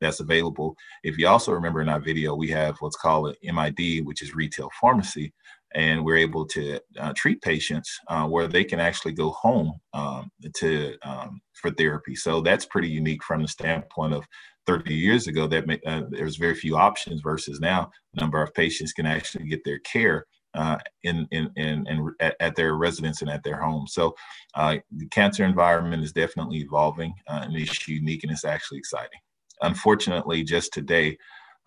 that's 0.00 0.20
available. 0.20 0.74
If 1.04 1.18
you 1.18 1.28
also 1.28 1.52
remember 1.52 1.82
in 1.82 1.88
our 1.88 2.00
video, 2.00 2.34
we 2.34 2.48
have 2.50 2.76
what's 2.80 2.96
called 2.96 3.36
an 3.42 3.54
MID, 3.54 4.06
which 4.06 4.22
is 4.22 4.34
retail 4.34 4.70
pharmacy, 4.80 5.32
and 5.74 6.02
we're 6.04 6.16
able 6.16 6.46
to 6.46 6.80
uh, 6.98 7.12
treat 7.14 7.42
patients 7.42 7.98
uh, 8.08 8.24
where 8.24 8.48
they 8.48 8.64
can 8.64 8.80
actually 8.80 9.12
go 9.12 9.30
home 9.30 9.74
um, 9.92 10.30
to 10.56 10.96
um, 11.02 11.40
for 11.52 11.70
therapy. 11.70 12.14
So 12.14 12.40
that's 12.40 12.64
pretty 12.64 12.88
unique 12.88 13.22
from 13.22 13.42
the 13.42 13.48
standpoint 13.48 14.14
of 14.14 14.24
30 14.66 14.94
years 14.94 15.26
ago 15.26 15.46
that 15.46 15.64
uh, 15.86 16.02
there's 16.10 16.36
very 16.36 16.54
few 16.54 16.76
options 16.76 17.20
versus 17.20 17.60
now 17.60 17.90
a 18.16 18.20
number 18.20 18.42
of 18.42 18.54
patients 18.54 18.92
can 18.92 19.06
actually 19.06 19.46
get 19.46 19.62
their 19.64 19.78
care 19.80 20.26
uh, 20.56 20.78
in, 21.02 21.28
in, 21.30 21.50
in, 21.56 21.86
in 21.86 22.14
at, 22.20 22.36
at, 22.40 22.56
their 22.56 22.74
residence 22.74 23.20
and 23.20 23.30
at 23.30 23.44
their 23.44 23.60
home. 23.60 23.86
So 23.86 24.14
uh, 24.54 24.76
the 24.90 25.06
cancer 25.08 25.44
environment 25.44 26.02
is 26.02 26.12
definitely 26.12 26.58
evolving 26.58 27.14
uh, 27.28 27.42
and 27.44 27.56
it's 27.56 27.86
unique 27.86 28.24
and 28.24 28.32
it's 28.32 28.44
actually 28.44 28.78
exciting. 28.78 29.20
Unfortunately, 29.62 30.42
just 30.42 30.72
today, 30.72 31.18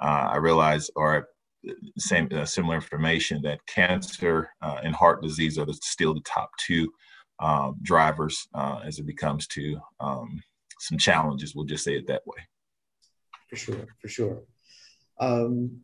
uh, 0.02 0.30
I 0.32 0.38
realized, 0.38 0.92
or 0.96 1.28
same 1.98 2.30
uh, 2.34 2.46
similar 2.46 2.76
information 2.76 3.42
that 3.44 3.60
cancer 3.68 4.50
and 4.62 4.96
heart 4.96 5.22
disease 5.22 5.58
are 5.58 5.66
the, 5.66 5.74
still 5.82 6.14
the 6.14 6.22
top 6.22 6.50
two 6.58 6.90
um, 7.40 7.76
drivers 7.84 8.48
as 8.86 9.00
it 9.00 9.06
becomes 9.06 9.46
to 9.48 9.80
um, 10.00 10.42
some 10.80 10.98
challenges. 10.98 11.54
We'll 11.54 11.66
just 11.66 11.84
say 11.84 11.96
it 11.96 12.08
that 12.08 12.26
way. 12.26 12.38
For 13.50 13.56
sure, 13.56 13.88
for 14.02 14.08
sure. 14.08 14.42
Um, 15.20 15.82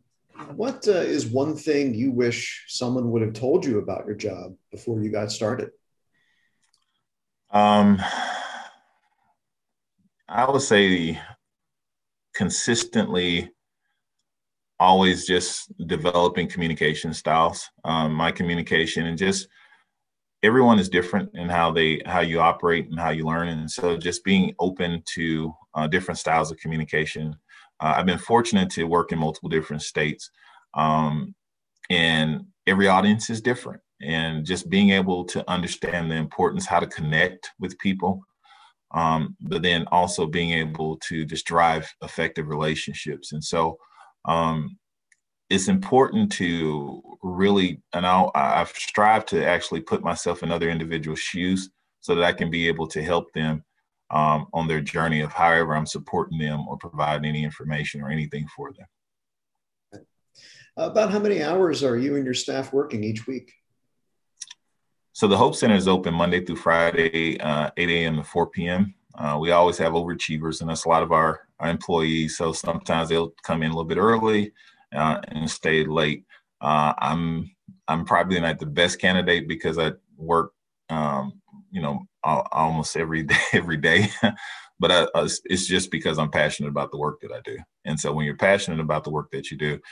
what 0.54 0.86
uh, 0.88 0.92
is 0.92 1.26
one 1.26 1.56
thing 1.56 1.94
you 1.94 2.12
wish 2.12 2.64
someone 2.68 3.10
would 3.10 3.22
have 3.22 3.32
told 3.32 3.64
you 3.64 3.78
about 3.78 4.06
your 4.06 4.16
job 4.16 4.54
before 4.70 5.02
you 5.02 5.10
got 5.10 5.32
started? 5.32 5.70
Um, 7.50 8.00
I 10.28 10.50
would 10.50 10.62
say 10.62 11.20
consistently 12.34 13.50
always 14.78 15.26
just 15.26 15.72
developing 15.86 16.46
communication 16.48 17.14
styles 17.14 17.70
um, 17.84 18.12
my 18.12 18.30
communication 18.30 19.06
and 19.06 19.16
just 19.16 19.48
everyone 20.42 20.78
is 20.78 20.90
different 20.90 21.30
in 21.32 21.48
how 21.48 21.72
they 21.72 22.00
how 22.04 22.20
you 22.20 22.40
operate 22.40 22.86
and 22.90 23.00
how 23.00 23.08
you 23.08 23.24
learn 23.24 23.48
and 23.48 23.70
so 23.70 23.96
just 23.96 24.22
being 24.22 24.54
open 24.58 25.02
to 25.06 25.50
uh, 25.74 25.86
different 25.86 26.18
styles 26.18 26.50
of 26.50 26.58
communication 26.58 27.34
uh, 27.80 27.94
I've 27.96 28.06
been 28.06 28.18
fortunate 28.18 28.70
to 28.70 28.84
work 28.84 29.12
in 29.12 29.18
multiple 29.18 29.48
different 29.48 29.82
states, 29.82 30.30
um, 30.74 31.34
and 31.90 32.44
every 32.66 32.88
audience 32.88 33.30
is 33.30 33.40
different. 33.40 33.80
And 34.02 34.44
just 34.44 34.68
being 34.68 34.90
able 34.90 35.24
to 35.26 35.48
understand 35.50 36.10
the 36.10 36.16
importance, 36.16 36.66
how 36.66 36.80
to 36.80 36.86
connect 36.86 37.50
with 37.58 37.78
people, 37.78 38.20
um, 38.94 39.36
but 39.40 39.62
then 39.62 39.86
also 39.90 40.26
being 40.26 40.50
able 40.50 40.98
to 41.08 41.24
just 41.24 41.46
drive 41.46 41.90
effective 42.02 42.48
relationships. 42.48 43.32
And 43.32 43.42
so, 43.42 43.78
um, 44.26 44.76
it's 45.48 45.68
important 45.68 46.32
to 46.32 47.00
really, 47.22 47.80
and 47.92 48.06
I'll, 48.06 48.32
I've 48.34 48.70
strived 48.70 49.28
to 49.28 49.46
actually 49.46 49.80
put 49.80 50.02
myself 50.02 50.42
in 50.42 50.50
other 50.50 50.68
individuals' 50.68 51.20
shoes 51.20 51.70
so 52.00 52.14
that 52.14 52.24
I 52.24 52.32
can 52.32 52.50
be 52.50 52.68
able 52.68 52.86
to 52.88 53.02
help 53.02 53.32
them 53.32 53.64
um, 54.10 54.46
on 54.52 54.68
their 54.68 54.80
journey 54.80 55.20
of 55.20 55.32
however 55.32 55.74
I'm 55.74 55.86
supporting 55.86 56.38
them 56.38 56.66
or 56.68 56.76
providing 56.76 57.28
any 57.28 57.44
information 57.44 58.02
or 58.02 58.10
anything 58.10 58.46
for 58.54 58.72
them. 58.72 60.02
About 60.76 61.10
how 61.10 61.18
many 61.18 61.42
hours 61.42 61.82
are 61.82 61.96
you 61.96 62.16
and 62.16 62.24
your 62.24 62.34
staff 62.34 62.72
working 62.72 63.02
each 63.02 63.26
week? 63.26 63.52
So 65.12 65.26
the 65.26 65.36
Hope 65.36 65.54
Center 65.54 65.74
is 65.74 65.88
open 65.88 66.12
Monday 66.12 66.44
through 66.44 66.56
Friday, 66.56 67.40
uh, 67.40 67.70
8 67.78 67.88
a.m. 67.88 68.16
to 68.16 68.22
4 68.22 68.48
p.m. 68.48 68.94
Uh, 69.14 69.38
we 69.40 69.50
always 69.50 69.78
have 69.78 69.94
overachievers, 69.94 70.60
and 70.60 70.68
that's 70.68 70.84
a 70.84 70.88
lot 70.90 71.02
of 71.02 71.10
our, 71.10 71.40
our 71.58 71.70
employees. 71.70 72.36
So 72.36 72.52
sometimes 72.52 73.08
they'll 73.08 73.32
come 73.42 73.62
in 73.62 73.70
a 73.70 73.74
little 73.74 73.88
bit 73.88 73.96
early 73.96 74.52
uh, 74.94 75.20
and 75.28 75.50
stay 75.50 75.86
late. 75.86 76.24
Uh, 76.60 76.92
I'm 76.98 77.50
I'm 77.88 78.04
probably 78.04 78.40
not 78.40 78.58
the 78.58 78.66
best 78.66 79.00
candidate 79.00 79.48
because 79.48 79.78
I 79.78 79.92
work, 80.16 80.52
um, 80.90 81.40
you 81.70 81.80
know, 81.80 82.06
almost 82.52 82.96
every 82.96 83.22
day, 83.32 83.36
every 83.52 83.76
day. 83.76 84.08
but 84.80 84.90
I, 84.90 85.06
I, 85.14 85.28
it's 85.44 85.66
just 85.66 85.90
because 85.90 86.18
I'm 86.18 86.30
passionate 86.30 86.68
about 86.68 86.90
the 86.90 86.98
work 86.98 87.20
that 87.22 87.32
I 87.32 87.40
do. 87.44 87.56
And 87.84 87.98
so 87.98 88.12
when 88.12 88.26
you're 88.26 88.36
passionate 88.36 88.80
about 88.80 89.04
the 89.04 89.10
work 89.10 89.30
that 89.32 89.50
you 89.50 89.56
do, 89.56 89.74
it 89.74 89.82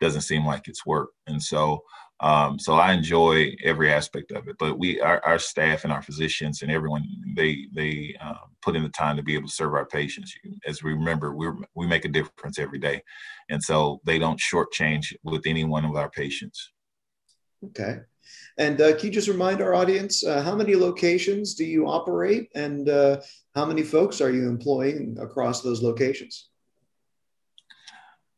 doesn't 0.00 0.22
seem 0.22 0.44
like 0.44 0.68
it's 0.68 0.84
work. 0.84 1.10
And 1.26 1.42
so, 1.42 1.82
um, 2.20 2.58
so 2.58 2.74
I 2.74 2.92
enjoy 2.92 3.54
every 3.64 3.92
aspect 3.92 4.32
of 4.32 4.48
it. 4.48 4.56
But 4.58 4.78
we, 4.78 5.00
our, 5.00 5.24
our 5.24 5.38
staff 5.38 5.84
and 5.84 5.92
our 5.92 6.02
physicians 6.02 6.62
and 6.62 6.70
everyone, 6.70 7.04
they 7.36 7.66
they 7.74 8.14
uh, 8.20 8.34
put 8.62 8.76
in 8.76 8.82
the 8.82 8.88
time 8.88 9.16
to 9.16 9.22
be 9.22 9.34
able 9.34 9.48
to 9.48 9.54
serve 9.54 9.74
our 9.74 9.86
patients. 9.86 10.34
As 10.66 10.82
we 10.82 10.92
remember, 10.92 11.34
we 11.34 11.48
we 11.74 11.86
make 11.86 12.04
a 12.04 12.08
difference 12.08 12.58
every 12.58 12.78
day, 12.78 13.02
and 13.50 13.62
so 13.62 14.00
they 14.04 14.18
don't 14.18 14.40
shortchange 14.40 15.12
with 15.24 15.46
any 15.46 15.64
one 15.64 15.84
of 15.84 15.96
our 15.96 16.08
patients. 16.10 16.70
Okay. 17.66 18.00
And 18.56 18.80
uh, 18.80 18.96
can 18.96 19.06
you 19.06 19.12
just 19.12 19.28
remind 19.28 19.60
our 19.60 19.74
audience 19.74 20.24
uh, 20.24 20.42
how 20.42 20.54
many 20.54 20.76
locations 20.76 21.54
do 21.54 21.64
you 21.64 21.86
operate 21.88 22.50
and 22.54 22.88
uh, 22.88 23.20
how 23.54 23.64
many 23.64 23.82
folks 23.82 24.20
are 24.20 24.30
you 24.30 24.48
employing 24.48 25.16
across 25.20 25.60
those 25.62 25.82
locations? 25.82 26.50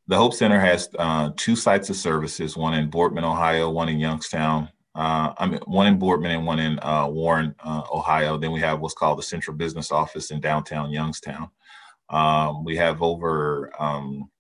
The 0.07 0.17
Hope 0.17 0.33
Center 0.33 0.61
has 0.61 0.89
uh, 0.99 1.31
two 1.37 1.57
sites 1.57 1.91
of 1.91 1.97
services, 1.97 2.57
one 2.57 2.75
in 2.75 2.89
Boardman, 2.89 3.25
Ohio, 3.25 3.71
one 3.71 3.89
in 3.89 3.99
Youngstown. 3.99 4.71
Uh, 4.95 5.35
I 5.37 5.47
mean, 5.47 5.61
one 5.67 5.89
in 5.89 5.99
Boardman 5.99 6.31
and 6.31 6.47
one 6.47 6.61
in 6.61 6.79
uh, 6.81 7.09
Warren, 7.09 7.55
Ohio. 7.67 8.39
Then 8.39 8.53
we 8.53 8.61
have 8.61 8.81
what's 8.81 8.95
called 8.95 9.19
the 9.19 9.23
Central 9.23 9.57
Business 9.57 9.93
Office 9.93 10.31
in 10.31 10.41
downtown 10.41 10.91
Youngstown. 10.91 11.51
Um, 12.09 12.65
we 12.65 12.77
have 12.77 13.03
over 13.03 13.71
um, 13.79 14.31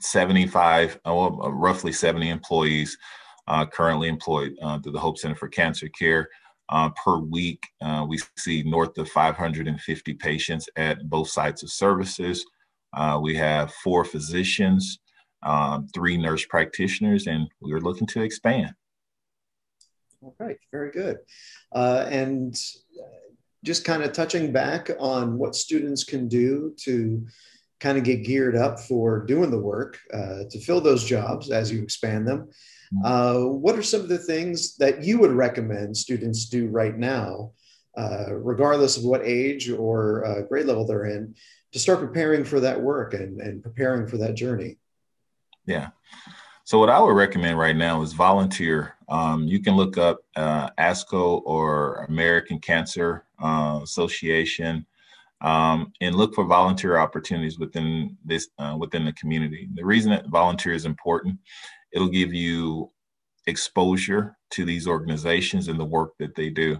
75, 0.00 0.98
well, 1.04 1.30
roughly 1.52 1.92
70 1.92 2.28
employees 2.28 2.98
uh, 3.50 3.66
currently 3.66 4.08
employed 4.08 4.56
uh, 4.62 4.78
through 4.78 4.92
the 4.92 5.00
Hope 5.00 5.18
Center 5.18 5.34
for 5.34 5.48
Cancer 5.48 5.88
Care. 5.88 6.28
Uh, 6.68 6.88
per 6.90 7.18
week, 7.18 7.66
uh, 7.82 8.06
we 8.08 8.16
see 8.38 8.62
north 8.62 8.96
of 8.96 9.08
550 9.08 10.14
patients 10.14 10.68
at 10.76 11.10
both 11.10 11.28
sites 11.28 11.64
of 11.64 11.70
services. 11.70 12.46
Uh, 12.92 13.18
we 13.20 13.34
have 13.34 13.74
four 13.82 14.04
physicians, 14.04 15.00
um, 15.42 15.88
three 15.92 16.16
nurse 16.16 16.46
practitioners, 16.46 17.26
and 17.26 17.48
we 17.60 17.72
are 17.72 17.80
looking 17.80 18.06
to 18.06 18.22
expand. 18.22 18.72
All 20.22 20.36
right, 20.38 20.58
very 20.70 20.92
good. 20.92 21.18
And 21.72 22.56
just 23.64 23.84
kind 23.84 24.04
of 24.04 24.12
touching 24.12 24.52
back 24.52 24.90
on 25.00 25.36
what 25.38 25.56
students 25.56 26.04
can 26.04 26.28
do 26.28 26.72
to 26.84 27.26
kind 27.80 27.98
of 27.98 28.04
get 28.04 28.24
geared 28.24 28.54
up 28.54 28.78
for 28.78 29.24
doing 29.26 29.50
the 29.50 29.58
work 29.58 29.98
uh, 30.14 30.44
to 30.50 30.60
fill 30.60 30.80
those 30.80 31.04
jobs 31.04 31.50
as 31.50 31.72
you 31.72 31.82
expand 31.82 32.28
them. 32.28 32.48
Mm-hmm. 32.94 33.04
Uh, 33.04 33.46
what 33.46 33.76
are 33.76 33.82
some 33.82 34.00
of 34.00 34.08
the 34.08 34.18
things 34.18 34.76
that 34.76 35.04
you 35.04 35.18
would 35.20 35.32
recommend 35.32 35.96
students 35.96 36.46
do 36.46 36.68
right 36.68 36.96
now, 36.96 37.52
uh, 37.96 38.34
regardless 38.34 38.96
of 38.96 39.04
what 39.04 39.22
age 39.24 39.70
or 39.70 40.24
uh, 40.24 40.42
grade 40.42 40.66
level 40.66 40.86
they're 40.86 41.06
in, 41.06 41.34
to 41.72 41.78
start 41.78 42.00
preparing 42.00 42.44
for 42.44 42.60
that 42.60 42.80
work 42.80 43.14
and, 43.14 43.40
and 43.40 43.62
preparing 43.62 44.06
for 44.06 44.18
that 44.18 44.34
journey? 44.34 44.78
Yeah. 45.66 45.90
So 46.64 46.78
what 46.78 46.88
I 46.88 47.00
would 47.00 47.16
recommend 47.16 47.58
right 47.58 47.76
now 47.76 48.02
is 48.02 48.12
volunteer. 48.12 48.94
Um, 49.08 49.44
you 49.44 49.60
can 49.60 49.74
look 49.74 49.98
up 49.98 50.18
uh, 50.36 50.70
ASCO 50.78 51.42
or 51.44 52.06
American 52.08 52.60
Cancer 52.60 53.24
uh, 53.42 53.80
Association 53.82 54.86
um, 55.40 55.92
and 56.00 56.14
look 56.14 56.34
for 56.34 56.44
volunteer 56.44 56.98
opportunities 56.98 57.58
within 57.58 58.16
this 58.24 58.48
uh, 58.58 58.76
within 58.78 59.04
the 59.04 59.12
community. 59.14 59.68
The 59.74 59.84
reason 59.84 60.10
that 60.10 60.28
volunteer 60.28 60.72
is 60.72 60.84
important, 60.84 61.38
it'll 61.92 62.08
give 62.08 62.32
you 62.32 62.90
exposure 63.46 64.36
to 64.50 64.64
these 64.64 64.86
organizations 64.86 65.68
and 65.68 65.78
the 65.78 65.84
work 65.84 66.12
that 66.18 66.34
they 66.34 66.50
do. 66.50 66.78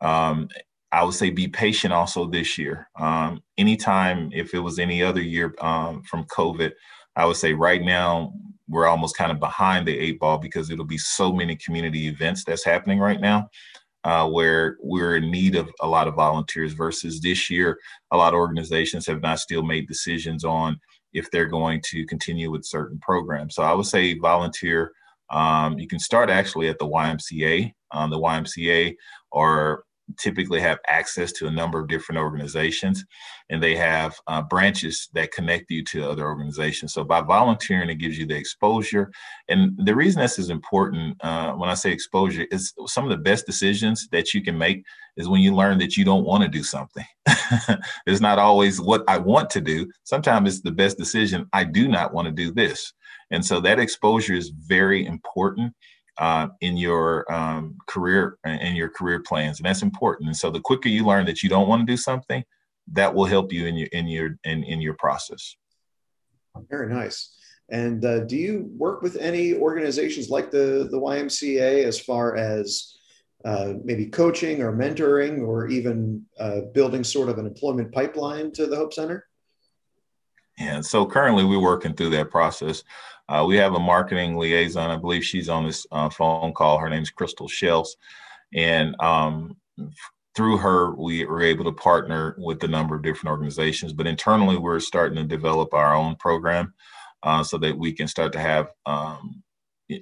Um, 0.00 0.48
I 0.92 1.02
would 1.02 1.14
say 1.14 1.30
be 1.30 1.48
patient 1.48 1.92
also 1.92 2.26
this 2.26 2.56
year. 2.56 2.88
Um, 2.98 3.42
anytime, 3.58 4.30
if 4.32 4.54
it 4.54 4.60
was 4.60 4.78
any 4.78 5.02
other 5.02 5.22
year 5.22 5.54
um, 5.60 6.02
from 6.02 6.24
COVID, 6.24 6.72
I 7.16 7.26
would 7.26 7.36
say 7.36 7.52
right 7.52 7.82
now 7.82 8.32
we're 8.68 8.86
almost 8.86 9.16
kind 9.16 9.32
of 9.32 9.40
behind 9.40 9.86
the 9.86 9.98
eight 9.98 10.20
ball 10.20 10.38
because 10.38 10.70
it'll 10.70 10.84
be 10.84 10.98
so 10.98 11.32
many 11.32 11.56
community 11.56 12.06
events 12.06 12.44
that's 12.44 12.64
happening 12.64 12.98
right 12.98 13.20
now 13.20 13.48
uh, 14.04 14.28
where 14.28 14.76
we're 14.80 15.16
in 15.16 15.30
need 15.30 15.56
of 15.56 15.70
a 15.80 15.86
lot 15.86 16.06
of 16.06 16.14
volunteers 16.14 16.74
versus 16.74 17.20
this 17.20 17.50
year, 17.50 17.78
a 18.10 18.16
lot 18.16 18.34
of 18.34 18.38
organizations 18.38 19.06
have 19.06 19.22
not 19.22 19.38
still 19.38 19.62
made 19.62 19.88
decisions 19.88 20.44
on 20.44 20.78
if 21.14 21.30
they're 21.30 21.46
going 21.46 21.80
to 21.86 22.04
continue 22.06 22.50
with 22.50 22.64
certain 22.64 22.98
programs. 22.98 23.54
So 23.54 23.62
I 23.62 23.72
would 23.72 23.86
say 23.86 24.18
volunteer. 24.18 24.92
Um, 25.30 25.78
you 25.78 25.88
can 25.88 25.98
start 25.98 26.28
actually 26.28 26.68
at 26.68 26.78
the 26.78 26.86
YMCA. 26.86 27.72
Um, 27.92 28.10
the 28.10 28.18
YMCA 28.18 28.94
or 29.32 29.84
typically 30.18 30.60
have 30.60 30.78
access 30.86 31.32
to 31.32 31.46
a 31.46 31.50
number 31.50 31.80
of 31.80 31.88
different 31.88 32.18
organizations 32.18 33.04
and 33.50 33.62
they 33.62 33.74
have 33.74 34.14
uh, 34.26 34.42
branches 34.42 35.08
that 35.14 35.32
connect 35.32 35.70
you 35.70 35.82
to 35.82 36.08
other 36.08 36.26
organizations 36.26 36.92
so 36.92 37.02
by 37.02 37.20
volunteering 37.20 37.88
it 37.88 37.96
gives 37.96 38.18
you 38.18 38.26
the 38.26 38.36
exposure 38.36 39.10
and 39.48 39.72
the 39.84 39.94
reason 39.94 40.20
this 40.20 40.38
is 40.38 40.50
important 40.50 41.16
uh, 41.22 41.52
when 41.52 41.70
i 41.70 41.74
say 41.74 41.90
exposure 41.90 42.46
is 42.50 42.74
some 42.86 43.04
of 43.04 43.10
the 43.10 43.16
best 43.16 43.46
decisions 43.46 44.06
that 44.12 44.34
you 44.34 44.42
can 44.42 44.56
make 44.56 44.84
is 45.16 45.28
when 45.28 45.40
you 45.40 45.54
learn 45.54 45.78
that 45.78 45.96
you 45.96 46.04
don't 46.04 46.24
want 46.24 46.42
to 46.42 46.48
do 46.48 46.62
something 46.62 47.06
it's 48.06 48.20
not 48.20 48.38
always 48.38 48.80
what 48.80 49.02
i 49.08 49.18
want 49.18 49.50
to 49.50 49.60
do 49.60 49.90
sometimes 50.04 50.48
it's 50.48 50.62
the 50.62 50.70
best 50.70 50.98
decision 50.98 51.46
i 51.52 51.64
do 51.64 51.88
not 51.88 52.12
want 52.12 52.26
to 52.26 52.32
do 52.32 52.52
this 52.52 52.92
and 53.30 53.44
so 53.44 53.60
that 53.60 53.78
exposure 53.78 54.34
is 54.34 54.50
very 54.50 55.06
important 55.06 55.74
uh, 56.18 56.48
in 56.60 56.76
your 56.76 57.30
um, 57.32 57.76
career 57.86 58.38
and 58.44 58.76
your 58.76 58.88
career 58.88 59.20
plans, 59.20 59.58
and 59.58 59.66
that's 59.66 59.82
important. 59.82 60.28
And 60.28 60.36
so, 60.36 60.50
the 60.50 60.60
quicker 60.60 60.88
you 60.88 61.04
learn 61.04 61.26
that 61.26 61.42
you 61.42 61.48
don't 61.48 61.68
want 61.68 61.80
to 61.80 61.92
do 61.92 61.96
something, 61.96 62.44
that 62.92 63.12
will 63.12 63.24
help 63.24 63.52
you 63.52 63.66
in 63.66 63.76
your 63.76 63.88
in 63.92 64.06
your 64.06 64.36
in, 64.44 64.62
in 64.64 64.80
your 64.80 64.94
process. 64.94 65.56
Very 66.70 66.92
nice. 66.92 67.34
And 67.70 68.04
uh, 68.04 68.20
do 68.20 68.36
you 68.36 68.70
work 68.76 69.02
with 69.02 69.16
any 69.16 69.54
organizations 69.54 70.28
like 70.28 70.50
the 70.50 70.88
the 70.90 71.00
YMCA 71.00 71.84
as 71.84 71.98
far 71.98 72.36
as 72.36 72.94
uh, 73.44 73.74
maybe 73.84 74.06
coaching 74.06 74.62
or 74.62 74.72
mentoring 74.72 75.46
or 75.46 75.68
even 75.68 76.24
uh, 76.38 76.62
building 76.72 77.04
sort 77.04 77.28
of 77.28 77.38
an 77.38 77.46
employment 77.46 77.92
pipeline 77.92 78.50
to 78.52 78.66
the 78.66 78.76
Hope 78.76 78.94
Center? 78.94 79.26
Yeah, 80.58 80.80
so 80.80 81.04
currently 81.04 81.44
we're 81.44 81.60
working 81.60 81.94
through 81.94 82.10
that 82.10 82.30
process. 82.30 82.84
Uh, 83.28 83.44
we 83.46 83.56
have 83.56 83.74
a 83.74 83.80
marketing 83.80 84.36
liaison. 84.36 84.90
I 84.90 84.96
believe 84.96 85.24
she's 85.24 85.48
on 85.48 85.66
this 85.66 85.86
uh, 85.90 86.08
phone 86.10 86.52
call. 86.52 86.78
Her 86.78 86.88
name's 86.90 87.10
Crystal 87.10 87.48
Shells. 87.48 87.96
And 88.54 88.94
um, 89.00 89.56
through 90.36 90.58
her, 90.58 90.94
we 90.94 91.24
were 91.24 91.42
able 91.42 91.64
to 91.64 91.72
partner 91.72 92.36
with 92.38 92.62
a 92.64 92.68
number 92.68 92.94
of 92.94 93.02
different 93.02 93.30
organizations. 93.30 93.92
But 93.92 94.06
internally, 94.06 94.56
we're 94.56 94.80
starting 94.80 95.16
to 95.16 95.24
develop 95.24 95.74
our 95.74 95.94
own 95.94 96.16
program 96.16 96.74
uh, 97.22 97.42
so 97.42 97.58
that 97.58 97.76
we 97.76 97.92
can 97.92 98.06
start 98.06 98.32
to 98.34 98.40
have 98.40 98.68
um, 98.86 99.42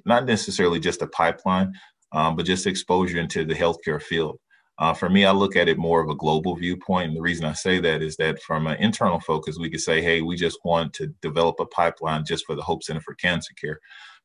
not 0.05 0.27
necessarily 0.27 0.81
just 0.81 1.03
a 1.03 1.07
pipeline, 1.07 1.73
um, 2.13 2.37
but 2.37 2.47
just 2.47 2.67
exposure 2.67 3.19
into 3.19 3.45
the 3.45 3.55
healthcare 3.55 4.01
field. 4.01 4.39
Uh, 4.79 4.95
for 4.95 5.09
me, 5.09 5.25
I 5.25 5.33
look 5.33 5.55
at 5.55 5.69
it 5.69 5.79
more 5.79 6.03
of 6.03 6.09
a 6.09 6.15
global 6.15 6.57
viewpoint. 6.57 7.09
And 7.09 7.17
the 7.17 7.23
reason 7.23 7.45
I 7.45 7.53
say 7.53 7.79
that 7.81 8.03
is 8.03 8.17
that 8.17 8.43
from 8.43 8.67
an 8.67 8.79
internal 8.79 9.21
focus, 9.21 9.59
we 9.59 9.71
could 9.71 9.81
say, 9.81 10.03
hey, 10.03 10.23
we 10.23 10.35
just 10.35 10.59
want 10.65 10.93
to 10.95 11.09
develop 11.21 11.61
a 11.61 11.67
pipeline 11.67 12.25
just 12.25 12.47
for 12.47 12.55
the 12.55 12.63
Hope 12.63 12.83
Center 12.83 13.01
for 13.01 13.15
Cancer 13.15 13.53
Care. 13.61 13.79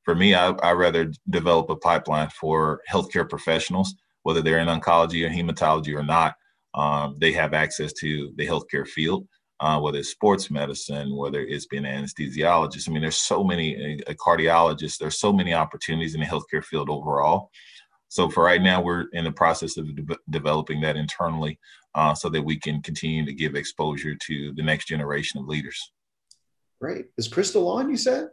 For 0.03 0.15
me, 0.15 0.33
I, 0.33 0.49
I 0.63 0.71
rather 0.71 1.11
develop 1.29 1.69
a 1.69 1.75
pipeline 1.75 2.29
for 2.29 2.81
healthcare 2.89 3.29
professionals, 3.29 3.93
whether 4.23 4.41
they're 4.41 4.59
in 4.59 4.67
oncology 4.67 5.25
or 5.25 5.29
hematology 5.29 5.93
or 5.93 6.03
not. 6.03 6.35
Um, 6.73 7.17
they 7.19 7.33
have 7.33 7.53
access 7.53 7.91
to 7.93 8.31
the 8.35 8.47
healthcare 8.47 8.87
field, 8.87 9.27
uh, 9.59 9.79
whether 9.79 9.99
it's 9.99 10.09
sports 10.09 10.51
medicine, 10.51 11.15
whether 11.15 11.41
it's 11.41 11.65
being 11.65 11.85
an 11.85 12.03
anesthesiologist. 12.03 12.87
I 12.87 12.91
mean, 12.91 13.01
there's 13.01 13.17
so 13.17 13.43
many, 13.43 13.75
a, 13.75 14.11
a 14.11 14.15
cardiologist, 14.15 14.97
there's 14.97 15.19
so 15.19 15.33
many 15.33 15.53
opportunities 15.53 16.13
in 16.13 16.21
the 16.21 16.27
healthcare 16.27 16.63
field 16.63 16.89
overall. 16.89 17.49
So 18.09 18.29
for 18.29 18.43
right 18.43 18.61
now, 18.61 18.81
we're 18.81 19.05
in 19.13 19.25
the 19.25 19.31
process 19.31 19.77
of 19.77 19.93
de- 19.95 20.17
developing 20.29 20.81
that 20.81 20.95
internally 20.95 21.59
uh, 21.95 22.13
so 22.13 22.29
that 22.29 22.41
we 22.41 22.59
can 22.59 22.81
continue 22.81 23.25
to 23.25 23.33
give 23.33 23.55
exposure 23.55 24.15
to 24.15 24.53
the 24.53 24.63
next 24.63 24.87
generation 24.87 25.41
of 25.41 25.47
leaders. 25.47 25.91
Great. 26.79 27.07
Is 27.17 27.27
Crystal 27.27 27.67
on, 27.69 27.89
you 27.89 27.97
said? 27.97 28.29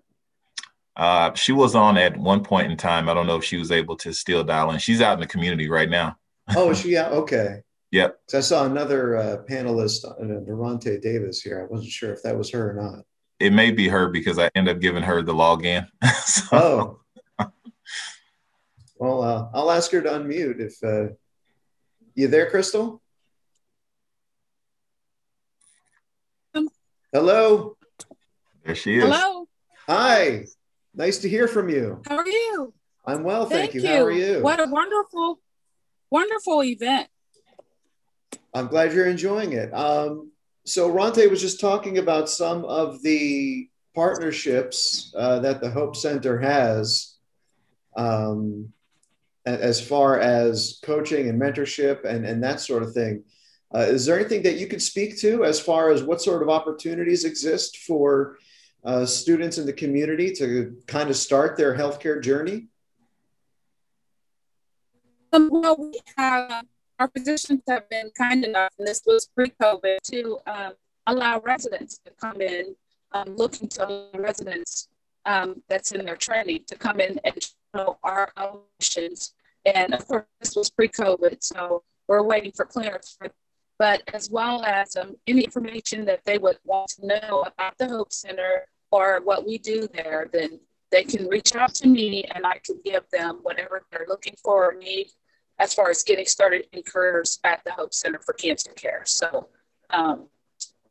Uh, 0.96 1.32
she 1.34 1.52
was 1.52 1.74
on 1.74 1.96
at 1.96 2.16
one 2.16 2.44
point 2.44 2.70
in 2.70 2.76
time. 2.76 3.08
I 3.08 3.14
don't 3.14 3.26
know 3.26 3.36
if 3.36 3.44
she 3.44 3.56
was 3.56 3.72
able 3.72 3.96
to 3.96 4.12
still 4.12 4.44
dial 4.44 4.70
in. 4.70 4.78
She's 4.78 5.00
out 5.00 5.14
in 5.14 5.20
the 5.20 5.26
community 5.26 5.68
right 5.68 5.90
now. 5.90 6.16
oh, 6.54 6.70
is 6.70 6.80
she? 6.80 6.90
Yeah. 6.90 7.08
Okay. 7.08 7.62
Yep. 7.94 8.18
I 8.34 8.40
saw 8.40 8.66
another 8.66 9.16
uh, 9.16 9.36
panelist, 9.48 10.04
uh, 10.04 10.40
Durante 10.44 10.98
Davis 10.98 11.40
here. 11.40 11.62
I 11.62 11.72
wasn't 11.72 11.92
sure 11.92 12.12
if 12.12 12.24
that 12.24 12.36
was 12.36 12.50
her 12.50 12.70
or 12.70 12.74
not. 12.74 13.04
It 13.38 13.52
may 13.52 13.70
be 13.70 13.86
her 13.86 14.08
because 14.08 14.36
I 14.36 14.50
end 14.56 14.68
up 14.68 14.80
giving 14.80 15.04
her 15.04 15.22
the 15.22 15.32
login. 15.32 15.86
so. 16.24 16.98
Oh, 17.38 17.50
well, 18.96 19.22
uh, 19.22 19.48
I'll 19.54 19.70
ask 19.70 19.92
her 19.92 20.02
to 20.02 20.08
unmute 20.08 20.58
if 20.58 20.82
uh, 20.82 21.14
you 22.16 22.26
there, 22.26 22.50
Crystal. 22.50 23.00
Hello. 27.12 27.76
There 28.64 28.74
she 28.74 28.96
is. 28.96 29.04
Hello. 29.04 29.46
Hi. 29.86 30.46
Nice 30.96 31.18
to 31.18 31.28
hear 31.28 31.46
from 31.46 31.68
you. 31.68 32.02
How 32.08 32.16
are 32.16 32.26
you? 32.26 32.74
I'm 33.06 33.22
well, 33.22 33.46
thank, 33.46 33.70
thank 33.70 33.74
you. 33.74 33.82
you. 33.82 33.96
How 33.96 34.02
are 34.02 34.10
you? 34.10 34.42
What 34.42 34.58
a 34.58 34.66
wonderful, 34.68 35.38
wonderful 36.10 36.64
event. 36.64 37.06
I'm 38.54 38.68
glad 38.68 38.92
you're 38.92 39.08
enjoying 39.08 39.52
it. 39.52 39.72
Um, 39.74 40.30
so 40.64 40.88
Ronte 40.88 41.28
was 41.28 41.40
just 41.40 41.60
talking 41.60 41.98
about 41.98 42.30
some 42.30 42.64
of 42.64 43.02
the 43.02 43.68
partnerships 43.94 45.12
uh, 45.16 45.40
that 45.40 45.60
the 45.60 45.70
Hope 45.70 45.96
Center 45.96 46.38
has. 46.38 47.16
Um, 47.96 48.72
as 49.46 49.80
far 49.80 50.18
as 50.18 50.78
coaching 50.82 51.28
and 51.28 51.40
mentorship 51.40 52.04
and, 52.04 52.24
and 52.24 52.42
that 52.42 52.60
sort 52.60 52.82
of 52.82 52.92
thing. 52.92 53.24
Uh, 53.74 53.80
is 53.80 54.06
there 54.06 54.18
anything 54.18 54.42
that 54.42 54.56
you 54.56 54.66
could 54.66 54.80
speak 54.80 55.18
to 55.18 55.44
as 55.44 55.60
far 55.60 55.90
as 55.90 56.02
what 56.02 56.22
sort 56.22 56.42
of 56.42 56.48
opportunities 56.48 57.24
exist 57.24 57.78
for 57.78 58.38
uh, 58.84 59.04
students 59.04 59.58
in 59.58 59.66
the 59.66 59.72
community 59.72 60.32
to 60.32 60.76
kind 60.86 61.10
of 61.10 61.16
start 61.16 61.56
their 61.56 61.76
healthcare 61.76 62.22
journey? 62.22 62.68
Um, 65.32 65.50
well, 65.50 65.76
we 65.76 66.00
have 66.16 66.64
our 66.98 67.08
physicians 67.08 67.62
have 67.68 67.88
been 67.88 68.10
kind 68.16 68.44
enough, 68.44 68.72
and 68.78 68.86
this 68.86 69.02
was 69.06 69.28
pre-COVID, 69.34 69.98
to 70.04 70.38
um, 70.46 70.72
allow 71.06 71.40
residents 71.40 71.98
to 72.04 72.12
come 72.20 72.40
in, 72.40 72.74
um, 73.12 73.36
looking 73.36 73.68
to 73.68 74.06
residents 74.14 74.88
um, 75.26 75.62
that's 75.68 75.92
in 75.92 76.04
their 76.04 76.16
training 76.16 76.60
to 76.66 76.76
come 76.76 77.00
in 77.00 77.18
and 77.24 77.50
know 77.74 77.98
our 78.02 78.30
options. 78.36 79.34
And 79.64 79.94
of 79.94 80.06
course, 80.06 80.24
this 80.40 80.56
was 80.56 80.70
pre-COVID, 80.70 81.42
so 81.42 81.82
we're 82.06 82.22
waiting 82.22 82.52
for 82.52 82.64
clearance. 82.64 83.16
For, 83.18 83.28
but 83.78 84.02
as 84.12 84.30
well 84.30 84.62
as 84.64 84.94
um, 84.96 85.16
any 85.26 85.42
information 85.42 86.04
that 86.04 86.20
they 86.24 86.38
would 86.38 86.58
want 86.64 86.90
to 86.90 87.06
know 87.06 87.44
about 87.46 87.76
the 87.78 87.88
Hope 87.88 88.12
Center 88.12 88.66
or 88.90 89.20
what 89.24 89.46
we 89.46 89.58
do 89.58 89.88
there, 89.92 90.28
then 90.32 90.60
they 90.92 91.02
can 91.02 91.26
reach 91.26 91.56
out 91.56 91.74
to 91.74 91.88
me 91.88 92.24
and 92.34 92.46
I 92.46 92.60
can 92.64 92.78
give 92.84 93.02
them 93.10 93.40
whatever 93.42 93.84
they're 93.90 94.06
looking 94.08 94.34
for 94.42 94.70
or 94.70 94.74
need 94.74 95.08
as 95.58 95.74
far 95.74 95.90
as 95.90 96.02
getting 96.02 96.26
started 96.26 96.66
in 96.72 96.82
careers 96.82 97.38
at 97.44 97.62
the 97.64 97.72
Hope 97.72 97.94
Center 97.94 98.18
for 98.18 98.32
Cancer 98.32 98.72
Care. 98.72 99.02
So, 99.04 99.48
um, 99.90 100.26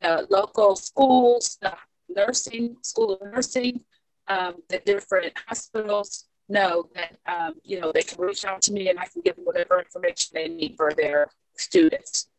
uh, 0.01 0.24
local 0.30 0.76
schools, 0.76 1.57
the 1.61 1.74
nursing, 2.09 2.78
school 2.82 3.14
of 3.14 3.22
nursing, 3.34 3.82
um, 4.28 4.55
the 4.70 4.80
different 4.80 5.34
hospitals 5.47 6.26
know 6.49 6.89
that 6.93 7.18
um, 7.26 7.53
you 7.64 7.80
know 7.80 7.91
they 7.91 8.03
can 8.03 8.22
reach 8.22 8.45
out 8.45 8.61
to 8.61 8.74
me 8.74 8.89
and 8.89 8.99
I 8.99 9.05
can 9.05 9.22
give 9.22 9.36
them 9.36 9.45
whatever 9.45 9.80
information 9.80 10.32
they 10.34 10.47
need 10.47 10.76
for 10.76 10.91
their 10.93 11.28
students. 11.57 12.30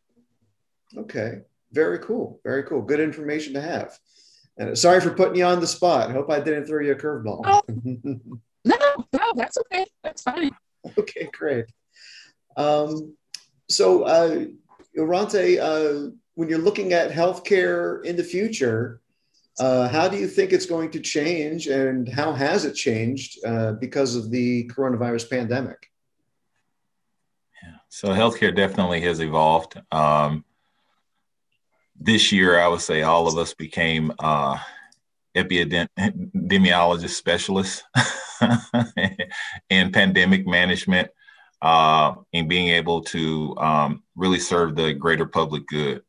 Okay, 0.96 1.40
very 1.72 1.98
cool, 1.98 2.40
very 2.44 2.62
cool. 2.64 2.82
Good 2.82 3.00
information 3.00 3.54
to 3.54 3.60
have. 3.60 3.98
And 4.56 4.78
sorry 4.78 5.00
for 5.00 5.10
putting 5.10 5.36
you 5.36 5.44
on 5.44 5.60
the 5.60 5.66
spot. 5.66 6.12
Hope 6.12 6.30
I 6.30 6.38
didn't 6.38 6.66
throw 6.66 6.80
you 6.80 6.92
a 6.92 6.94
curveball. 6.94 7.40
Oh, 7.44 7.62
no, 8.64 8.76
no, 9.12 9.32
that's 9.34 9.58
okay. 9.58 9.86
That's 10.02 10.22
fine. 10.22 10.50
Okay, 10.98 11.28
great. 11.32 11.64
Um, 12.57 13.14
so, 13.68 14.05
uh, 14.05 14.46
Orante, 14.96 15.59
uh, 15.59 16.11
when 16.34 16.48
you're 16.48 16.59
looking 16.59 16.92
at 16.92 17.11
healthcare 17.11 18.05
in 18.05 18.16
the 18.16 18.24
future, 18.24 19.00
uh, 19.61 19.88
how 19.88 20.09
do 20.09 20.16
you 20.16 20.26
think 20.26 20.52
it's 20.52 20.66
going 20.66 20.90
to 20.90 21.00
change, 21.00 21.68
and 21.68 22.09
how 22.09 22.32
has 22.32 22.64
it 22.64 22.74
changed 22.74 23.38
uh, 23.46 23.72
because 23.72 24.16
of 24.16 24.30
the 24.30 24.68
coronavirus 24.68 25.30
pandemic? 25.30 25.90
Yeah. 27.62 27.76
So 27.88 28.09
healthcare 28.09 28.55
definitely 28.55 29.00
has 29.02 29.20
evolved. 29.20 29.80
Um, 29.92 30.44
this 31.98 32.32
year, 32.32 32.59
I 32.59 32.66
would 32.66 32.80
say 32.80 33.02
all 33.02 33.28
of 33.28 33.38
us 33.38 33.55
became 33.55 34.12
uh, 34.18 34.59
epidemiologist 35.36 37.11
specialists 37.11 37.84
in 39.70 39.92
pandemic 39.92 40.46
management 40.46 41.11
uh, 41.64 42.14
and 42.34 42.46
being 42.46 42.68
able 42.68 43.00
to 43.00 43.56
um, 43.56 44.02
really 44.16 44.38
serve 44.38 44.76
the 44.76 44.92
greater 44.92 45.24
public 45.24 45.66
good. 45.66 46.02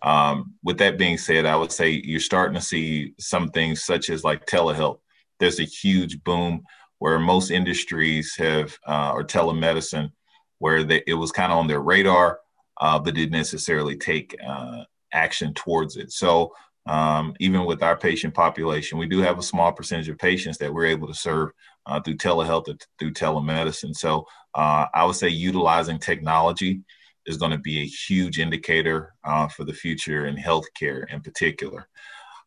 Um, 0.00 0.54
with 0.62 0.78
that 0.78 0.96
being 0.96 1.18
said, 1.18 1.44
I 1.44 1.56
would 1.56 1.70
say 1.70 1.90
you're 1.90 2.20
starting 2.20 2.54
to 2.54 2.60
see 2.62 3.12
some 3.18 3.50
things 3.50 3.84
such 3.84 4.08
as 4.08 4.24
like 4.24 4.46
telehealth. 4.46 5.00
There's 5.38 5.60
a 5.60 5.64
huge 5.64 6.24
boom 6.24 6.62
where 7.00 7.18
most 7.18 7.50
industries 7.50 8.34
have, 8.36 8.78
uh, 8.86 9.12
or 9.14 9.24
telemedicine, 9.24 10.10
where 10.58 10.82
they, 10.82 11.02
it 11.06 11.14
was 11.14 11.32
kind 11.32 11.52
of 11.52 11.58
on 11.58 11.66
their 11.66 11.82
radar, 11.82 12.40
uh, 12.80 12.98
but 12.98 13.14
didn't 13.14 13.32
necessarily 13.32 13.96
take 13.96 14.34
uh, 14.46 14.84
action 15.12 15.52
towards 15.52 15.98
it. 15.98 16.12
So 16.12 16.54
um, 16.86 17.34
even 17.40 17.64
with 17.64 17.82
our 17.82 17.96
patient 17.96 18.34
population. 18.34 18.98
We 18.98 19.06
do 19.06 19.20
have 19.20 19.38
a 19.38 19.42
small 19.42 19.72
percentage 19.72 20.08
of 20.08 20.18
patients 20.18 20.58
that 20.58 20.72
we're 20.72 20.86
able 20.86 21.08
to 21.08 21.14
serve 21.14 21.50
uh, 21.86 22.00
through 22.00 22.16
telehealth 22.16 22.68
or 22.68 22.76
through 22.98 23.12
telemedicine. 23.12 23.94
So 23.94 24.26
uh, 24.54 24.86
I 24.94 25.04
would 25.04 25.16
say 25.16 25.28
utilizing 25.28 25.98
technology 25.98 26.82
is 27.26 27.36
going 27.36 27.52
to 27.52 27.58
be 27.58 27.80
a 27.80 27.86
huge 27.86 28.38
indicator 28.38 29.14
uh, 29.24 29.48
for 29.48 29.64
the 29.64 29.72
future 29.72 30.26
in 30.26 30.36
healthcare 30.36 31.04
in 31.12 31.20
particular. 31.20 31.88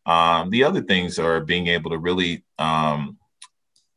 Um, 0.05 0.49
the 0.49 0.63
other 0.63 0.81
things 0.81 1.19
are 1.19 1.41
being 1.41 1.67
able 1.67 1.91
to 1.91 1.97
really 1.97 2.45
um, 2.59 3.17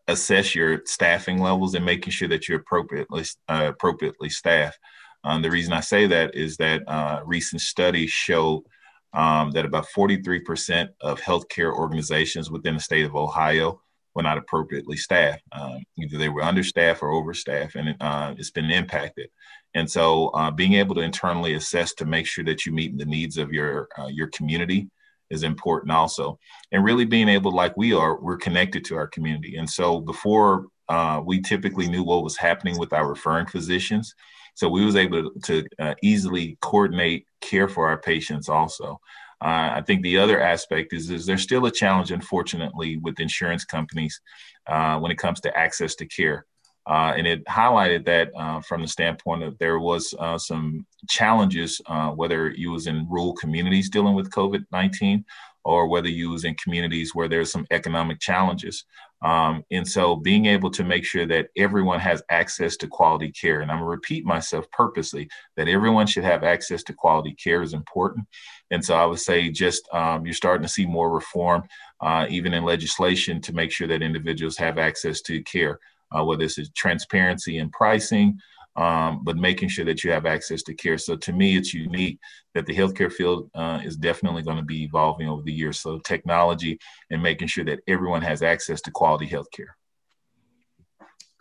assess 0.09 0.55
your 0.55 0.83
staffing 0.87 1.39
levels 1.39 1.75
and 1.75 1.85
making 1.85 2.11
sure 2.11 2.29
that 2.29 2.49
you're 2.49 2.61
appropriately 2.61 3.25
uh, 3.49 3.67
appropriately 3.69 4.29
staffed. 4.29 4.79
Um, 5.23 5.43
the 5.43 5.51
reason 5.51 5.73
I 5.73 5.81
say 5.81 6.07
that 6.07 6.35
is 6.35 6.57
that 6.57 6.83
uh, 6.89 7.21
recent 7.25 7.61
studies 7.61 8.11
show 8.11 8.65
um, 9.13 9.51
that 9.53 9.65
about 9.65 9.87
43% 9.97 10.89
of 11.01 11.21
healthcare 11.21 11.73
organizations 11.73 12.51
within 12.51 12.75
the 12.75 12.81
state 12.81 13.05
of 13.05 13.17
Ohio 13.17 13.81
were 14.21 14.29
not 14.29 14.39
appropriately 14.39 14.97
staffed. 14.97 15.43
Um, 15.53 15.83
either 15.99 16.19
they 16.19 16.29
were 16.29 16.43
understaffed 16.43 17.03
or 17.03 17.11
overstaffed, 17.11 17.75
and 17.75 17.89
it, 17.89 17.97
uh, 18.01 18.35
it's 18.37 18.51
been 18.51 18.71
impacted. 18.71 19.31
And 19.75 19.91
so, 19.91 20.29
uh, 20.29 20.51
being 20.51 20.75
able 20.75 20.95
to 20.97 21.01
internally 21.01 21.55
assess 21.55 21.95
to 21.95 22.05
make 22.05 22.27
sure 22.27 22.45
that 22.45 22.67
you 22.67 22.73
meet 22.73 22.99
the 22.99 23.05
needs 23.05 23.39
of 23.39 23.53
your 23.53 23.89
uh, 23.99 24.09
your 24.09 24.29
community 24.29 24.89
is 25.31 25.43
important 25.45 25.93
also. 25.93 26.39
And 26.73 26.85
really 26.85 27.05
being 27.05 27.29
able, 27.29 27.53
like 27.53 27.77
we 27.77 27.93
are, 27.95 28.21
we're 28.21 28.37
connected 28.37 28.85
to 28.87 28.97
our 28.97 29.07
community. 29.07 29.57
And 29.57 29.71
so 29.71 30.01
before 30.01 30.67
uh, 30.89 31.23
we 31.25 31.41
typically 31.41 31.89
knew 31.89 32.03
what 32.03 32.25
was 32.25 32.37
happening 32.37 32.77
with 32.79 32.93
our 32.93 33.09
referring 33.09 33.47
physicians. 33.47 34.13
So 34.55 34.69
we 34.69 34.85
was 34.85 34.97
able 34.97 35.31
to 35.45 35.65
uh, 35.79 35.95
easily 36.03 36.59
coordinate 36.61 37.27
care 37.41 37.69
for 37.69 37.87
our 37.87 37.99
patients 37.99 38.49
also. 38.49 39.01
Uh, 39.43 39.71
I 39.75 39.83
think 39.87 40.03
the 40.03 40.19
other 40.19 40.41
aspect 40.41 40.93
is, 40.93 41.11
is 41.11 41.25
there's 41.25 41.43
still 41.43 41.67
a 41.67 41.71
challenge, 41.71 42.11
unfortunately, 42.11 42.99
with 42.99 43.21
insurance 43.21 43.65
companies 43.65 44.21
uh, 44.67 44.99
when 44.99 45.11
it 45.11 45.19
comes 45.19 45.41
to 45.41 45.57
access 45.57 45.95
to 45.97 46.07
care. 46.07 46.47
Uh, 46.87 47.13
and 47.17 47.27
it 47.27 47.45
highlighted 47.45 48.05
that 48.05 48.31
uh, 48.37 48.61
from 48.61 48.83
the 48.83 48.89
standpoint 48.89 49.43
of 49.43 49.57
there 49.59 49.79
was 49.79 50.15
uh, 50.19 50.39
some 50.39 50.87
challenges, 51.09 51.81
uh, 51.87 52.11
whether 52.11 52.51
you 52.51 52.71
was 52.71 52.87
in 52.87 53.07
rural 53.09 53.35
communities 53.35 53.91
dealing 53.91 54.15
with 54.15 54.31
COVID-19 54.31 55.25
or 55.65 55.87
whether 55.87 56.09
you 56.09 56.31
was 56.31 56.45
in 56.45 56.55
communities 56.55 57.15
where 57.15 57.29
there's 57.29 57.53
some 57.53 57.67
economic 57.71 58.19
challenges. 58.19 58.85
Um, 59.23 59.65
and 59.71 59.87
so 59.87 60.17
being 60.17 60.47
able 60.47 60.71
to 60.71 60.85
make 60.85 61.05
sure 61.05 61.27
that 61.27 61.49
everyone 61.57 62.01
has 62.01 62.23
access 62.31 62.77
to 62.79 62.87
quality 62.87 63.31
care, 63.31 63.61
and 63.61 63.71
I'm 63.71 63.79
gonna 63.79 63.91
repeat 63.91 64.25
myself 64.25 64.71
purposely, 64.71 65.29
that 65.57 65.69
everyone 65.69 66.07
should 66.07 66.25
have 66.25 66.43
access 66.43 66.83
to 66.85 66.93
quality 66.93 67.35
care 67.35 67.63
is 67.63 67.75
important. 67.75 68.27
And 68.71 68.85
so 68.85 68.95
I 68.95 69.05
would 69.05 69.21
say 69.21 69.51
just 69.51 69.89
um, 69.93 70.25
you're 70.25 70.35
starting 70.35 70.63
to 70.63 70.73
see 70.73 70.87
more 70.87 71.11
reform, 71.11 71.65
uh, 72.01 72.27
even 72.31 72.55
in 72.55 72.65
legislation 72.65 73.41
to 73.43 73.53
make 73.53 73.73
sure 73.73 73.89
that 73.89 74.03
individuals 74.03 74.57
have 74.57 74.79
access 74.79 75.21
to 75.23 75.43
care 75.43 75.81
uh, 76.13 76.25
whether 76.25 76.45
it's 76.45 76.59
transparency 76.71 77.59
in 77.59 77.71
pricing, 77.71 78.39
um, 78.81 79.21
but 79.25 79.37
making 79.37 79.69
sure 79.69 79.85
that 79.85 80.03
you 80.03 80.11
have 80.11 80.25
access 80.25 80.63
to 80.63 80.75
care. 80.75 80.97
So 80.97 81.15
to 81.15 81.33
me, 81.35 81.57
it's 81.57 81.75
unique 81.75 82.19
that 82.55 82.65
the 82.65 82.75
healthcare 82.75 83.13
field 83.13 83.51
uh, 83.55 83.81
is 83.85 83.95
definitely 83.97 84.43
going 84.43 84.57
to 84.57 84.65
be 84.65 84.85
evolving 84.85 85.29
over 85.29 85.43
the 85.43 85.53
years. 85.53 85.79
So 85.81 85.99
technology 85.99 86.79
and 87.11 87.23
making 87.23 87.49
sure 87.49 87.65
that 87.67 87.81
everyone 87.87 88.23
has 88.23 88.43
access 88.43 88.81
to 88.83 88.91
quality 88.91 89.29
healthcare. 89.29 89.73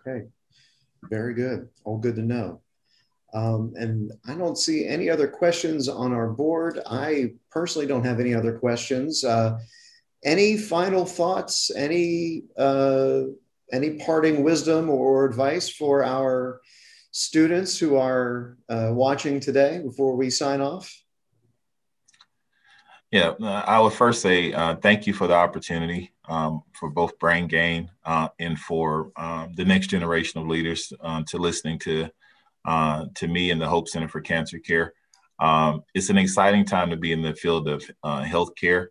Okay, 0.01 0.27
very 1.03 1.33
good. 1.33 1.69
All 1.85 1.97
good 1.97 2.17
to 2.17 2.21
know. 2.21 2.61
Um, 3.33 3.73
and 3.77 4.11
I 4.27 4.35
don't 4.35 4.57
see 4.57 4.85
any 4.85 5.09
other 5.09 5.27
questions 5.27 5.87
on 5.87 6.11
our 6.11 6.29
board. 6.29 6.79
I 6.85 7.33
personally 7.51 7.87
don't 7.87 8.03
have 8.03 8.19
any 8.19 8.33
other 8.33 8.57
questions. 8.57 9.23
Uh, 9.23 9.59
any 10.25 10.57
final 10.57 11.05
thoughts? 11.05 11.71
Any 11.73 12.43
uh, 12.57 13.21
any 13.71 13.91
parting 14.03 14.43
wisdom 14.43 14.89
or 14.89 15.25
advice 15.25 15.69
for 15.69 16.03
our 16.03 16.59
students 17.19 17.77
who 17.77 17.97
are 17.97 18.57
uh, 18.69 18.89
watching 18.93 19.41
today 19.41 19.81
before 19.83 20.15
we 20.15 20.29
sign 20.29 20.61
off? 20.61 21.03
Yeah, 23.11 23.33
uh, 23.41 23.63
I 23.65 23.79
would 23.79 23.91
first 23.91 24.21
say 24.21 24.53
uh, 24.53 24.75
thank 24.77 25.05
you 25.05 25.13
for 25.13 25.27
the 25.27 25.33
opportunity 25.33 26.13
um, 26.29 26.61
for 26.71 26.89
both 26.89 27.19
Brain 27.19 27.47
Gain 27.47 27.89
uh, 28.05 28.29
and 28.39 28.57
for 28.57 29.11
um, 29.17 29.51
the 29.55 29.65
next 29.65 29.87
generation 29.87 30.39
of 30.39 30.47
leaders 30.47 30.93
uh, 31.01 31.23
to 31.27 31.37
listening 31.37 31.77
to 31.79 32.09
uh, 32.65 33.05
to 33.15 33.27
me 33.27 33.51
and 33.51 33.59
the 33.59 33.67
Hope 33.67 33.89
Center 33.89 34.07
for 34.07 34.21
Cancer 34.21 34.59
Care. 34.59 34.93
Um, 35.39 35.83
it's 35.93 36.09
an 36.09 36.17
exciting 36.17 36.65
time 36.65 36.89
to 36.89 36.97
be 36.97 37.11
in 37.11 37.21
the 37.21 37.33
field 37.33 37.67
of 37.67 37.83
healthcare. 38.05 38.87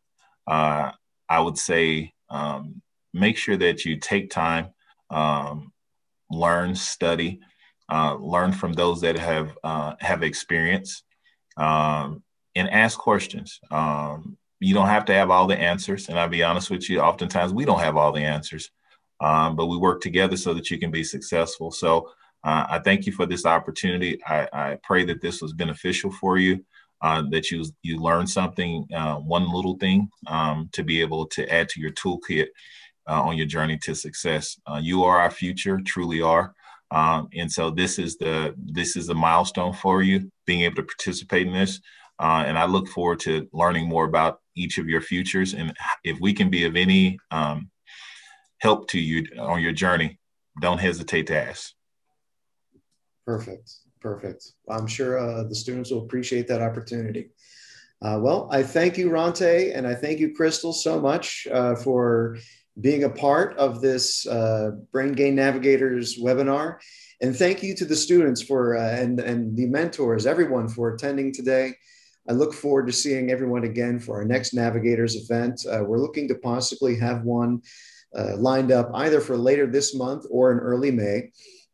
I 0.46 1.40
would 1.40 1.58
say 1.58 2.12
um, 2.28 2.82
make 3.12 3.36
sure 3.36 3.56
that 3.56 3.84
you 3.84 3.98
take 3.98 4.30
time, 4.30 4.70
um, 5.10 5.72
learn, 6.30 6.74
study, 6.74 7.40
uh, 7.90 8.14
learn 8.16 8.52
from 8.52 8.72
those 8.72 9.00
that 9.00 9.18
have 9.18 9.56
uh, 9.64 9.94
have 10.00 10.22
experience, 10.22 11.02
um, 11.56 12.22
and 12.54 12.68
ask 12.70 12.98
questions. 12.98 13.60
Um, 13.70 14.36
you 14.60 14.74
don't 14.74 14.88
have 14.88 15.04
to 15.06 15.14
have 15.14 15.30
all 15.30 15.46
the 15.46 15.58
answers, 15.58 16.08
and 16.08 16.18
I'll 16.18 16.28
be 16.28 16.42
honest 16.42 16.70
with 16.70 16.88
you. 16.90 17.00
Oftentimes, 17.00 17.52
we 17.52 17.64
don't 17.64 17.80
have 17.80 17.96
all 17.96 18.12
the 18.12 18.24
answers, 18.24 18.70
um, 19.20 19.56
but 19.56 19.66
we 19.66 19.76
work 19.76 20.00
together 20.00 20.36
so 20.36 20.54
that 20.54 20.70
you 20.70 20.78
can 20.78 20.90
be 20.90 21.04
successful. 21.04 21.70
So. 21.70 22.10
Uh, 22.44 22.64
I 22.70 22.78
thank 22.78 23.04
you 23.04 23.10
for 23.10 23.26
this 23.26 23.44
opportunity. 23.44 24.20
I, 24.24 24.48
I, 24.52 24.78
pray 24.84 25.04
that 25.06 25.20
this 25.20 25.42
was 25.42 25.52
beneficial 25.52 26.12
for 26.12 26.38
you. 26.38 26.64
Uh, 27.00 27.22
that 27.30 27.50
you 27.50 27.64
you 27.82 27.98
learn 28.00 28.28
something, 28.28 28.86
uh, 28.94 29.16
one 29.16 29.52
little 29.52 29.76
thing, 29.76 30.08
um, 30.28 30.68
to 30.72 30.84
be 30.84 31.00
able 31.00 31.26
to 31.26 31.52
add 31.52 31.68
to 31.68 31.80
your 31.80 31.90
toolkit 31.90 32.46
uh, 33.08 33.22
on 33.22 33.36
your 33.36 33.46
journey 33.46 33.78
to 33.78 33.94
success. 33.94 34.58
Uh, 34.66 34.80
you 34.82 35.02
are 35.04 35.18
our 35.18 35.30
future, 35.30 35.80
truly 35.80 36.20
are. 36.20 36.54
Um, 36.90 37.28
and 37.34 37.50
so 37.50 37.70
this 37.70 37.98
is 37.98 38.16
the 38.16 38.54
this 38.56 38.96
is 38.96 39.06
the 39.06 39.14
milestone 39.14 39.74
for 39.74 40.02
you 40.02 40.30
being 40.46 40.62
able 40.62 40.76
to 40.76 40.82
participate 40.82 41.46
in 41.46 41.52
this. 41.52 41.80
Uh, 42.18 42.44
and 42.46 42.58
I 42.58 42.64
look 42.64 42.88
forward 42.88 43.20
to 43.20 43.48
learning 43.52 43.88
more 43.88 44.04
about 44.04 44.40
each 44.56 44.78
of 44.78 44.88
your 44.88 45.00
futures. 45.00 45.54
And 45.54 45.72
if 46.02 46.18
we 46.20 46.32
can 46.32 46.50
be 46.50 46.64
of 46.64 46.74
any 46.74 47.18
um, 47.30 47.70
help 48.58 48.88
to 48.88 48.98
you 48.98 49.26
on 49.38 49.62
your 49.62 49.72
journey, 49.72 50.18
don't 50.60 50.78
hesitate 50.78 51.28
to 51.28 51.48
ask. 51.48 51.72
Perfect. 53.24 53.70
Perfect. 54.00 54.52
I'm 54.68 54.86
sure 54.86 55.18
uh, 55.18 55.44
the 55.44 55.54
students 55.54 55.90
will 55.90 56.04
appreciate 56.04 56.48
that 56.48 56.62
opportunity. 56.62 57.30
Uh, 58.00 58.18
well, 58.20 58.48
I 58.52 58.62
thank 58.62 58.96
you, 58.96 59.10
Ronte, 59.10 59.72
and 59.72 59.86
I 59.86 59.94
thank 59.94 60.20
you, 60.20 60.32
Crystal, 60.32 60.72
so 60.72 61.00
much 61.00 61.48
uh, 61.50 61.74
for 61.74 62.38
being 62.80 63.04
a 63.04 63.10
part 63.10 63.56
of 63.56 63.80
this 63.80 64.26
uh, 64.26 64.70
Brain 64.92 65.12
Gain 65.12 65.34
Navigators 65.34 66.18
webinar. 66.18 66.78
And 67.20 67.36
thank 67.36 67.62
you 67.62 67.74
to 67.76 67.84
the 67.84 67.96
students 67.96 68.40
for 68.42 68.76
uh, 68.76 68.90
and, 68.90 69.18
and 69.20 69.56
the 69.56 69.66
mentors, 69.66 70.26
everyone 70.26 70.68
for 70.68 70.94
attending 70.94 71.32
today. 71.32 71.74
I 72.28 72.32
look 72.32 72.52
forward 72.52 72.86
to 72.86 72.92
seeing 72.92 73.30
everyone 73.30 73.64
again 73.64 73.98
for 73.98 74.18
our 74.18 74.24
next 74.24 74.52
Navigators 74.52 75.16
event. 75.16 75.64
Uh, 75.66 75.82
we're 75.84 75.98
looking 75.98 76.28
to 76.28 76.34
possibly 76.34 76.96
have 76.96 77.22
one 77.22 77.62
uh, 78.16 78.36
lined 78.36 78.70
up 78.70 78.90
either 78.94 79.20
for 79.20 79.36
later 79.36 79.66
this 79.66 79.94
month 79.94 80.26
or 80.30 80.52
in 80.52 80.58
early 80.58 80.90
May. 80.90 81.30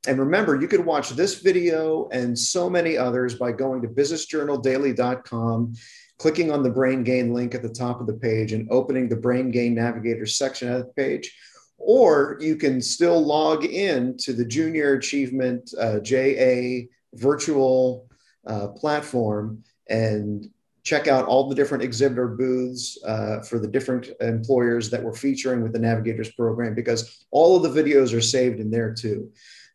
And 0.07 0.19
remember, 0.19 0.61
you 0.61 0.69
could 0.69 0.85
watch 0.85 1.11
this 1.11 1.41
video 1.41 2.09
and 2.13 2.39
so 2.39 2.69
many 2.69 2.97
others 2.97 3.35
by 3.35 3.53
going 3.53 3.83
to 3.83 3.89
businessjournaldaily.com 3.89 5.75
clicking 6.19 6.53
on 6.53 6.63
the 6.63 6.71
Brain 6.71 7.03
Gain 7.03 7.33
link 7.33 7.55
at 7.55 7.63
the 7.63 7.69
top 7.69 8.01
of 8.01 8.07
the 8.07 8.15
page 8.15 8.53
and 8.53 8.69
opening 8.71 9.09
the 9.09 9.17
Brain 9.17 9.51
Gain 9.51 9.75
Navigator 9.75 10.27
section 10.27 10.73
of 10.73 10.87
the 10.87 10.93
page. 10.93 11.35
Or 11.79 12.39
you 12.41 12.57
can 12.57 12.81
still 12.81 13.21
log 13.21 13.65
in 13.65 14.17
to 14.19 14.33
the 14.33 14.45
Junior 14.45 14.95
Achievement 14.95 15.71
uh, 15.79 15.99
JA 16.01 16.87
virtual 17.15 18.09
uh, 18.47 18.69
platform 18.69 19.65
and 19.89 20.49
check 20.85 21.09
out 21.09 21.27
all 21.27 21.49
the 21.49 21.55
different 21.55 21.83
exhibitor 21.83 22.29
booths 22.29 23.03
uh, 23.05 23.41
for 23.41 23.59
the 23.59 23.67
different 23.67 24.11
employers 24.21 24.91
that 24.91 25.03
we're 25.03 25.15
featuring 25.15 25.63
with 25.63 25.73
the 25.73 25.79
Navigators 25.79 26.31
program 26.33 26.75
because 26.75 27.27
all 27.31 27.57
of 27.57 27.63
the 27.63 27.83
videos 27.83 28.17
are 28.17 28.21
saved 28.21 28.61
in 28.61 28.71
there 28.71 28.93
too. 28.93 29.31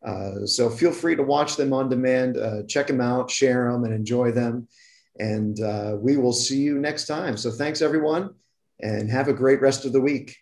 Uh, 0.05 0.45
so 0.45 0.69
feel 0.69 0.91
free 0.91 1.15
to 1.15 1.23
watch 1.23 1.55
them 1.55 1.73
on 1.73 1.89
demand, 1.89 2.37
uh, 2.37 2.63
check 2.67 2.87
them 2.87 3.01
out, 3.01 3.29
share 3.29 3.71
them, 3.71 3.83
and 3.83 3.93
enjoy 3.93 4.31
them. 4.31 4.67
And 5.19 5.59
uh, 5.61 5.97
we 5.99 6.17
will 6.17 6.33
see 6.33 6.59
you 6.59 6.79
next 6.79 7.05
time. 7.05 7.37
So 7.37 7.51
thanks, 7.51 7.81
everyone, 7.81 8.33
and 8.79 9.09
have 9.09 9.27
a 9.27 9.33
great 9.33 9.61
rest 9.61 9.85
of 9.85 9.93
the 9.93 10.01
week. 10.01 10.37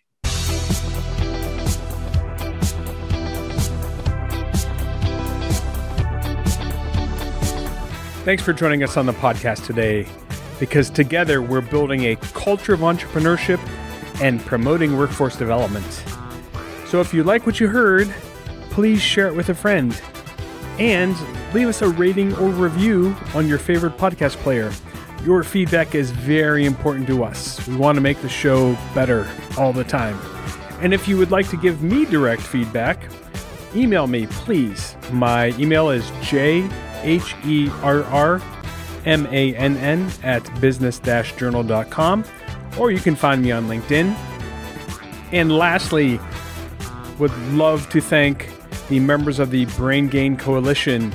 Thanks 8.24 8.42
for 8.42 8.52
joining 8.52 8.82
us 8.82 8.98
on 8.98 9.06
the 9.06 9.14
podcast 9.14 9.64
today 9.64 10.06
because 10.60 10.90
together 10.90 11.40
we're 11.40 11.62
building 11.62 12.04
a 12.04 12.16
culture 12.16 12.74
of 12.74 12.80
entrepreneurship 12.80 13.58
and 14.20 14.40
promoting 14.40 14.98
workforce 14.98 15.34
development. 15.36 16.04
So 16.84 17.00
if 17.00 17.14
you 17.14 17.24
like 17.24 17.46
what 17.46 17.58
you 17.58 17.68
heard, 17.68 18.12
please 18.70 19.00
share 19.00 19.28
it 19.28 19.34
with 19.34 19.48
a 19.48 19.54
friend 19.54 19.98
and 20.78 21.16
leave 21.52 21.68
us 21.68 21.82
a 21.82 21.88
rating 21.88 22.34
or 22.36 22.48
review 22.50 23.16
on 23.34 23.46
your 23.48 23.58
favorite 23.58 23.96
podcast 23.96 24.36
player. 24.36 24.72
Your 25.24 25.42
feedback 25.42 25.94
is 25.94 26.10
very 26.10 26.64
important 26.64 27.06
to 27.08 27.24
us. 27.24 27.66
We 27.66 27.76
want 27.76 27.96
to 27.96 28.00
make 28.00 28.20
the 28.22 28.28
show 28.28 28.76
better 28.94 29.28
all 29.56 29.72
the 29.72 29.84
time. 29.84 30.18
And 30.80 30.94
if 30.94 31.08
you 31.08 31.16
would 31.16 31.30
like 31.30 31.48
to 31.48 31.56
give 31.56 31.82
me 31.82 32.04
direct 32.04 32.42
feedback, 32.42 33.10
email 33.74 34.06
me, 34.06 34.26
please. 34.28 34.96
My 35.10 35.48
email 35.58 35.90
is 35.90 36.04
jherrmann 36.22 36.74
at 40.24 40.60
business-journal.com, 40.60 42.24
or 42.78 42.90
you 42.92 43.00
can 43.00 43.16
find 43.16 43.42
me 43.42 43.50
on 43.50 43.66
LinkedIn. 43.66 44.14
And 45.32 45.52
lastly, 45.52 46.20
would 47.18 47.36
love 47.52 47.88
to 47.90 48.00
thank 48.00 48.50
the 48.88 49.00
members 49.00 49.40
of 49.40 49.50
the 49.50 49.66
Brain 49.66 50.08
Gain 50.08 50.36
Coalition. 50.36 51.12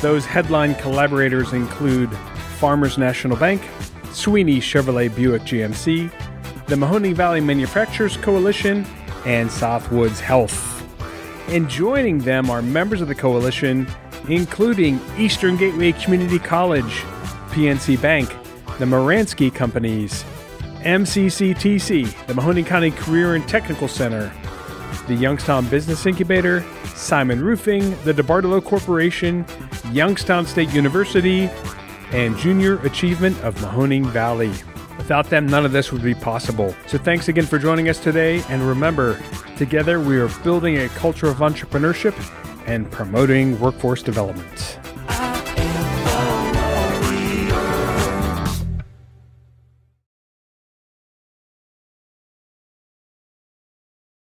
Those 0.00 0.26
headline 0.26 0.74
collaborators 0.76 1.52
include 1.52 2.14
Farmers 2.58 2.98
National 2.98 3.36
Bank, 3.36 3.62
Sweeney 4.12 4.58
Chevrolet 4.58 5.14
Buick 5.14 5.42
GMC, 5.42 6.10
the 6.66 6.76
Mahoning 6.76 7.14
Valley 7.14 7.40
Manufacturers 7.40 8.16
Coalition, 8.16 8.86
and 9.26 9.48
Southwoods 9.50 10.20
Health. 10.20 10.70
And 11.48 11.68
joining 11.68 12.18
them 12.18 12.50
are 12.50 12.62
members 12.62 13.00
of 13.00 13.08
the 13.08 13.14
coalition, 13.14 13.86
including 14.28 15.00
Eastern 15.18 15.56
Gateway 15.56 15.92
Community 15.92 16.38
College, 16.38 17.02
PNC 17.50 18.00
Bank, 18.00 18.28
the 18.78 18.84
Moransky 18.84 19.54
Companies, 19.54 20.24
MCCTC, 20.80 22.26
the 22.26 22.32
Mahoning 22.32 22.66
County 22.66 22.90
Career 22.90 23.34
and 23.34 23.46
Technical 23.48 23.88
Center, 23.88 24.32
the 25.06 25.14
Youngstown 25.14 25.66
Business 25.68 26.06
Incubator, 26.06 26.64
Simon 27.04 27.44
Roofing, 27.44 27.90
the 28.04 28.14
DeBartolo 28.14 28.64
Corporation, 28.64 29.44
Youngstown 29.92 30.46
State 30.46 30.72
University, 30.72 31.50
and 32.12 32.34
Junior 32.38 32.78
Achievement 32.78 33.38
of 33.42 33.54
Mahoning 33.56 34.06
Valley. 34.06 34.50
Without 34.96 35.28
them, 35.28 35.46
none 35.46 35.66
of 35.66 35.72
this 35.72 35.92
would 35.92 36.02
be 36.02 36.14
possible. 36.14 36.74
So 36.86 36.96
thanks 36.96 37.28
again 37.28 37.44
for 37.44 37.58
joining 37.58 37.90
us 37.90 38.00
today. 38.00 38.42
And 38.48 38.62
remember, 38.62 39.20
together 39.58 40.00
we 40.00 40.18
are 40.18 40.28
building 40.42 40.78
a 40.78 40.88
culture 40.88 41.26
of 41.26 41.36
entrepreneurship 41.38 42.14
and 42.66 42.90
promoting 42.90 43.60
workforce 43.60 44.02
development. 44.02 44.78